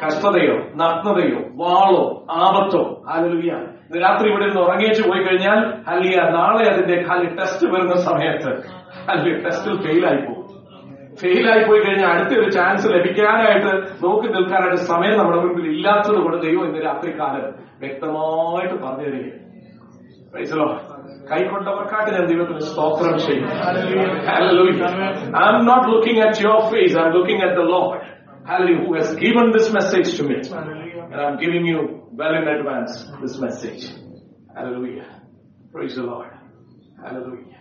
കഷ്ടതയോ 0.00 0.56
നഗ്നതയോ 0.80 1.40
വാളോ 1.60 2.02
ആപത്തോ? 2.38 2.82
ഹാലലുയ 3.08 3.52
രാത്രി 3.98 4.26
ഇവിടെ 4.28 4.46
നിന്ന് 4.46 4.60
ഉറങ്ങിച്ചു 4.60 5.02
പോയി 5.08 5.22
കഴിഞ്ഞാൽ 5.26 5.58
ഹല്ലിയ 5.88 6.16
നാളെ 6.34 6.64
അതിന്റെ 6.72 6.96
ഖാലി 7.06 7.28
ടെസ്റ്റ് 7.38 7.66
വരുന്ന 7.72 7.94
സമയത്ത് 8.06 8.50
അല്ലെ 9.10 9.32
ടെസ്റ്റിൽ 9.44 9.76
ഫെയിലായി 9.84 10.20
പോകും. 10.26 10.44
ഫെയിലായി 11.22 11.62
പോയി 11.64 11.80
കഴിഞ്ഞാൽ 11.84 12.10
അടുത്ത 12.10 12.32
ഒരു 12.40 12.50
ചാൻസ് 12.56 12.88
ലഭിക്കാനായിട്ട് 12.94 13.70
നോക്കി 14.02 14.28
നിൽക്കാനായിട്ട് 14.34 14.82
സമയം 14.90 15.16
നമ്മുടെ 15.20 15.40
മുമ്പിൽ 15.44 15.66
ഇല്ലാത്തത് 15.74 16.18
കൊണ്ട് 16.18 16.38
ദൈവം 16.46 16.64
ഇന്ന് 16.68 16.82
രാത്രി 16.88 17.12
കാലം 17.20 17.46
വ്യക്തമായിട്ട് 17.82 18.76
പറഞ്ഞു 18.84 19.10
the 20.44 20.56
Lord. 20.56 20.78
കൈക്കൊണ്ടവർക്കായിട്ട് 21.30 22.10
ഞാൻ 22.14 22.24
ദൈവത്തിന് 22.30 22.62
സ്തോത്രം 22.66 23.14
ചെയ്യും 23.18 23.46
I'm 25.48 25.58
not 25.68 25.86
looking 25.92 26.20
at 26.26 26.42
your 26.44 26.60
face 26.70 26.94
I'm 27.04 27.10
looking 27.16 27.42
at 27.46 27.56
the 27.56 27.64
Lord 27.72 27.96
Hallelujah, 28.48 28.80
who 28.80 28.94
has 28.94 29.10
given 29.16 29.52
this 29.52 29.70
message 29.70 30.16
to 30.16 30.24
me. 30.24 30.36
Hallelujah. 30.48 31.04
And 31.04 31.20
I'm 31.22 31.38
giving 31.38 31.64
you 31.66 31.80
well 32.12 32.34
in 32.34 32.46
advance 32.48 32.92
this 33.20 33.38
message. 33.38 33.82
Hallelujah. 34.50 35.06
Praise 35.72 35.96
the 35.96 36.04
Lord. 36.04 36.32
Hallelujah. 36.98 37.54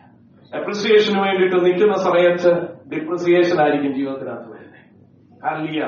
അപ്രിസിയേഷന് 0.52 1.20
വേണ്ടിയിട്ട് 1.24 1.58
നിൽക്കുന്ന 1.64 1.96
സമയത്ത് 2.04 2.52
depreciation 2.92 3.58
ആയിരിക്കും 3.64 3.92
ജീവിതത്തിനകത്ത് 3.98 4.48
വരുന്നത് 4.52 4.78
ഹല്ലിയ 5.44 5.80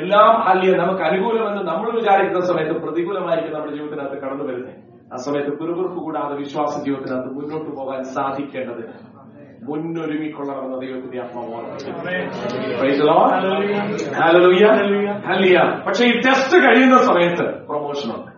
എല്ലാം 0.00 0.30
ഹല്ലിയ 0.46 0.70
നമുക്ക് 0.80 1.02
അനുകൂലമെന്ന് 1.08 1.62
നമ്മൾ 1.68 1.88
വിചാരിക്കുന്ന 1.98 2.40
സമയത്ത് 2.50 2.74
പ്രതികൂലമായിരിക്കും 2.84 3.54
നമ്മുടെ 3.56 3.74
ജീവിതത്തിനകത്ത് 3.76 4.16
കടന്നു 4.24 4.46
വരുന്നത് 4.48 4.74
ആ 5.12 5.20
സമയത്ത് 5.26 5.52
പിറുപിറുപ്പ് 5.60 6.00
കൂടാതെ 6.06 6.34
വിശ്വാസ 6.42 6.74
ജീവിതത്തിനകത്ത് 6.86 7.30
മുന്നോട്ട് 7.36 7.70
പോകാൻ 7.78 8.00
സാധിക്കേണ്ടതിന് 8.16 8.94
മുന്നൊരുങ്ങിക്കൊള്ളണമെന്ന 9.62 10.76
ദൈവത്തിന്റെ 10.78 11.18
ആത്മാവാണ്. 11.22 11.68
പക്ഷെ 15.86 16.04
ഈ 16.04 16.20
ടെസ്റ്റ് 16.20 16.56
കഴിയുന്ന 16.58 16.98
സമയത്ത് 16.98 17.46
പ്രൊമോഷൻ 17.66 18.10
ഉണ്ട്. 18.16 18.32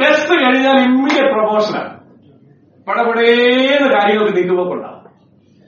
ടെസ്റ്റ് 0.00 0.34
കഴിഞ്ഞാൽ 0.42 0.78
ഇമ്മീഡിയറ്റ് 0.88 1.32
പ്രൊമോഷനാണ് 1.32 2.00
പടപടേന്ന് 2.88 3.88
കാര്യങ്ങൾക്ക് 3.94 4.36
നീങ്ങുമ്പോണ്ടാവും 4.36 4.96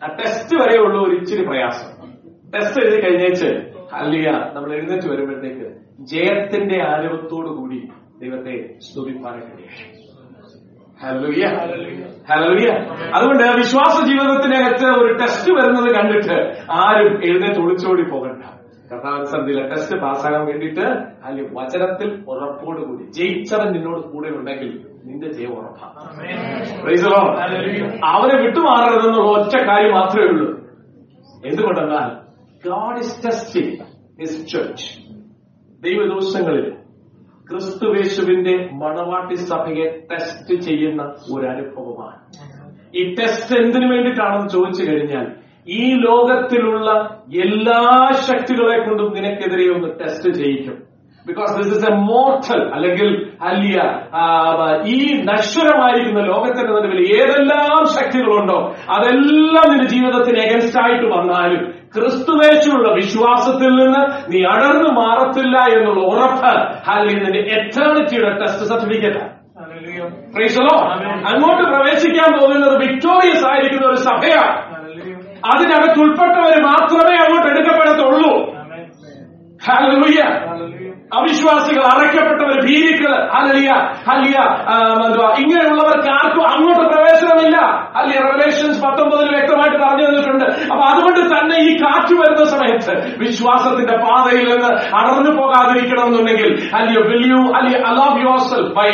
ആ 0.03 0.07
ടെസ്റ്റ് 0.07 0.55
വരെ 0.57 0.77
ഉള്ള 0.81 1.09
ഒരു 1.09 1.15
ഇച്ചിരി 1.17 1.45
പ്രയാസം. 1.47 1.91
ടെസ്റ്റ് 2.55 2.85
എഴുതി 2.85 2.99
കഴിഞ്ഞേച്ച് 3.03 3.51
അല്ലിയ 3.95 4.31
നമ്മൾ 4.31 4.75
എഴുന്നേറ്റ് 4.75 5.09
വരുമ്പോഴത്തേക്ക് 5.09 5.67
ജയത്തിന്റെ 6.13 6.83
ആരവത്തോടു 6.83 7.49
കൂടി 7.49 7.89
ദൈവത്തെ 8.21 8.79
സ്തുതിപ്പാനൊക്കെ. 8.79 9.69
അതുകൊണ്ട് 13.17 13.45
വിശ്വാസ 13.57 13.95
ജീവിതത്തിനകത്ത് 14.09 14.87
ഒരു 15.01 15.13
ടെസ്റ്റ് 15.17 15.51
വരുന്നത് 15.53 15.89
കണ്ടിട്ട് 15.97 16.37
ആരും 16.83 17.25
എഴുന്നേറ്റ് 17.25 17.61
ഒളിച്ചോടി 17.61 18.05
പോകണ്ട. 18.11 18.43
കഥാസന്ധിയിലെ 18.91 19.63
ടെസ്റ്റ് 19.69 19.97
പാസ്സാകാൻ 20.01 20.43
വേണ്ടിയിട്ട് 20.47 20.87
അല്ലെങ്കിൽ 21.25 21.53
വചനത്തിൽ 21.59 22.09
ഉറപ്പോടുകൂടി 22.31 23.05
ജയിച്ചവൻ 23.19 23.69
നിന്നോട് 23.73 24.01
കൂടെ 24.13 24.29
ഉണ്ടെങ്കിൽ 24.29 24.71
നിന്റെ 25.05 25.29
ജയം 25.33 25.53
ഉറപ്പാണ്. 25.59 25.99
അവരെ 28.13 28.37
വിട്ടുമാറരുതെന്നുള്ള 28.43 29.31
ഒറ്റ 29.39 29.55
കാര്യം 29.69 29.93
മാത്രമേ 29.99 30.27
ഉള്ളൂ. 30.27 30.49
എന്തുകൊണ്ടെന്നാൽ 31.49 32.09
God 32.69 32.99
is 32.99 33.17
testing 33.25 33.75
his 34.21 34.41
church 34.53 34.89
ദൈവദിവസങ്ങളിൽ 35.83 36.67
ക്രിസ്തുവേശുവിന്റെ 37.53 38.55
മണവാട്ടി 38.83 39.35
സഭയെ 39.47 39.87
ടെസ്റ്റ് 40.11 40.55
ചെയ്യുന്ന 40.61 41.03
ഒരു 41.35 41.47
അനുഭവമാണ് 41.47 42.19
ഈ 42.95 43.15
ടെസ്റ്റ് 43.15 43.57
എന്തിനു 43.57 43.87
വേണ്ടിയിട്ടാണെന്ന് 43.87 44.49
ചോദിച്ചു 44.49 44.83
കഴിഞ്ഞാൽ 44.91 45.27
ഈ 45.73 45.83
ലോകത്തിലുള്ള 46.03 46.89
എല്ലാ 47.43 47.81
ശക്തികളെ 48.29 48.79
കൊണ്ടും 48.79 49.13
നിനക്കെതിരെ 49.15 49.75
ഒന്ന് 49.75 49.89
test 50.01 50.31
ചെയ്യിക്കും. 50.35 50.79
Because 51.27 51.53
this 51.59 51.73
is 51.77 51.87
a 51.91 51.95
mortal 52.07 52.61
അല്ലെങ്കിൽ 52.75 53.09
അല്ലിയ 53.41 53.77
ഈ 54.87 54.97
നശ്വരമായിരിക്കുന്ന 55.23 56.21
ലോകത്തിന്റെ 56.27 56.73
നിലവിൽ 56.77 57.01
ഏതെല്ലാം 57.17 57.85
ശക്തികളുണ്ടോ 57.97 58.57
അതെല്ലാം 58.95 59.67
നിന്റെ 59.71 59.87
ജീവിതത്തിന് 59.87 60.39
എഗൻസ്റ്റ് 60.39 60.81
ആയിട്ട് 60.83 61.07
വന്നാലും 61.15 61.63
ക്രിസ്തുവേശുള്ള 61.95 62.87
വിശ്വാസത്തിൽ 62.95 63.71
നിന്ന് 63.81 64.03
നീ 64.33 64.39
അടർന്നു 64.53 64.91
മാറത്തില്ല 65.01 65.57
എന്നുള്ള 65.77 66.03
ഉറപ്പ് 66.13 66.53
അല്ലെങ്കിൽ 66.95 67.25
നിന്റെ 67.27 67.43
എറ്റേണിറ്റിയുടെ 67.57 68.33
ടെസ്റ്റ് 68.41 68.69
സർട്ടിഫിക്കറ്റ് 68.71 69.23
പ്രീസലോ 70.35 70.75
അങ്ങോട്ട് 71.31 71.65
പ്രവേശിക്കാൻ 71.73 72.31
പോകുന്നത് 72.39 72.75
വിക്ടോറിയസ് 72.83 73.45
ആയിരിക്കുന്ന 73.51 73.87
ഒരു 73.87 74.01
സഭയാണ്. 74.09 74.55
അതിനകത്ത് 75.53 75.99
ഉൾപ്പെട്ടവര് 76.05 76.59
മാത്രമേ 76.69 77.15
അങ്ങോട്ട് 77.25 77.49
എടുക്കപ്പെടത്തുള്ളൂ. 77.53 78.33
ഹല്ലേലൂയ 79.67 80.21
അവിശ്വാസികൾ 81.19 81.83
അറയ്ക്കപ്പെട്ടവർ 81.93 82.59
ഭീതികൾ 82.67 83.13
അലിയ 83.39 83.71
അലിയ 84.13 84.37
ഇങ്ങനെയുള്ളവർക്ക് 85.43 86.11
ആർക്കും 86.19 86.45
അങ്ങോട്ട് 86.53 86.85
പ്രവേശനമില്ല. 86.93 87.57
അല്ലെ 87.99 88.15
റെവലേഷൻസ് 88.27 88.79
പത്തൊമ്പതിൽ 88.85 89.29
വ്യക്തമായിട്ട് 89.35 89.79
പറഞ്ഞു 89.85 90.05
തന്നിട്ടുണ്ട്. 90.09 90.47
അപ്പൊ 90.73 90.83
അതുകൊണ്ട് 90.91 91.21
തന്നെ 91.33 91.57
ഈ 91.69 91.71
കാറ്റ് 91.83 92.15
വരുന്ന 92.21 92.45
സമയത്ത് 92.55 92.95
വിശ്വാസത്തിന്റെ 93.23 93.97
പാതയിൽ 94.05 94.47
നിന്ന് 94.53 94.71
അടർന്നു 95.01 95.33
പോകാതിരിക്കണം 95.41 96.07
എന്നുണ്ടെങ്കിൽ 96.11 96.51
അല്ലയോ 96.79 97.03
വിൽ 97.11 97.27
അല്ലെ 97.59 97.77
allow 97.91 98.23
yourself 98.53 98.73
by 98.79 98.89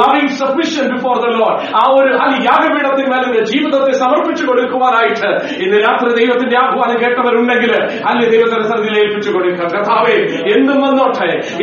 loving 0.00 0.34
sufficient 0.40 0.86
before 0.94 1.14
the 1.24 1.34
Lord 1.38 1.58
ആ 1.80 1.84
ഒരു 1.98 2.10
അല്ലെ 2.24 2.38
യാഗപീഠത്തിന് 2.48 3.08
മേലെ 3.12 3.26
നിന്റെ 3.28 3.44
ജീവിതത്തെ 3.52 3.92
സമർപ്പിച്ചു 4.04 4.46
കൊടുക്കുവാനായിട്ട് 4.50 5.30
ഇന്ന് 5.64 5.78
രാത്രി 5.86 6.10
ദൈവത്തിന്റെ 6.20 6.58
ആഹ്വാനം 6.64 6.96
കേട്ടവരുണ്ടെങ്കിൽ 7.04 7.74
അല്ലെ 8.10 8.26
ദൈവത്തിന്റെ 8.34 8.66
സന്നിധിയിൽ 8.72 8.98
ഏൽപ്പിച്ചു 9.04 9.30
കൊടുക്കുക. 9.36 9.68
കഥാവേ 9.76 10.16
എന്തും 10.56 10.80
വന്നോട്ടെ. 10.86 11.17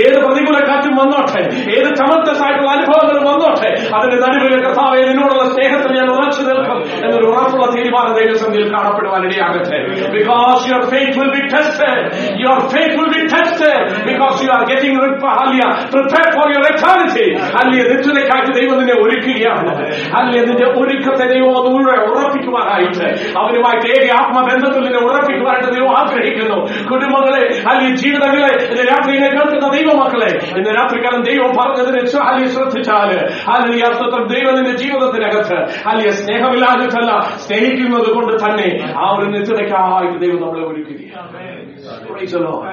ഏത് 0.05 0.17
പ്രതികൂല 0.25 0.57
കാറ്റും 0.67 0.95
വന്നോട്ടെ. 0.95 1.41
ഏത് 1.75 1.89
ചമത്തസായിട്ടുള്ള 1.95 2.71
അനുഭവങ്ങളും 2.71 3.23
വന്നോട്ടെ. 3.31 3.69
അതിന്റെ 3.95 4.17
നടുവിലെ 4.25 4.57
കഥാവെ 4.67 5.01
നിന്നോടുള്ള 5.01 5.45
സ്നേഹത്തിൽ 5.53 5.91
ഞാൻ 5.97 6.07
ഉറച്ചു 6.15 6.41
നിൽക്കും 6.41 6.79
എന്നൊരു 7.05 7.25
ഉറപ്പുള്ള 7.25 7.65
തീരുമാനം 7.75 8.13
ദൈവസന്ധിയിൽ 8.13 8.73
കാണപ്പെടുവാൻ 8.73 9.25
ഇടയാകട്ടെ 9.25 9.79
because 10.17 10.71
your 10.71 10.83
faith 10.89 11.19
will 11.19 11.31
be 11.35 11.41
tested 11.55 12.03
your 12.43 12.59
faith 12.59 12.95
will 12.99 13.11
be 13.15 13.21
tested 13.35 14.05
because 14.11 14.45
you 14.45 14.51
are 14.51 14.63
getting 14.71 14.99
prepare 14.99 16.27
for 16.35 16.47
your 16.55 16.65
eternity 16.73 17.27
അല്ലെ 17.59 17.83
നിത്യതയ്ക്കായിട്ട് 17.91 18.51
ദൈവം 18.59 18.77
നിന്നെ 18.77 18.95
ഒരുക്കുകയാണ്. 19.03 19.71
അല്ലെ 20.19 20.41
നിന്റെ 20.45 20.67
ഒരുക്കത്തെ 20.79 21.25
ദൈവം 21.33 21.51
ഒന്നുകൂടെ 21.57 21.95
ഉറപ്പിക്കുവാനായിട്ട് 22.05 23.07
അവനുമായിട്ട് 23.39 23.87
ഏക 23.95 24.11
ആത്മബന്ധത്തിൽ 24.21 24.81
നിന്നെ 24.81 24.99
ഉറപ്പിക്കുവാനായിട്ട് 24.99 25.71
ദൈവം 25.77 25.97
ആഗ്രഹിക്കുന്നു. 25.99 26.57
കുടുംബങ്ങളെ 26.91 27.43
അല്ലെങ്കിൽ 27.69 27.95
ജീവിതങ്ങളെ 27.95 28.51
ഇന്ന് 28.71 28.83
രാത്രിയിലെ 28.91 29.29
കേൾക്കുന്ന 29.45 29.69
ദൈവമക്കളെ 29.75 30.29
ഇന്ന് 30.57 30.71
രാത്രികാലം 30.75 31.23
ദൈവം 31.23 31.51
പറഞ്ഞതിനെ 31.57 32.01
അല്ലെ 32.21 32.47
ശ്രദ്ധിച്ചാൽ 32.47 33.11
അല്ലെങ്കിൽ 33.47 33.85
അർത്ഥത്തിൽ 33.85 34.21
ദൈവത്തിന്റെ 34.27 34.73
ജീവിതത്തിനകത്ത് 34.73 35.57
അല്ലെങ്കിൽ 35.87 36.13
സ്നേഹമില്ലാഞ്ഞിട്ടല്ല 36.13 37.11
സ്നേഹിക്കുന്നത് 37.37 38.09
കൊണ്ട് 38.13 38.33
തന്നെ 38.45 38.69
ആ 38.97 39.07
ഒരു 39.17 39.27
നിത്യതയ്ക്കായിട്ട് 39.27 40.17
ദൈവം 40.19 40.39
നമ്മളെ 40.41 40.65
ഒരുക്കുകയാണ് 40.67 41.04
Lord. 42.16 42.66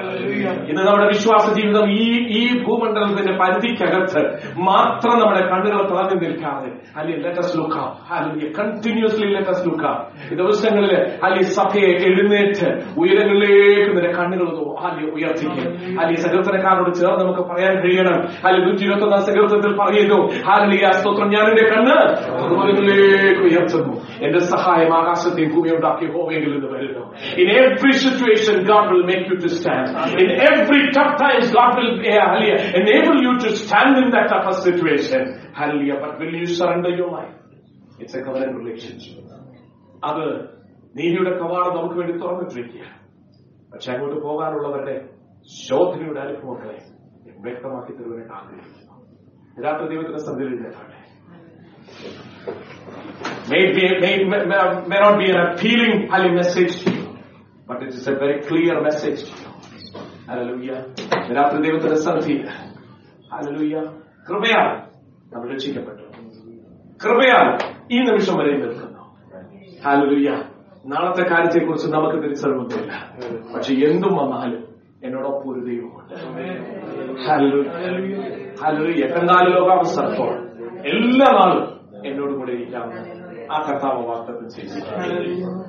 ഇന്ന് 0.69 0.81
നമ്മുടെ 0.87 1.07
വിശ്വാസ 1.07 1.45
ജീവിതം 1.57 1.85
ഈ 1.91 2.03
ഈ 2.39 2.63
ഭൂമണ്ഡലത്തിന്റെ 2.63 3.33
പരിധിക്കകത്ത് 3.41 4.21
മാത്രം 4.69 5.15
നമ്മുടെ 5.19 5.41
കണ്ണുകൾ 5.51 5.81
തുറന്നു 5.89 6.15
നിൽക്കാതെ. 6.23 6.69
അല്ലെ 6.97 7.15
ലെറ്റസ് 7.23 7.57
ലുക്കാം 7.57 7.89
അല്ലെങ്കിൽ 8.15 8.53
കണ്ടിന്യൂസ്ലി 8.59 9.27
ലെറ്റസ് 9.35 9.67
ലുക്കാം 9.67 9.97
ദിവസങ്ങളിൽ 10.41 10.93
അല്ലെ 11.25 11.41
സഭയെ 11.57 11.91
എഴുന്നേറ്റ് 12.09 12.67
ഉയരങ്ങളിലേക്ക് 13.01 13.91
നിന്റെ 13.97 14.11
കണ്ണുകൾ 14.19 14.47
അല്ലെ 14.87 15.03
ഉയർത്തിക്കും. 15.15 15.67
അല്ലെ 15.99 16.15
സകീർത്തനക്കാരോട് 16.25 16.91
ചേർന്ന് 16.99 17.23
നമുക്ക് 17.23 17.43
പറയാൻ 17.51 17.75
കഴിയണം. 17.83 18.17
അല്ലെ 18.45 18.59
നൂറ്റി 18.65 18.83
ഇരുപത്തി 18.83 19.05
ഒന്നാം 19.07 19.21
സകീർത്തനത്തിൽ 19.29 19.73
പറയുന്നു 19.81 20.19
ഹാലിയ 20.47 20.91
സ്തോത്രം. 20.99 21.29
ഞാൻ 21.35 21.45
എന്റെ 21.51 21.65
കണ്ണ് 21.73 21.97
ഉയരങ്ങളിലേക്ക് 22.55 23.43
ഉയർത്തുന്നു. 23.49 23.93
എന്റെ 24.25 24.39
സഹായം 24.53 24.91
ആകാശത്തെയും 24.99 25.49
ഭൂമി 25.55 25.69
ഉണ്ടാക്കി 25.75 26.05
ഹോമെങ്കിൽ 26.13 26.51
നിന്ന് 26.55 26.69
വരുന്നു. 26.73 27.03
In 27.41 27.47
every 27.59 27.93
situation 28.03 28.57
God 28.69 28.89
will 28.91 29.03
make 29.09 29.32
you 29.32 29.36
to 29.44 29.50
stand 29.56 29.90
in 30.22 30.30
every 30.48 30.80
tough 30.98 31.14
times 31.22 31.50
God 31.58 31.74
will 31.78 31.90
enable 32.80 33.18
you 33.26 33.32
to 33.44 33.50
stand 33.62 33.94
in 34.02 34.08
that 34.14 34.26
tougher 34.32 34.54
situation 34.66 35.22
hallelujah 35.58 35.98
but 36.04 36.12
will 36.20 36.36
you 36.40 36.48
surrender 36.60 36.92
your 37.00 37.10
life 37.18 37.34
it's 38.02 38.16
a 38.20 38.24
covenant 38.26 38.54
relationship 38.62 39.24
അത് 40.08 40.24
നീതിയുടെ 40.98 41.32
കവാടം 41.40 41.72
നമുക്ക് 41.78 41.96
വേണ്ടി 42.00 42.14
തുറന്നിട്ടിരിക്കുക 42.24 42.86
പക്ഷെ 43.72 43.88
അങ്ങോട്ട് 43.94 44.18
പോകാനുള്ളവരുടെ 44.26 44.96
ശോധനയുടെ 45.64 46.20
അനുഭവങ്ങളെ 46.26 46.78
വ്യക്തമാക്കി 47.46 47.92
തരുവാനായിട്ട് 47.98 48.34
ആഗ്രഹിക്കുന്നു 48.40 48.96
രാത്രി 49.66 49.88
ദൈവത്തിന്റെ 49.92 50.22
സന്ധിയിൽ 50.28 50.54
May, 53.50 53.62
be, 53.74 53.84
may, 54.02 54.14
may, 54.30 54.40
may 54.90 54.98
not 55.04 55.14
be 55.20 55.26
an 55.30 55.38
appealing 55.44 55.94
holy 56.12 56.30
message 56.38 56.72
to 56.82 56.90
you, 56.91 56.91
but 57.67 57.77
it 57.83 57.91
is 57.97 58.05
a 58.07 58.15
very 58.23 58.37
clear 58.49 58.75
message. 58.87 59.21
Hallelujah. 60.31 60.73
രാത്രി 61.35 61.57
ദൈവത്തിന്റെ 61.65 61.97
സന്ധി 62.05 62.35
അലലൂയ്യ 63.33 63.77
കൃപയാൽ 64.27 64.67
നമ്മൾ 65.33 65.47
രക്ഷിക്കപ്പെട്ടു. 65.53 66.03
കൃപയാൽ 67.03 67.47
ഈ 67.91 67.97
നിമിഷം 68.07 68.35
വരെ 68.39 68.53
നിൽക്കുന്നു. 68.57 69.01
അലലൂയ്യ 69.89 70.29
നാളത്തെ 70.85 71.23
കാര്യത്തെക്കുറിച്ച് 71.31 71.87
നമുക്ക് 71.91 72.17
തിരിച്ചറിവൊന്നുമില്ല. 72.23 72.93
പക്ഷെ 73.55 73.73
എന്തും 73.89 74.13
വന്നാലും 74.17 74.63
എന്നോടൊപ്പം 75.03 75.47
ഒരു 75.53 75.61
ദൈവമുണ്ട്. 75.69 76.13
ഹാലലുയ്യ 78.61 79.05
കണ്ടാൽ 79.15 79.45
ലോകാവസ്ഥ 79.55 79.99
എല്ലാ 80.93 81.29
നാളും 81.39 81.63
എന്നോട് 82.07 82.33
കൂടെ 82.33 82.51
ഇരിക്കാമെന്ന് 82.51 83.03
ആ 83.53 83.57
കർത്താവ് 83.67 84.01
വാർത്തകൾ 84.07 84.47
ചെയ്തു 84.55 84.79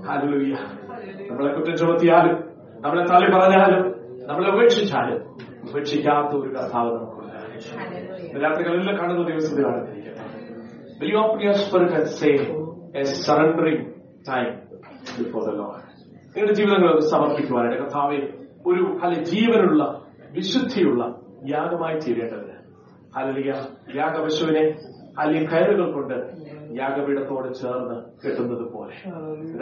ഹാലലുയ്യ 0.09 0.57
നമ്മളെ 1.29 1.51
കുറ്റം 1.55 1.75
ചുമത്തിയാലും 1.81 2.35
നമ്മളെ 2.81 3.05
തള്ളി 3.11 3.29
പറഞ്ഞാലും 3.35 3.83
നമ്മളെ 4.27 4.49
ഉപേക്ഷിച്ചാലും 4.55 5.21
ഉപേക്ഷിക്കാത്ത 5.69 6.33
ഒരു 6.41 6.51
കർത്താവ് 6.57 6.91
നമുക്കുണ്ട് 6.97 7.23
രാത്രികളെല്ലാം 8.45 8.97
കാണുന്ന 9.01 9.25
ദിവസത്തിലാണ് 9.33 9.83
Will 10.97 11.11
you 11.11 11.19
open 11.21 11.41
your 11.41 11.55
spirit 11.55 11.93
and 11.93 12.09
say 12.11 12.31
a 12.95 13.05
surrendering 13.17 13.79
time 14.25 14.51
before 15.17 15.43
the 15.47 15.55
Lord? 15.55 15.81
നിങ്ങളുടെ 16.35 16.55
ജീവിതങ്ങൾ 16.59 16.93
സമർപ്പിക്കുവാനായിട്ട് 17.11 17.79
കർത്താവെ 17.83 18.19
ഒരു 18.67 18.85
അല്ലെ 19.03 19.19
ജീവനുള്ള 19.31 19.83
വിശുദ്ധിയുള്ള 20.33 21.03
യാഗമായി 21.49 21.97
തീരേണ്ടതിന്. 21.99 22.57
അല്ലെങ്കിൽ 23.19 23.57
യാഗപശുവിനെ 23.99 24.65
അല്ലെങ്കിൽ 25.19 25.47
കയറുകൾ 25.51 25.89
കൊണ്ട് 25.93 26.17
യാഗപീഠത്തോട് 26.81 27.55
ചേർന്ന് 27.55 27.97
കിട്ടുന്നത് 28.23 28.73
പോലെ. 28.73 28.97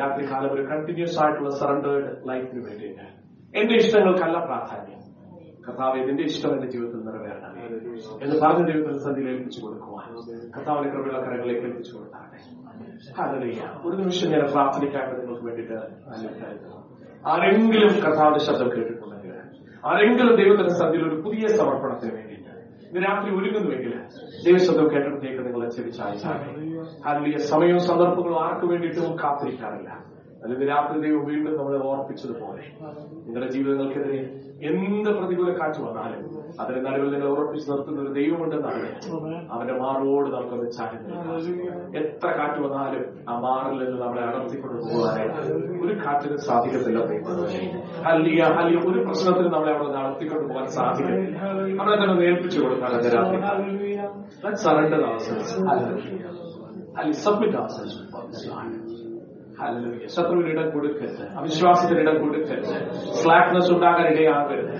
രാത്രി 0.01 0.25
കാലം 0.33 0.53
ഒരു 0.53 0.63
കണ്ടിന്യൂസ് 0.63 1.19
ആയിട്ടുള്ള 1.23 1.51
സറണ്ടേർഡ് 1.51 2.29
ലൈഫിന് 2.29 2.63
വേണ്ടിയിട്ട് 2.69 3.07
എന്റെ 3.59 3.75
ഇഷ്ടങ്ങൾക്കല്ല 3.75 4.39
പ്രാധാന്യം. 4.45 4.99
കർത്താവ് 5.69 5.99
ഇതിന്റെ 6.03 6.23
ഇഷ്ടം 6.23 6.53
എന്റെ 6.55 6.69
ജീവിതത്തിൽ 6.71 7.01
നിറവേറണം. 7.01 7.53
എന്ന് 8.23 8.37
പറഞ്ഞ 8.43 8.63
ദൈവത്തിൽ 8.71 8.99
സന്ധിയിൽ 8.99 9.29
ഏൽപ്പിച്ചു 9.29 9.61
കൊടുക്കുവാൻ. 9.67 10.09
കർത്താവിന്റെ 10.57 10.91
കൃപയുള്ള 10.91 11.19
കരങ്ങളിലേക്ക് 11.27 11.67
ഏൽപ്പിച്ചു 11.67 11.93
കൊടുത്താട്ടെ. 11.97 12.39
ഒരു 13.89 13.97
നിമിഷം 13.97 14.31
ഞാൻ 14.31 14.45
പ്രാർത്ഥനയ്ക്കായിട്ട് 14.53 15.21
നിങ്ങൾക്ക് 15.21 15.45
വേണ്ടിയിട്ട് 15.47 15.79
ആരെങ്കിലും 17.27 17.93
കർത്താവിന്റെ 18.05 18.39
ശബ്ദം 18.39 18.69
കേട്ടിട്ടുണ്ടെങ്കിൽ 18.77 19.33
ആരെങ്കിലും 19.87 20.35
ദൈവത്തിന്റെ 20.37 20.75
സന്ധിയിൽ 20.75 21.05
ഒരു 21.09 21.17
പുതിയ 21.23 21.47
സമർപ്പണത്തിന് 21.47 22.19
ഇന്ന് 22.19 22.32
രാത്രി 23.01 23.30
ഒരുങ്ങുന്നുവെങ്കിൽ 23.36 23.93
ദൈവശബ്ദം 24.45 24.90
കേട്ടിടത്തേക്ക് 24.90 25.45
നിങ്ങൾ 25.47 25.61
ഹല്ലേലൂയ. 27.05 27.36
സമയവും 27.36 27.80
സന്ദർഭങ്ങളും 27.80 28.45
ആർക്കു 28.45 28.66
വേണ്ടിയിട്ടും 28.66 29.18
കാത്തിരിക്കാറില്ല. 29.18 29.90
അല്ലെങ്കിൽ 30.43 30.66
രാത്രി 30.70 30.97
ദൈവം 31.03 31.24
വീണ്ടും 31.30 31.53
നമ്മളെ 31.59 31.78
ഓർപ്പിച്ചതുപോലെ. 31.88 32.62
നിങ്ങളുടെ 33.26 33.49
ജീവിതങ്ങൾക്കെതിരെ 33.55 34.20
എന്ത് 34.70 35.11
പ്രതികൂല 35.18 35.51
കാറ്റ് 35.59 35.80
വന്നാലും 35.84 36.20
അതിന്റെ 36.61 36.80
നടുവിൽ 36.86 37.09
നിങ്ങൾ 37.12 37.28
ഉറപ്പിച്ച് 37.34 37.66
നിർത്തുന്ന 37.70 38.01
ഒരു 38.03 38.11
ദൈവമുണ്ടെന്നാണ്. 38.18 38.82
അവന്റെ 39.53 39.74
മാറോട് 39.82 40.28
നമുക്കത് 40.34 40.66
ചാരി 40.76 40.97
എത്ര 42.01 42.28
കാറ്റ് 42.38 42.59
വന്നാലും 42.64 43.05
ആ 43.28 43.38
മാറിൽ 43.45 43.78
നിന്ന് 43.82 43.99
നമ്മളെ 44.03 44.22
അടർത്തിക്കൊണ്ട് 44.28 44.76
പോകാനായിട്ട് 44.88 45.40
ഒരു 45.84 45.95
കാറ്റിന് 46.05 46.36
സാധിക്കത്തില്ല 46.49 47.01
അല്ലിയ 48.11 48.40
അല്ലിയ 48.61 48.78
ഒരു 48.90 49.01
പ്രശ്നത്തിന് 49.09 49.51
നമ്മളെ 49.57 49.72
അവിടെ 49.76 49.90
നടത്തിക്കൊണ്ട് 49.99 50.47
പോകാൻ 50.51 50.68
സാധിക്കത്തില്ല. 50.78 51.32
നമ്മളെ 51.72 51.97
തന്നെ 52.03 52.26
ഏൽപ്പിച്ചു 52.30 52.59
കൊടുക്കാൻ 52.64 52.90
സറണ്ടർ 54.64 55.03
അവസരം 55.11 55.68
അല്ലെ 57.01 57.14
submit 57.24 57.59
ourselves. 57.59 57.95
Hallelujah. 59.63 59.83
Hallelujah. 59.83 60.09
Submit 60.09 60.23
ourselves 60.23 60.43
before 60.43 60.43
this 60.43 60.43
Lord. 60.43 60.43
Hallelujah. 60.43 60.43
ശത്രുവിന് 60.43 60.51
ഇടം 60.51 60.71
കൊടുക്കരുത്. 60.71 61.39
അവിശ്വാസത്തിന് 61.39 62.01
ഇടം 62.01 62.17
കൊടുക്കരുത്. 62.23 62.73
സ്ലാക്നെസ് 63.21 63.73
ഉണ്ടാകാൻ 63.73 64.07
ഇടയാകരുത് 64.13 64.71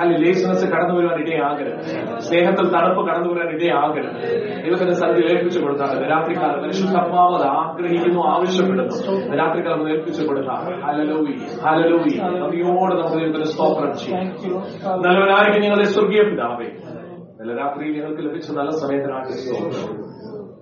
അല്ലെ 0.00 0.18
ലേസിനെസ് 0.18 0.66
കടന്നു 0.72 0.94
വരുവാൻ 0.94 1.20
ഇടയാകരുത് 1.20 1.82
സ്നേഹത്തിൽ 2.18 2.66
തണുപ്പ് 2.68 3.08
കടന്നു 3.08 3.34
വരാൻ 3.34 3.48
ഇടയാകരുത് 3.54 4.16
ദൈവത്തിന്റെ 4.64 4.92
സന്ധി 4.92 5.22
ഏൽപ്പിച്ചു 5.32 5.60
കൊടുത്താണ്. 5.60 6.08
രാത്രിക്കാലം 6.10 6.62
പരിശുദ്ധാത്മാവ് 6.62 7.34
അത് 7.34 7.46
ആഗ്രഹിക്കുന്നു 7.46 8.20
ആവശ്യപ്പെടുന്നു. 8.20 8.96
രാത്രിക്കാലം 9.36 9.88
ഏൽപ്പിച്ചു 9.88 10.26
കൊടുത്താണ്. 10.26 10.82
ഹലലോയി 10.86 11.36
ഹലലോയി 11.66 12.14
നദിയോട് 12.42 12.94
നമുക്ക് 12.94 13.18
ദൈവത്തിന്റെ 13.18 13.44
സ്തോത്രം 13.44 13.92
ചെയ്യാം. 13.92 14.26
നല്ലവനായിരിക്കും 15.06 15.62
നിങ്ങളുടെ 15.62 15.84
സ്വർഗീയ 15.84 16.22
പിതാവേ. 16.22 16.70
നല്ല 17.40 17.60
രാത്രിയിൽ 17.62 18.00
ഞങ്ങൾക്ക് 18.00 18.22
ലഭിച്ച 18.28 18.50
നല്ല 18.50 18.70
സമയത്തിനാണ് 18.70 19.24
സ്തോത്രം. 19.24 20.01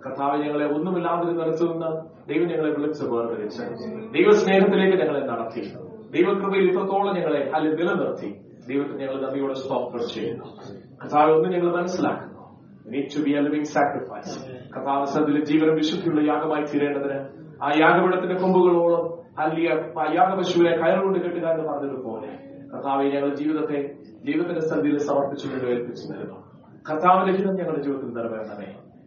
കർത്താവ് 0.07 0.43
ഞങ്ങളെ 0.43 0.67
ഒന്നുമില്ലാതെ 0.67 1.25
നിന്ന് 1.25 1.91
ദൈവം 2.29 2.49
ഞങ്ങളെ 2.49 2.71
വിളിച്ച് 2.71 3.05
വേർതിരിച്ച് 3.05 3.63
ദൈവസ്നേഹത്തിലേക്ക് 4.13 4.97
ഞങ്ങളെ 4.99 5.27
നടത്തി. 5.27 5.63
ദൈവകൃപയിൽ 6.11 6.71
ഇത്രത്തോളം 6.71 7.15
ഞങ്ങളെ 7.17 7.51
അതിൽ 7.57 7.75
നിലനിർത്തി. 7.75 8.41
ദൈവത്തിന് 8.69 9.01
ഞങ്ങൾ 9.01 9.23
നന്ദിയോടെ 9.23 9.53
സ്തോത്രം 9.53 10.09
ചെയ്യുന്നു. 10.15 10.45
കർത്താവ് 11.03 11.31
ഒന്ന് 11.33 11.49
ഞങ്ങൾ 11.49 11.77
മനസ്സിലാക്കുന്നു. 11.77 12.31
ടു 13.17 13.21
ബി 13.23 13.31
എ 13.31 13.63
സാക്രിഫൈസ് 13.63 14.51
കർത്താവ് 14.77 15.05
സന്ധിലെ 15.05 15.45
ജീവനും 15.45 15.75
വിശുദ്ധിയുള്ള 15.75 16.33
യാഗമായി 16.33 16.65
തീരേണ്ടതിന് 16.65 17.19
ആ 17.65 17.71
യാഗപീഠത്തിന്റെ 17.81 18.35
കൊമ്പുകളോളം 18.35 19.05
അല്ലിയ 19.39 19.69
ആ 19.71 20.15
യാഗപശുവിനെ 20.15 20.77
കയറുകൊണ്ട് 20.77 21.19
കെട്ടുക 21.19 21.47
എന്ന് 21.49 21.65
പറഞ്ഞതുപോലെ 21.69 22.31
കർത്താവെ 22.75 23.05
ഞങ്ങളുടെ 23.05 23.35
ജീവിതത്തെ 23.35 23.95
ദൈവത്തിന്റെ 24.25 24.61
സന്ധിയിൽ 24.61 24.97
സമർപ്പിച്ചുകൊണ്ട് 24.99 25.65
ഏൽപ്പിച്ചു 25.65 26.13
തരുന്നു. 26.13 26.39
കർത്താവിന്റെ 26.91 27.39
ഹിതം 27.39 27.55
ഞങ്ങളുടെ 27.55 27.83
ജീവിതത്തിൽ 27.83 28.15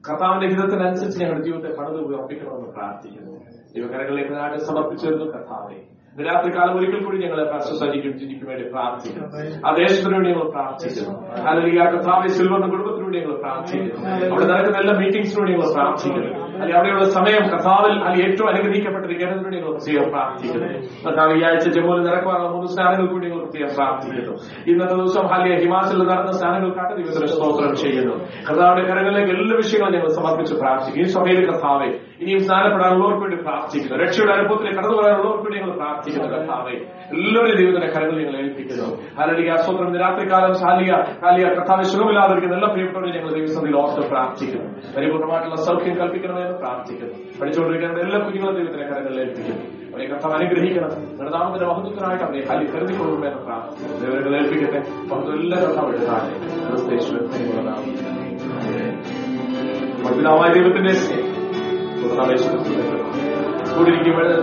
കർത്താവിന്റെ 0.10 0.56
ഹിതത്തിനനുസരിച്ച് 0.56 1.20
ഞങ്ങളുടെ 1.20 1.45
ജീവിതത്തെ 1.45 1.76
പണിത് 1.76 2.22
അർപ്പിക്കണമെന്ന് 2.22 2.68
പ്രാർത്ഥിക്കുന്നു. 2.68 3.39
ദൈവകരങ്ങളിലേക്ക് 3.76 4.34
നാട് 4.34 4.58
സമർപ്പിച്ചു 4.58 5.06
തരുന്നു 5.08 5.26
കർത്താവെ. 5.26 5.80
ഇന്ന് 6.14 6.26
രാത്രികാലം 6.30 6.74
ഒരിക്കൽ 6.80 6.99
കൂടി 7.05 7.18
ഞങ്ങൾ 7.22 7.38
സൊസൈറ്റിക്കും 7.68 8.11
ചിന്തിക്കും 8.20 8.47
വേണ്ടി 8.49 8.66
പ്രാർത്ഥിക്കുന്നു 8.74 9.28
ആ 9.66 9.70
ദേശത്തിനു 9.78 10.14
വേണ്ടി 10.16 10.30
ഞങ്ങൾ 10.32 10.47
പ്രാർത്ഥിക്കുന്നു. 10.55 11.14
അല്ലെങ്കിൽ 11.49 11.80
ആ 11.84 11.88
കഥാവി 11.93 12.28
സിൽവറിന്റെ 12.36 12.68
കുടുംബത്തിന് 12.74 13.03
വേണ്ടി 13.05 13.20
ഞങ്ങൾ 13.20 13.38
പ്രാർത്ഥിക്കുന്നു. 13.43 13.95
അവിടെ 14.34 14.45
നടക്കുന്ന 14.51 14.78
എല്ലാ 14.84 14.93
മീറ്റിംഗ്സിന് 14.99 15.39
വേണ്ടി 15.39 15.53
ഞങ്ങൾ 15.55 15.70
പ്രാർത്ഥിക്കുന്നു. 15.78 16.30
അല്ലെങ്കിൽ 16.53 16.76
അവിടെയുള്ള 16.80 17.05
സമയം 17.18 17.43
കഥാവിൽ 17.53 17.95
അല്ലെങ്കിൽ 18.07 18.26
ഏറ്റവും 18.28 18.47
അനുഗ്രഹിക്കപ്പെട്ടിരിക്കുന്നതിന് 18.51 19.43
വേണ്ടി 19.45 19.57
ഞങ്ങൾ 19.59 19.72
പ്രത്യേകം 19.78 20.05
പ്രാർത്ഥിക്കുന്നു. 20.14 20.68
കഥാവ് 21.07 21.34
ഈ 21.39 21.41
ആഴ്ച 21.47 21.66
ജമ്മുവിൽ 21.78 22.03
നടക്കുവാനുള്ള 22.09 22.49
മൂന്ന് 22.55 22.70
സ്നാനങ്ങൾക്ക് 22.74 23.14
വേണ്ടി 23.16 23.28
ഞങ്ങൾ 23.30 23.41
പ്രത്യേകം 23.45 23.72
പ്രാർത്ഥിക്കുന്നു. 23.80 24.36
ഇന്നത്തെ 24.72 24.95
ദിവസം 25.01 25.26
ഹാലിയ 25.34 25.57
ഹിമാചലിൽ 25.64 26.05
നടന്ന 26.11 26.32
സ്നാനങ്ങൾക്കാട്ട് 26.39 26.93
ദൈവത്തിന് 26.99 27.32
സ്തോത്രം 27.34 27.74
ചെയ്യുന്നു. 27.84 28.16
കഥാവിടെ 28.49 28.86
കരങ്ങളിലേക്ക് 28.91 29.34
എല്ലാ 29.38 29.57
വിഷയങ്ങളും 29.64 29.93
ഞങ്ങൾ 29.97 30.11
സമർപ്പിച്ച് 30.20 30.55
പ്രാർത്ഥിക്കും 30.61 31.01
ഈ 31.05 31.09
സമയത്ത് 31.18 31.43
കഥാവെ 31.51 31.89
ഇനിയും 32.24 32.43
സ്നാനപ്പെടാനുള്ളവർക്ക് 32.47 33.24
വേണ്ടി 33.26 33.39
പ്രാർത്ഥിക്കുന്നു. 33.47 33.97
രക്ഷയുടെ 34.03 34.34
അനുഭവത്തിലേക്ക് 34.38 34.80
കടന്നു 34.80 34.95
പറയാനുള്ളവർക്ക് 35.01 35.43
വേണ്ടി 35.45 35.57
ഞങ്ങൾ 35.59 35.74
പ്രാർത്ഥിക്കുന്നു. 35.74 36.01
കർത്താവെ 36.12 36.72
എല്ലാവരും 37.16 37.56
ദൈവത്തിന്റെ 37.58 37.88
കരങ്ങൾ 37.88 38.18
ഞങ്ങൾ 38.18 38.38
ഏൽപ്പിക്കുന്നു. 38.38 39.22
അല്ലെങ്കിൽ 39.22 39.49
രാത്രി 39.49 39.97
രാത്രികാലം 39.97 40.54
ശാലിയ 40.54 40.91
കാലിയ 41.26 41.45
കർത്താവ് 41.45 41.84
സുഖമില്ലാതിരിക്കുന്ന 41.84 42.56
എല്ലാ 42.56 42.68
പ്രിയപ്പെട്ടവരും 42.68 43.16
ഞങ്ങൾ 43.16 43.34
ദൈവസ്ഥയിൽ 43.34 43.76
ഓർത്ത് 43.76 44.10
പ്രാർത്ഥിക്കുന്നു. 44.10 44.97
പരിപൂർണമായിട്ടുള്ള 44.97 45.56
സൗഖ്യം 45.56 45.99
കൽപ്പിക്കണമെന്ന് 45.99 46.58
പ്രാർത്ഥിക്കുന്നു. 46.58 47.14
പഠിച്ചുകൊണ്ടിരിക്കുന്ന 47.41 48.01
എല്ലാ 48.01 48.20
കുഞ്ഞുങ്ങളും 48.20 48.56
ദൈവത്തിന്റെ 48.56 48.84
കരങ്ങളിൽ 48.84 49.20
ഏൽപ്പിക്കുന്നു. 49.20 49.93
അവരെ 49.93 50.08
കർത്താവ് 50.08 50.34
അനുഗ്രഹിക്കണം. 50.34 50.89
നിങ്ങളുടെ 51.10 51.38
നാമത്തിന്റെ 51.38 51.68
മഹത്വത്തിനായിട്ട് 51.68 52.24
അവരെ 52.24 52.39
കലി 52.39 52.76
കരുതിക്കൊള്ളുമെന്ന് 52.76 53.38
പ്രാർത്ഥിക്കുന്നു. 53.38 54.38
ഏൽപ്പിക്കട്ടെ. 54.38 54.80
മഹത്വം 54.80 55.41
എല്ലാ 55.41 55.60
കർത്താവ് 55.60 55.91
ക്രിസ്തേശ്വരൻ 55.91 57.24
പിതാവായ 60.18 60.54
ദൈവത്തിന്റെ 60.54 60.93
സ്നേഹം. 60.93 61.34
കൂടിയിരിക്കുമ്പോഴും 63.78 64.34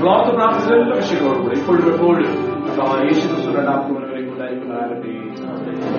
ബ്ലോക്ക് 0.00 0.30
പ്രാർത്ഥിച്ച 0.30 0.72
എല്ലാ 0.72 0.96
വിഷയങ്ങളോടും 0.96 1.42
കൂടെ 1.42 1.54
ഇപ്പോഴും 1.54 1.92
എപ്പോഴും 1.92 2.50
യേശു 3.04 3.26
ക്രിസ്തു 3.26 3.52
രണ്ടാമത്തെ 3.52 3.92
വരെ 3.92 4.30
ഉണ്ടായിരിക്കുന്നതാകട്ടെ 4.30 5.20